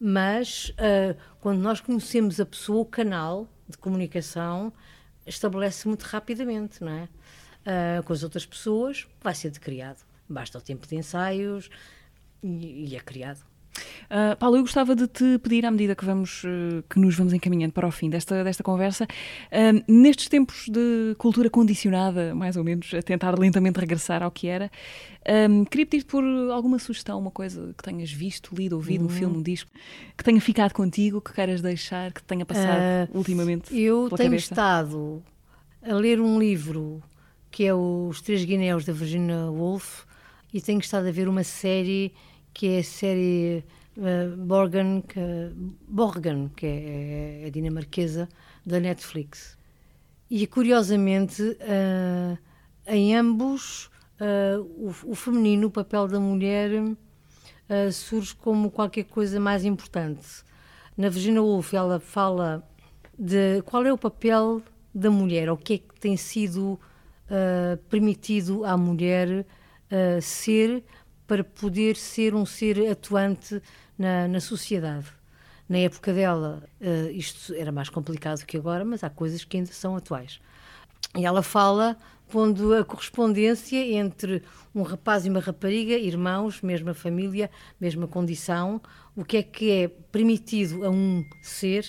Mas 0.00 0.72
ah, 0.78 1.16
quando 1.40 1.60
nós 1.60 1.80
conhecemos 1.80 2.40
a 2.40 2.46
pessoa, 2.46 2.80
o 2.80 2.86
canal 2.86 3.48
de 3.68 3.78
comunicação 3.78 4.72
estabelece 5.26 5.88
muito 5.88 6.02
rapidamente, 6.02 6.82
não 6.82 6.92
é? 6.92 7.08
Ah, 7.66 8.02
com 8.02 8.12
as 8.12 8.22
outras 8.22 8.44
pessoas 8.44 9.06
vai 9.20 9.34
ser 9.34 9.50
de 9.50 9.60
criado. 9.60 10.04
Basta 10.28 10.58
o 10.58 10.60
tempo 10.60 10.86
de 10.86 10.96
ensaios 10.96 11.70
e, 12.42 12.90
e 12.90 12.96
é 12.96 13.00
criado. 13.00 13.44
Uh, 14.04 14.36
Paulo, 14.38 14.56
eu 14.56 14.62
gostava 14.62 14.94
de 14.94 15.08
te 15.08 15.38
pedir, 15.38 15.66
à 15.66 15.70
medida 15.70 15.94
que, 15.94 16.04
vamos, 16.04 16.44
uh, 16.44 16.82
que 16.88 16.98
nos 16.98 17.16
vamos 17.16 17.32
encaminhando 17.32 17.72
para 17.72 17.86
o 17.86 17.90
fim 17.90 18.08
desta, 18.08 18.44
desta 18.44 18.62
conversa, 18.62 19.06
um, 19.88 20.00
nestes 20.02 20.28
tempos 20.28 20.68
de 20.68 21.14
cultura 21.18 21.50
condicionada, 21.50 22.34
mais 22.34 22.56
ou 22.56 22.62
menos, 22.62 22.92
a 22.94 23.02
tentar 23.02 23.38
lentamente 23.38 23.80
regressar 23.80 24.22
ao 24.22 24.30
que 24.30 24.46
era, 24.46 24.70
um, 25.50 25.64
queria 25.64 25.86
pedir-te 25.86 26.06
por 26.08 26.22
alguma 26.52 26.78
sugestão, 26.78 27.18
uma 27.18 27.30
coisa 27.30 27.74
que 27.76 27.82
tenhas 27.82 28.12
visto, 28.12 28.54
lido, 28.54 28.76
ouvido, 28.76 29.04
um 29.04 29.08
filme, 29.08 29.38
um 29.38 29.42
disco, 29.42 29.70
que 30.16 30.22
tenha 30.22 30.40
ficado 30.40 30.72
contigo, 30.72 31.20
que 31.20 31.32
queiras 31.32 31.60
deixar, 31.60 32.12
que 32.12 32.20
te 32.20 32.26
tenha 32.26 32.44
passado 32.46 32.78
Ah, 32.80 33.08
ultimamente 33.12 33.74
Eu 33.76 34.08
tenho 34.10 34.30
cabeça. 34.30 34.52
estado 34.52 35.22
a 35.82 35.94
ler 35.94 36.20
um 36.20 36.38
livro 36.38 37.02
que 37.50 37.64
é 37.64 37.74
Os 37.74 38.20
Três 38.20 38.44
Guinéus 38.44 38.84
da 38.84 38.92
Virginia 38.92 39.46
Woolf 39.50 40.04
e 40.52 40.60
tenho 40.60 40.80
estado 40.80 41.06
a 41.08 41.10
ver 41.10 41.28
uma 41.28 41.44
série 41.44 42.12
que 42.54 42.68
é 42.68 42.78
a 42.78 42.84
série 42.84 43.64
eh, 43.96 44.28
Borgen, 44.36 45.02
que, 45.02 45.20
Borgen, 45.86 46.50
que 46.56 46.66
é, 46.66 47.46
é 47.46 47.50
dinamarquesa, 47.50 48.28
da 48.64 48.80
Netflix. 48.80 49.58
e 50.30 50.46
curiosamente, 50.46 51.42
uh, 51.42 52.38
em 52.86 53.14
ambos, 53.14 53.90
uh, 54.18 54.62
o, 54.76 55.10
o, 55.12 55.14
feminino, 55.14 55.68
o 55.68 55.70
papel 55.70 56.08
da 56.08 56.18
mulher, 56.18 56.72
uh, 56.80 57.92
surge 57.92 58.34
como 58.34 58.70
qualquer 58.70 59.04
coisa 59.04 59.38
mais 59.38 59.64
importante. 59.64 60.42
Na 60.96 61.08
Virginia 61.08 61.42
Woolf, 61.42 61.74
ela 61.74 62.00
fala 62.00 62.66
de 63.18 63.62
qual 63.62 63.84
é 63.84 63.92
o 63.92 63.98
papel 63.98 64.62
da 64.94 65.10
mulher, 65.10 65.50
o 65.50 65.56
que 65.56 65.74
é 65.74 65.78
que 65.78 66.00
tem 66.00 66.16
sido 66.16 66.78
permitido 67.88 68.64
à 68.64 68.76
mulher 68.76 69.46
ser 70.20 70.84
para 71.26 71.42
poder 71.42 71.96
ser 71.96 72.34
um 72.34 72.44
ser 72.44 72.90
atuante 72.90 73.62
na, 73.98 74.28
na 74.28 74.40
sociedade. 74.40 75.06
Na 75.68 75.78
época 75.78 76.12
dela, 76.12 76.62
uh, 76.80 77.10
isto 77.10 77.54
era 77.54 77.72
mais 77.72 77.88
complicado 77.88 78.44
que 78.44 78.56
agora, 78.56 78.84
mas 78.84 79.02
há 79.02 79.08
coisas 79.08 79.44
que 79.44 79.56
ainda 79.56 79.72
são 79.72 79.96
atuais. 79.96 80.40
E 81.16 81.24
ela 81.24 81.42
fala 81.42 81.96
pondo 82.28 82.74
a 82.74 82.84
correspondência 82.84 83.78
entre 83.96 84.42
um 84.74 84.82
rapaz 84.82 85.24
e 85.24 85.30
uma 85.30 85.40
rapariga, 85.40 85.94
irmãos, 85.94 86.60
mesma 86.62 86.92
família, 86.92 87.50
mesma 87.80 88.08
condição, 88.08 88.80
o 89.14 89.24
que 89.24 89.36
é 89.36 89.42
que 89.42 89.70
é 89.70 89.88
permitido 89.88 90.84
a 90.84 90.90
um 90.90 91.24
ser 91.42 91.86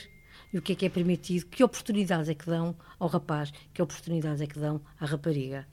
e 0.53 0.57
o 0.57 0.61
que 0.61 0.73
é 0.73 0.75
que 0.75 0.85
é 0.85 0.89
permitido, 0.89 1.47
que 1.47 1.63
oportunidades 1.63 2.29
é 2.29 2.33
que 2.33 2.45
dão 2.45 2.75
ao 2.99 3.07
rapaz, 3.07 3.51
que 3.73 3.81
oportunidades 3.81 4.39
é 4.39 4.47
que 4.47 4.59
dão 4.59 4.79
à 4.99 5.05
rapariga. 5.05 5.67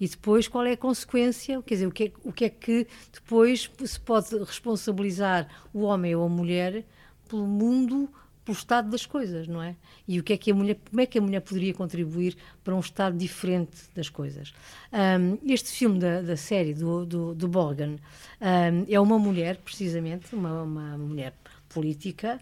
E 0.00 0.08
depois 0.08 0.48
qual 0.48 0.64
é 0.64 0.72
a 0.72 0.76
consequência, 0.76 1.62
quer 1.62 1.74
dizer, 1.74 1.86
o 1.86 1.92
que 1.92 2.04
é, 2.04 2.12
o 2.24 2.32
que, 2.32 2.44
é 2.44 2.48
que 2.48 2.86
depois 3.12 3.70
se 3.84 4.00
pode 4.00 4.36
responsabilizar 4.38 5.48
o 5.72 5.82
homem 5.82 6.14
ou 6.14 6.24
a 6.24 6.28
mulher 6.28 6.84
pelo 7.28 7.46
mundo, 7.46 8.08
pelo 8.44 8.56
estado 8.56 8.90
das 8.90 9.06
coisas, 9.06 9.48
não 9.48 9.62
é? 9.62 9.76
E 10.06 10.20
o 10.20 10.22
que 10.22 10.34
é 10.34 10.36
que 10.36 10.50
a 10.50 10.54
mulher, 10.54 10.78
como 10.90 11.00
é 11.00 11.06
que 11.06 11.18
a 11.18 11.22
mulher 11.22 11.40
poderia 11.40 11.72
contribuir 11.72 12.36
para 12.62 12.74
um 12.74 12.80
estado 12.80 13.16
diferente 13.16 13.76
das 13.94 14.08
coisas? 14.08 14.52
Um, 14.92 15.38
este 15.50 15.70
filme 15.70 15.98
da, 15.98 16.20
da 16.20 16.36
série 16.36 16.74
do, 16.74 17.06
do, 17.06 17.34
do 17.34 17.48
Borgen 17.48 17.98
um, 18.40 18.86
é 18.88 19.00
uma 19.00 19.18
mulher, 19.18 19.56
precisamente, 19.58 20.34
uma, 20.34 20.62
uma 20.62 20.98
mulher 20.98 21.34
política 21.68 22.38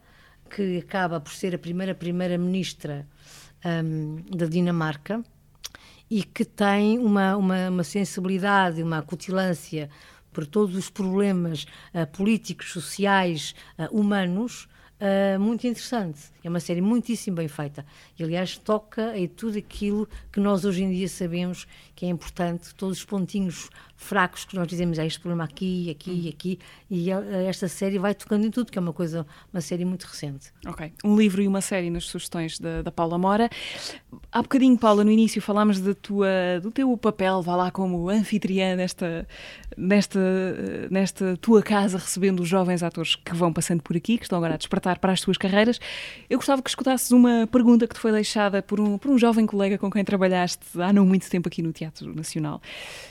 que 0.51 0.79
acaba 0.79 1.21
por 1.21 1.33
ser 1.33 1.55
a 1.55 1.59
primeira 1.59 1.95
primeira-ministra 1.95 3.07
um, 3.65 4.17
da 4.37 4.47
Dinamarca 4.47 5.23
e 6.13 6.23
que 6.23 6.45
tem 6.45 6.99
uma, 6.99 7.35
uma, 7.39 7.71
uma 7.71 7.83
sensibilidade, 7.83 8.83
uma 8.83 8.99
acutilância 8.99 9.89
por 10.31 10.47
todos 10.47 10.77
os 10.77 10.91
problemas 10.91 11.65
uh, 11.95 12.07
políticos, 12.07 12.71
sociais, 12.71 13.55
uh, 13.79 13.99
humanos, 13.99 14.69
uh, 15.03 15.41
muito 15.41 15.67
interessante. 15.67 16.21
É 16.45 16.49
uma 16.49 16.61
série 16.61 16.81
muitíssimo 16.81 17.37
bem 17.37 17.49
feita. 17.49 17.85
E, 18.19 18.23
aliás, 18.23 18.57
toca 18.57 19.17
em 19.17 19.29
tudo 19.29 19.59
aquilo 19.59 20.09
que 20.33 20.41
nós 20.41 20.65
hoje 20.65 20.85
em 20.85 20.91
dia 20.91 21.09
sabemos 21.09 21.67
que 21.95 22.07
é 22.07 22.09
importante, 22.09 22.75
todos 22.75 22.99
os 22.99 23.05
pontinhos 23.05 23.69
fracos 24.03 24.45
que 24.45 24.57
nós 24.57 24.67
dizemos, 24.67 24.99
há 24.99 25.07
este 25.07 25.21
problema 25.21 25.45
aqui, 25.45 25.89
aqui, 25.91 26.29
aqui, 26.29 26.59
e 26.91 27.09
esta 27.47 27.69
série 27.69 27.99
vai 27.99 28.13
tocando 28.15 28.45
em 28.45 28.51
tudo, 28.51 28.73
que 28.73 28.77
é 28.77 28.81
uma 28.81 28.93
coisa, 28.93 29.25
uma 29.53 29.61
série 29.61 29.85
muito 29.85 30.03
recente. 30.05 30.51
Ok. 30.67 30.93
Um 31.05 31.17
livro 31.17 31.41
e 31.41 31.47
uma 31.47 31.61
série 31.61 31.89
nas 31.91 32.05
sugestões 32.07 32.59
da, 32.59 32.83
da 32.83 32.91
Paula 32.91 33.17
Mora. 33.17 33.49
Há 34.33 34.43
bocadinho, 34.43 34.77
Paula, 34.77 35.05
no 35.05 35.11
início 35.13 35.41
falámos 35.41 35.79
da 35.79 35.95
tua, 35.95 36.29
do 36.61 36.73
teu 36.73 36.97
papel, 36.97 37.41
vá 37.43 37.55
lá 37.55 37.71
como 37.71 38.09
anfitriã 38.09 38.75
nesta, 38.75 39.29
nesta, 39.77 40.21
nesta 40.91 41.37
tua 41.37 41.63
casa, 41.63 41.99
recebendo 41.99 42.41
os 42.41 42.49
jovens 42.49 42.83
atores 42.83 43.15
que 43.15 43.33
vão 43.35 43.53
passando 43.53 43.83
por 43.83 43.97
aqui, 43.97 44.19
que 44.19 44.25
estão 44.25 44.39
agora 44.39 44.55
a 44.55 44.57
despertar 44.57 44.92
para 44.99 45.13
as 45.13 45.21
suas 45.21 45.37
carreiras. 45.37 45.81
Eu 46.29 46.39
gostava 46.39 46.63
que 46.63 46.69
escutasses 46.69 47.11
uma 47.11 47.47
pergunta 47.47 47.87
que 47.87 47.95
te 47.95 48.01
foi 48.01 48.13
deixada 48.13 48.63
por 48.63 48.81
um, 48.81 48.99
por 48.99 49.11
um 49.11 49.19
jovem 49.19 49.47
colega 49.47 49.79
com 49.79 49.91
quem 49.91 50.05
trabalhaste 50.05 50.65
há 50.81 50.93
não 50.93 51.05
muito 51.05 51.29
tempo 51.29 51.49
aqui 51.49 51.63
no 51.63 51.73
Teatro 51.73 52.15
Nacional, 52.15 52.61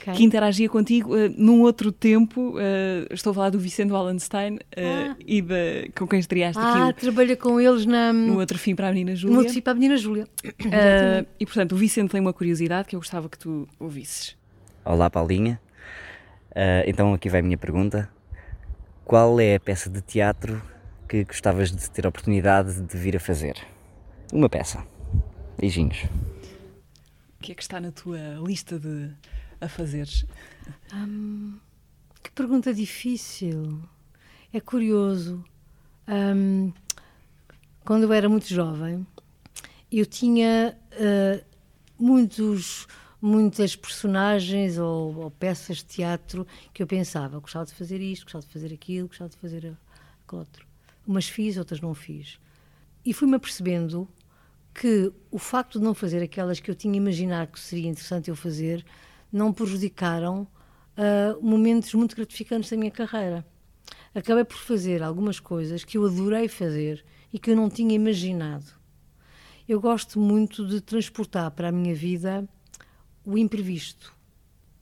okay. 0.00 0.14
que 0.14 0.24
interagia 0.24 0.68
contigo 0.68 1.14
uh, 1.14 1.32
num 1.36 1.62
outro 1.62 1.92
tempo. 1.92 2.56
Uh, 2.56 3.12
estou 3.12 3.30
a 3.30 3.34
falar 3.34 3.50
do 3.50 3.58
Vicente 3.58 3.92
Wallenstein 3.92 4.56
uh, 4.56 4.58
ah. 4.76 5.16
e 5.26 5.42
da, 5.42 5.54
com 5.96 6.06
quem 6.06 6.18
estreaste 6.18 6.60
ah, 6.60 6.70
aqui. 6.70 6.80
Ah, 6.80 6.92
trabalha 6.92 7.36
com 7.36 7.60
eles 7.60 7.86
na... 7.86 8.12
no 8.12 8.38
outro 8.38 8.58
fim 8.58 8.74
para 8.74 8.88
a 8.88 8.92
Menina 8.92 9.14
Júlia. 9.14 9.34
No 9.34 9.38
outro 9.40 9.54
fim 9.54 9.60
para 9.60 9.72
a 9.72 9.74
Menina 9.74 9.96
Júlia. 9.96 10.26
e 11.38 11.46
portanto, 11.46 11.72
o 11.72 11.76
Vicente 11.76 12.10
tem 12.10 12.20
uma 12.20 12.32
curiosidade 12.32 12.88
que 12.88 12.96
eu 12.96 13.00
gostava 13.00 13.28
que 13.28 13.38
tu 13.38 13.68
ouvisses. 13.78 14.36
Olá, 14.84 15.08
Paulinha. 15.08 15.60
então 16.86 17.14
aqui 17.14 17.28
vai 17.28 17.40
a 17.40 17.42
minha 17.42 17.58
pergunta. 17.58 18.08
Qual 19.04 19.38
é 19.40 19.56
a 19.56 19.60
peça 19.60 19.90
de 19.90 20.00
teatro 20.00 20.60
que 21.12 21.24
gostavas 21.24 21.70
de 21.70 21.90
ter 21.90 22.06
a 22.06 22.08
oportunidade 22.08 22.80
de 22.80 22.96
vir 22.96 23.14
a 23.14 23.20
fazer? 23.20 23.54
Uma 24.32 24.48
peça. 24.48 24.82
Beijinhos. 25.58 26.04
O 27.38 27.42
que 27.42 27.52
é 27.52 27.54
que 27.54 27.60
está 27.60 27.78
na 27.78 27.92
tua 27.92 28.18
lista 28.42 28.78
de 28.78 29.10
a 29.60 29.68
fazeres? 29.68 30.24
Hum, 30.94 31.58
que 32.22 32.30
pergunta 32.30 32.72
difícil. 32.72 33.82
É 34.54 34.58
curioso. 34.58 35.44
Hum, 36.08 36.72
quando 37.84 38.04
eu 38.04 38.12
era 38.14 38.26
muito 38.26 38.46
jovem, 38.46 39.06
eu 39.92 40.06
tinha 40.06 40.74
uh, 40.94 41.44
muitos, 41.98 42.86
muitas 43.20 43.76
personagens 43.76 44.78
ou, 44.78 45.14
ou, 45.14 45.30
peças 45.30 45.78
de 45.78 45.84
teatro 45.84 46.46
que 46.72 46.82
eu 46.82 46.86
pensava, 46.86 47.38
gostava 47.38 47.66
de 47.66 47.74
fazer 47.74 48.00
isto, 48.00 48.22
gostava 48.22 48.46
de 48.46 48.50
fazer 48.50 48.72
aquilo, 48.72 49.08
gostava 49.08 49.28
de 49.28 49.36
fazer 49.36 49.58
aquilo 49.58 49.76
outro. 50.32 50.71
Umas 51.06 51.28
fiz, 51.28 51.56
outras 51.56 51.80
não 51.80 51.94
fiz. 51.94 52.38
E 53.04 53.12
fui-me 53.12 53.36
apercebendo 53.36 54.08
que 54.74 55.12
o 55.30 55.38
facto 55.38 55.78
de 55.78 55.84
não 55.84 55.94
fazer 55.94 56.22
aquelas 56.22 56.60
que 56.60 56.70
eu 56.70 56.74
tinha 56.74 56.96
imaginado 56.96 57.52
que 57.52 57.60
seria 57.60 57.88
interessante 57.88 58.30
eu 58.30 58.36
fazer 58.36 58.84
não 59.30 59.52
prejudicaram 59.52 60.46
uh, 60.96 61.42
momentos 61.42 61.92
muito 61.94 62.16
gratificantes 62.16 62.70
da 62.70 62.76
minha 62.76 62.90
carreira. 62.90 63.44
Acabei 64.14 64.44
por 64.44 64.56
fazer 64.56 65.02
algumas 65.02 65.40
coisas 65.40 65.84
que 65.84 65.96
eu 65.96 66.06
adorei 66.06 66.48
fazer 66.48 67.04
e 67.32 67.38
que 67.38 67.50
eu 67.50 67.56
não 67.56 67.70
tinha 67.70 67.94
imaginado. 67.94 68.66
Eu 69.68 69.80
gosto 69.80 70.18
muito 70.18 70.66
de 70.66 70.80
transportar 70.80 71.50
para 71.52 71.68
a 71.68 71.72
minha 71.72 71.94
vida 71.94 72.46
o 73.24 73.38
imprevisto 73.38 74.12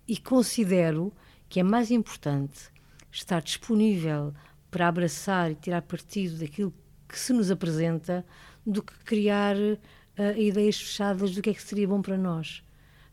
e 0.09 0.16
considero 0.16 1.12
que 1.49 1.61
é 1.61 1.62
mais 1.62 1.91
importante 1.91 2.71
estar 3.12 3.41
disponível 3.41 4.35
para 4.71 4.89
abraçar 4.89 5.51
e 5.51 5.55
tirar 5.55 5.83
partido 5.83 6.39
daquilo 6.39 6.73
que 7.09 7.18
se 7.18 7.33
nos 7.33 7.51
apresenta 7.51 8.25
do 8.64 8.83
que 8.83 8.97
criar 9.05 9.57
uh, 9.57 10.39
ideias 10.39 10.81
fechadas 10.81 11.35
do 11.35 11.43
que 11.43 11.51
é 11.51 11.55
que 11.55 11.62
seria 11.62 11.89
bom 11.89 12.01
para 12.01 12.16
nós. 12.16 12.62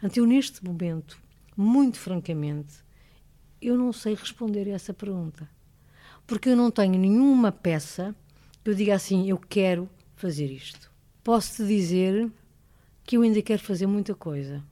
Então, 0.02 0.24
eu, 0.24 0.28
neste 0.28 0.64
momento, 0.64 1.18
muito 1.56 1.98
francamente, 1.98 2.76
eu 3.62 3.76
não 3.76 3.92
sei 3.92 4.14
responder 4.14 4.68
a 4.68 4.76
essa 4.76 4.94
pergunta. 4.94 5.50
Porque 6.28 6.50
eu 6.50 6.56
não 6.56 6.70
tenho 6.70 7.00
nenhuma 7.00 7.52
peça 7.52 8.16
que 8.64 8.70
eu 8.70 8.76
diga 8.76 8.94
assim, 8.94 9.30
eu 9.30 9.38
quero 9.38 9.90
fazer 10.16 10.52
isto. 10.52 10.92
Posso-te 11.24 11.66
dizer 11.66 12.32
que 13.04 13.18
eu 13.18 13.22
ainda 13.22 13.42
quero 13.42 13.62
fazer 13.62 13.88
muita 13.88 14.14
coisa. 14.14 14.64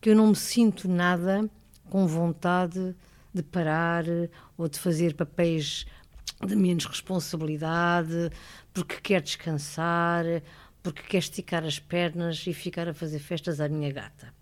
Que 0.00 0.10
eu 0.10 0.16
não 0.16 0.28
me 0.28 0.36
sinto 0.36 0.88
nada 0.88 1.48
com 1.88 2.06
vontade 2.06 2.94
de 3.32 3.42
parar 3.42 4.04
ou 4.56 4.68
de 4.68 4.78
fazer 4.78 5.14
papéis 5.14 5.86
de 6.46 6.54
menos 6.54 6.84
responsabilidade, 6.84 8.30
porque 8.72 8.96
quer 9.00 9.22
descansar, 9.22 10.24
porque 10.82 11.02
quer 11.02 11.18
esticar 11.18 11.64
as 11.64 11.78
pernas 11.78 12.46
e 12.46 12.54
ficar 12.54 12.88
a 12.88 12.94
fazer 12.94 13.18
festas 13.18 13.60
à 13.60 13.68
minha 13.68 13.92
gata. 13.92 14.32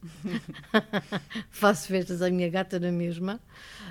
Faço 1.51 1.89
festas 1.89 2.21
à 2.23 2.31
minha 2.31 2.49
gata 2.49 2.79
na 2.79 2.93
mesma, 2.93 3.41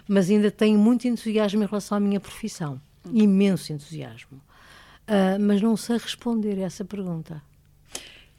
mas 0.08 0.30
ainda 0.30 0.52
tenho 0.52 0.78
muito 0.78 1.08
entusiasmo 1.08 1.64
em 1.64 1.66
relação 1.66 1.98
à 1.98 2.00
minha 2.00 2.20
profissão. 2.20 2.80
Imenso 3.12 3.74
entusiasmo. 3.74 4.42
Uh, 5.08 5.40
mas 5.40 5.62
não 5.62 5.78
sei 5.78 5.98
responder 5.98 6.60
a 6.60 6.66
essa 6.66 6.84
pergunta. 6.84 7.42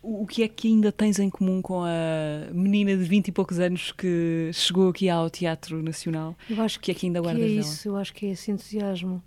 O 0.08 0.24
que 0.24 0.44
é 0.44 0.48
que 0.48 0.68
ainda 0.68 0.92
tens 0.92 1.18
em 1.18 1.28
comum 1.28 1.60
com 1.60 1.82
a 1.82 2.52
menina 2.52 2.96
de 2.96 3.02
20 3.02 3.26
e 3.26 3.32
poucos 3.32 3.58
anos 3.58 3.90
que 3.90 4.52
chegou 4.52 4.90
aqui 4.90 5.10
ao 5.10 5.28
Teatro 5.28 5.82
Nacional? 5.82 6.36
Eu 6.48 6.62
acho 6.62 6.78
que, 6.78 6.84
que 6.84 6.90
é 6.92 6.94
que 6.94 7.06
ainda 7.06 7.20
guardas 7.20 7.42
que 7.42 7.50
é 7.50 7.52
isso, 7.52 7.84
dela? 7.84 7.96
Eu 7.96 8.00
acho 8.00 8.14
que 8.14 8.26
é 8.26 8.28
esse 8.30 8.52
entusiasmo. 8.52 9.20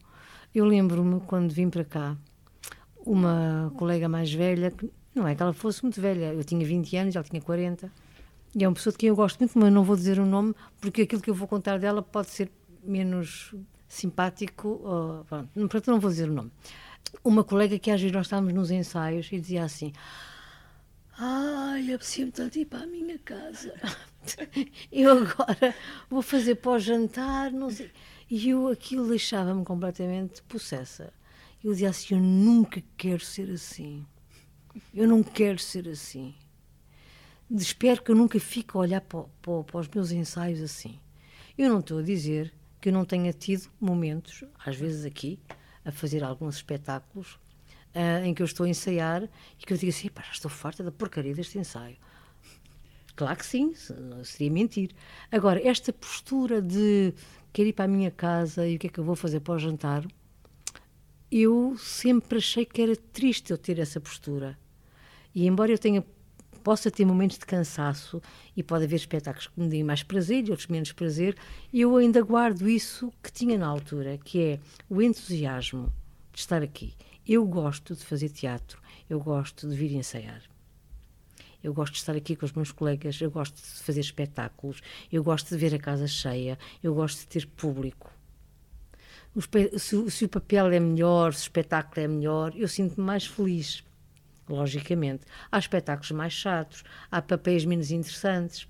Eu 0.55 0.63
lembro-me 0.63 1.19
quando 1.19 1.51
vim 1.51 1.69
para 1.69 1.83
cá, 1.83 2.17
uma 3.05 3.73
colega 3.75 4.07
mais 4.07 4.31
velha, 4.31 4.71
que 4.71 4.89
não 5.13 5.27
é 5.27 5.35
que 5.35 5.43
ela 5.43 5.51
fosse 5.51 5.83
muito 5.83 5.99
velha, 5.99 6.33
eu 6.33 6.45
tinha 6.45 6.65
20 6.65 6.95
anos, 6.95 7.15
ela 7.17 7.25
tinha 7.25 7.41
40, 7.41 7.91
e 8.55 8.63
é 8.63 8.67
uma 8.67 8.73
pessoa 8.73 8.93
de 8.93 8.99
quem 8.99 9.09
eu 9.09 9.17
gosto 9.17 9.37
muito, 9.37 9.59
mas 9.59 9.73
não 9.73 9.83
vou 9.83 9.97
dizer 9.97 10.17
o 10.17 10.25
nome, 10.25 10.55
porque 10.79 11.01
aquilo 11.01 11.21
que 11.21 11.29
eu 11.29 11.35
vou 11.35 11.47
contar 11.47 11.77
dela 11.77 12.01
pode 12.01 12.29
ser 12.29 12.49
menos 12.81 13.53
simpático, 13.85 14.79
ou, 14.81 15.25
pronto, 15.25 15.49
portanto 15.53 15.91
não 15.91 15.99
vou 15.99 16.09
dizer 16.09 16.29
o 16.29 16.33
nome. 16.33 16.51
Uma 17.21 17.43
colega 17.43 17.77
que 17.77 17.91
às 17.91 17.99
vezes 17.99 18.15
nós 18.15 18.27
estávamos 18.27 18.53
nos 18.53 18.71
ensaios 18.71 19.29
e 19.29 19.39
dizia 19.41 19.65
assim: 19.65 19.91
Ai, 21.21 21.93
apetecia-me 21.93 22.31
tanto 22.31 22.57
ir 22.57 22.65
para 22.65 22.85
a 22.85 22.87
minha 22.87 23.19
casa. 23.19 23.73
eu 24.89 25.11
agora 25.11 25.75
vou 26.09 26.21
fazer 26.21 26.55
pós-jantar, 26.55 27.51
não 27.51 27.69
sei. 27.69 27.91
E 28.29 28.49
eu, 28.49 28.69
aquilo 28.69 29.05
deixava-me 29.05 29.65
completamente 29.65 30.41
possessa. 30.43 31.11
Eu 31.61 31.73
dizia 31.73 31.89
assim: 31.89 32.15
Eu 32.15 32.21
nunca 32.21 32.81
quero 32.95 33.19
ser 33.19 33.51
assim. 33.51 34.05
Eu 34.93 35.09
não 35.09 35.21
quero 35.21 35.59
ser 35.59 35.89
assim. 35.89 36.33
espero 37.51 38.01
que 38.01 38.11
eu 38.11 38.15
nunca 38.15 38.39
fique 38.39 38.77
a 38.77 38.79
olhar 38.79 39.01
para, 39.01 39.23
para, 39.41 39.63
para 39.65 39.79
os 39.81 39.89
meus 39.89 40.11
ensaios 40.11 40.61
assim. 40.61 40.97
Eu 41.57 41.69
não 41.69 41.79
estou 41.81 41.99
a 41.99 42.03
dizer 42.03 42.53
que 42.79 42.87
eu 42.87 42.93
não 42.93 43.03
tenha 43.03 43.33
tido 43.33 43.69
momentos, 43.77 44.45
às 44.65 44.77
vezes 44.77 45.03
aqui, 45.03 45.37
a 45.83 45.91
fazer 45.91 46.23
alguns 46.23 46.55
espetáculos 46.55 47.37
uh, 47.95 48.25
em 48.25 48.33
que 48.33 48.41
eu 48.41 48.45
estou 48.45 48.65
a 48.65 48.69
ensaiar 48.69 49.23
e 49.23 49.65
que 49.65 49.73
eu 49.73 49.77
digo 49.77 49.89
assim, 49.89 50.09
já 50.15 50.31
estou 50.31 50.49
farta 50.49 50.83
da 50.83 50.91
porcaria 50.91 51.33
deste 51.33 51.57
ensaio. 51.57 51.97
Claro 53.15 53.37
que 53.37 53.45
sim, 53.45 53.73
seria 54.23 54.49
mentir. 54.49 54.91
Agora, 55.29 55.61
esta 55.67 55.91
postura 55.91 56.61
de 56.61 57.13
querer 57.51 57.69
ir 57.69 57.73
para 57.73 57.85
a 57.85 57.87
minha 57.87 58.09
casa 58.09 58.65
e 58.65 58.77
o 58.77 58.79
que 58.79 58.87
é 58.87 58.89
que 58.89 58.99
eu 58.99 59.03
vou 59.03 59.15
fazer 59.15 59.41
para 59.41 59.55
o 59.55 59.59
jantar, 59.59 60.05
eu 61.29 61.75
sempre 61.77 62.37
achei 62.37 62.65
que 62.65 62.81
era 62.81 62.95
triste 62.95 63.51
eu 63.51 63.57
ter 63.57 63.77
essa 63.77 63.99
postura. 63.99 64.57
E 65.35 65.45
embora 65.45 65.71
eu 65.71 65.77
tenha 65.77 66.03
possa 66.63 66.91
ter 66.91 67.05
momentos 67.05 67.37
de 67.37 67.45
cansaço 67.45 68.21
e 68.55 68.61
pode 68.61 68.83
haver 68.83 68.97
espetáculos 68.97 69.47
que 69.47 69.59
me 69.59 69.67
deem 69.67 69.83
mais 69.83 70.03
prazer 70.03 70.47
e 70.47 70.51
outros 70.51 70.67
menos 70.67 70.91
prazer, 70.91 71.35
eu 71.73 71.95
ainda 71.95 72.21
guardo 72.21 72.69
isso 72.69 73.11
que 73.23 73.31
tinha 73.31 73.57
na 73.57 73.67
altura, 73.67 74.17
que 74.17 74.41
é 74.41 74.59
o 74.89 75.01
entusiasmo 75.01 75.91
de 76.31 76.39
estar 76.39 76.61
aqui. 76.61 76.93
Eu 77.31 77.45
gosto 77.45 77.95
de 77.95 78.03
fazer 78.03 78.29
teatro, 78.29 78.81
eu 79.07 79.19
gosto 79.19 79.69
de 79.69 79.75
vir 79.75 79.93
ensaiar. 79.93 80.41
Eu 81.63 81.71
gosto 81.75 81.93
de 81.93 81.99
estar 81.99 82.15
aqui 82.15 82.35
com 82.35 82.43
os 82.43 82.53
meus 82.53 82.71
colegas, 82.71 83.21
eu 83.21 83.29
gosto 83.29 83.53
de 83.53 83.83
fazer 83.83 83.99
espetáculos, 83.99 84.81
eu 85.11 85.23
gosto 85.23 85.49
de 85.49 85.57
ver 85.57 85.75
a 85.75 85.77
casa 85.77 86.07
cheia, 86.07 86.57
eu 86.81 86.91
gosto 86.95 87.19
de 87.19 87.27
ter 87.27 87.45
público. 87.45 88.11
Se, 89.77 90.09
se 90.09 90.25
o 90.25 90.27
papel 90.27 90.71
é 90.71 90.79
melhor, 90.79 91.35
se 91.35 91.41
o 91.41 91.43
espetáculo 91.43 92.03
é 92.03 92.07
melhor, 92.07 92.51
eu 92.55 92.67
sinto-me 92.67 93.05
mais 93.05 93.27
feliz, 93.27 93.83
logicamente. 94.49 95.23
Há 95.51 95.59
espetáculos 95.59 96.09
mais 96.09 96.33
chatos, 96.33 96.83
há 97.11 97.21
papéis 97.21 97.63
menos 97.63 97.91
interessantes, 97.91 98.67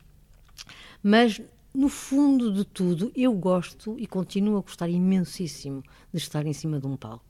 mas 1.01 1.41
no 1.74 1.88
fundo 1.88 2.51
de 2.51 2.66
tudo, 2.66 3.10
eu 3.16 3.32
gosto 3.32 3.97
e 3.97 4.05
continuo 4.05 4.57
a 4.57 4.62
gostar 4.62 4.89
imensíssimo 4.89 5.82
de 6.12 6.18
estar 6.18 6.45
em 6.45 6.51
cima 6.51 6.78
de 6.78 6.88
um 6.88 6.97
palco. 6.97 7.29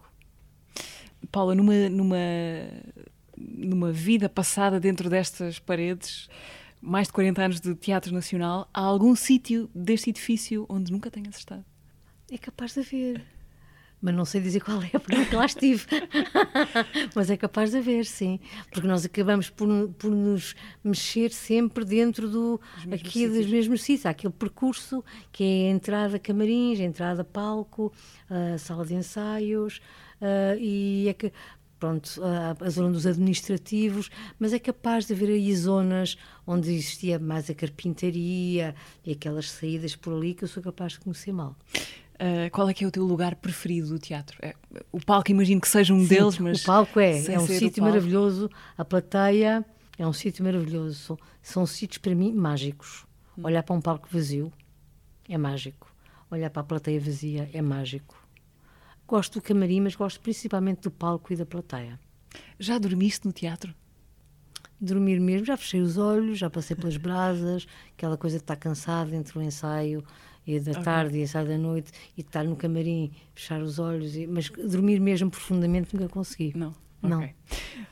Paula, 1.31 1.53
numa, 1.55 1.89
numa 1.89 2.17
numa 3.39 3.91
vida 3.91 4.27
passada 4.27 4.79
dentro 4.79 5.09
destas 5.09 5.59
paredes, 5.59 6.29
mais 6.81 7.07
de 7.07 7.13
40 7.13 7.41
anos 7.41 7.59
de 7.59 7.73
teatro 7.75 8.13
nacional, 8.13 8.69
há 8.73 8.81
algum 8.81 9.15
sítio 9.15 9.69
deste 9.73 10.09
edifício 10.09 10.65
onde 10.69 10.91
nunca 10.91 11.09
tenhas 11.09 11.37
estado? 11.37 11.63
É 12.31 12.37
capaz 12.37 12.73
de 12.73 12.81
haver. 12.81 13.25
Mas 14.01 14.15
não 14.15 14.23
sei 14.23 14.39
dizer 14.39 14.61
qual 14.61 14.81
é, 14.81 14.97
porque 14.97 15.17
nunca 15.17 15.35
lá 15.35 15.45
estive. 15.45 15.85
Mas 17.13 17.29
é 17.29 17.35
capaz 17.35 17.71
de 17.71 17.79
haver, 17.79 18.05
sim. 18.05 18.39
Porque 18.71 18.87
nós 18.87 19.03
acabamos 19.03 19.49
por, 19.49 19.67
por 19.97 20.09
nos 20.09 20.55
mexer 20.81 21.31
sempre 21.31 21.83
dentro 21.83 22.29
do, 22.29 22.61
aqui 22.93 23.11
sítios. 23.11 23.33
dos 23.33 23.45
mesmos 23.47 23.81
sítios. 23.81 24.05
Há 24.05 24.11
aquele 24.11 24.31
percurso 24.31 25.03
que 25.33 25.43
é 25.43 25.67
a 25.67 25.71
entrada 25.71 26.17
camarins, 26.17 26.79
a 26.79 26.83
entrada 26.83 27.25
palco, 27.25 27.91
a 28.29 28.57
sala 28.57 28.85
de 28.85 28.93
ensaios. 28.93 29.81
Uh, 30.21 30.59
e 30.59 31.07
é 31.07 31.13
que 31.13 31.31
pronto, 31.79 32.21
a, 32.21 32.57
a, 32.63 32.69
zona 32.69 32.91
dos 32.91 33.07
administrativos, 33.07 34.11
mas 34.37 34.51
é 34.51 34.59
capaz 34.59 35.07
de 35.07 35.13
haver 35.13 35.29
aí 35.29 35.55
zonas 35.55 36.17
onde 36.45 36.73
existia 36.73 37.17
mais 37.17 37.49
a 37.49 37.55
carpintaria 37.55 38.75
e 39.05 39.11
aquelas 39.13 39.49
saídas 39.49 39.95
por 39.95 40.13
ali 40.13 40.33
que 40.33 40.43
eu 40.43 40.47
sou 40.47 40.61
capaz 40.61 40.93
de 40.93 40.99
conhecer 40.99 41.31
mal. 41.31 41.55
Uh, 42.15 42.51
qual 42.51 42.67
é 42.67 42.73
que 42.73 42.83
é 42.83 42.87
o 42.87 42.91
teu 42.91 43.05
lugar 43.05 43.35
preferido 43.35 43.87
do 43.87 43.97
teatro? 43.97 44.37
É, 44.41 44.53
o 44.91 44.99
palco 44.99 45.31
imagino 45.31 45.61
que 45.61 45.69
seja 45.69 45.93
um 45.93 46.01
Sim, 46.01 46.07
deles, 46.07 46.37
mas... 46.37 46.61
o 46.63 46.65
palco 46.65 46.99
é, 46.99 47.25
é 47.27 47.39
um 47.39 47.47
sítio 47.47 47.81
maravilhoso, 47.81 48.49
a 48.77 48.83
plateia 48.83 49.65
é 49.97 50.05
um 50.05 50.11
sítio 50.11 50.43
maravilhoso, 50.43 50.95
são, 50.95 51.17
são 51.41 51.65
sítios 51.65 51.97
para 51.97 52.13
mim 52.13 52.33
mágicos. 52.33 53.05
Hum. 53.37 53.43
Olhar 53.45 53.63
para 53.63 53.73
um 53.73 53.79
palco 53.79 54.09
vazio 54.11 54.51
é 55.29 55.37
mágico, 55.37 55.89
olhar 56.29 56.49
para 56.49 56.61
a 56.61 56.65
plateia 56.65 56.99
vazia 56.99 57.49
é 57.53 57.61
mágico. 57.61 58.18
Gosto 59.09 59.39
do 59.39 59.41
camarim, 59.41 59.81
mas 59.81 59.95
gosto 59.95 60.21
principalmente 60.21 60.81
do 60.81 60.91
palco 60.91 61.33
e 61.33 61.35
da 61.35 61.43
plateia. 61.43 61.99
Já 62.59 62.77
dormiste 62.77 63.25
no 63.25 63.33
teatro? 63.33 63.73
Dormir 64.79 65.19
mesmo, 65.19 65.47
já 65.47 65.57
fechei 65.57 65.81
os 65.81 65.97
olhos, 65.97 66.37
já 66.37 66.47
passei 66.47 66.75
pelas 66.75 66.95
brasas, 66.95 67.65
aquela 67.97 68.15
coisa 68.15 68.37
de 68.37 68.43
estar 68.43 68.55
cansado 68.55 69.15
entre 69.15 69.39
o 69.39 69.41
ensaio 69.41 70.03
e 70.45 70.59
da 70.59 70.73
okay. 70.73 70.83
tarde 70.83 71.17
e 71.17 71.23
ensaio 71.23 71.47
da 71.47 71.57
noite 71.57 71.91
e 72.15 72.21
estar 72.21 72.43
no 72.43 72.55
camarim, 72.55 73.11
fechar 73.33 73.63
os 73.63 73.79
olhos, 73.79 74.15
e, 74.15 74.27
mas 74.27 74.47
dormir 74.47 74.99
mesmo 74.99 75.31
profundamente 75.31 75.95
nunca 75.95 76.07
consegui. 76.07 76.55
Não. 76.55 76.75
Não. 77.01 77.19
Okay. 77.19 77.33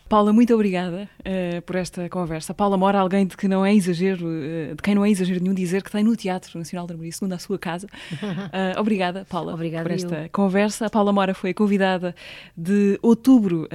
Paula, 0.08 0.32
muito 0.32 0.54
obrigada 0.54 1.10
uh, 1.20 1.62
por 1.64 1.76
esta 1.76 2.08
conversa. 2.08 2.54
Paula 2.54 2.78
Mora, 2.78 3.00
alguém 3.00 3.28
de 3.28 3.36
que 3.36 3.46
não 3.46 3.66
é 3.66 3.76
exagero, 3.76 4.26
uh, 4.26 4.74
de 4.74 4.82
quem 4.82 4.96
não 4.96 5.04
é 5.04 5.10
exagero 5.10 5.42
nenhum 5.42 5.54
dizer 5.54 5.84
que 5.84 5.92
tem 5.92 6.02
no 6.02 6.16
Teatro 6.16 6.58
Nacional 6.58 6.88
de 6.88 6.94
Armaria 6.94 7.12
Segunda 7.12 7.36
a 7.36 7.40
sua 7.40 7.60
casa. 7.60 7.88
Uh, 8.14 8.80
obrigada, 8.80 9.26
Paula, 9.30 9.54
obrigada 9.54 9.84
por 9.84 9.92
esta 9.92 10.24
eu. 10.24 10.30
conversa. 10.30 10.86
A 10.86 10.90
Paula 10.90 11.12
Mora 11.12 11.34
foi 11.34 11.54
convidada 11.54 12.16
de 12.56 12.98
outubro 13.02 13.68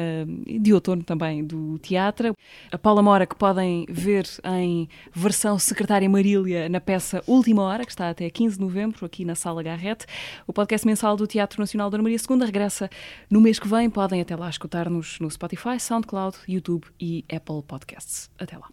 e 0.47 0.59
de 0.59 0.73
outono 0.73 1.03
também 1.03 1.45
do 1.45 1.79
teatro. 1.79 2.35
A 2.71 2.79
Paula 2.79 3.03
Mora 3.03 3.27
que 3.27 3.35
podem 3.35 3.85
ver 3.91 4.27
em 4.45 4.89
versão 5.13 5.59
secretária 5.59 6.09
Marília 6.09 6.67
na 6.69 6.81
peça 6.81 7.23
Última 7.27 7.63
Hora, 7.63 7.85
que 7.85 7.93
está 7.93 8.09
até 8.09 8.31
15 8.31 8.57
de 8.57 8.61
novembro 8.63 9.05
aqui 9.05 9.25
na 9.25 9.35
Sala 9.35 9.63
Garrete. 9.63 10.07
O 10.47 10.53
podcast 10.53 10.87
mensal 10.87 11.15
do 11.15 11.27
Teatro 11.27 11.61
Nacional 11.61 11.91
de 11.91 11.97
Armaria 11.97 12.19
Segunda 12.19 12.47
regressa 12.47 12.89
no 13.29 13.41
mês 13.41 13.59
que 13.59 13.69
vem. 13.69 13.91
Podem 13.91 14.21
até 14.21 14.35
lá 14.35 14.49
escutar-nos 14.49 15.19
no 15.23 15.31
Spotify, 15.31 15.79
SoundCloud, 15.79 16.37
YouTube 16.47 16.87
e 17.01 17.25
Apple 17.33 17.63
Podcasts. 17.67 18.31
Até 18.39 18.59
lá. 18.59 18.69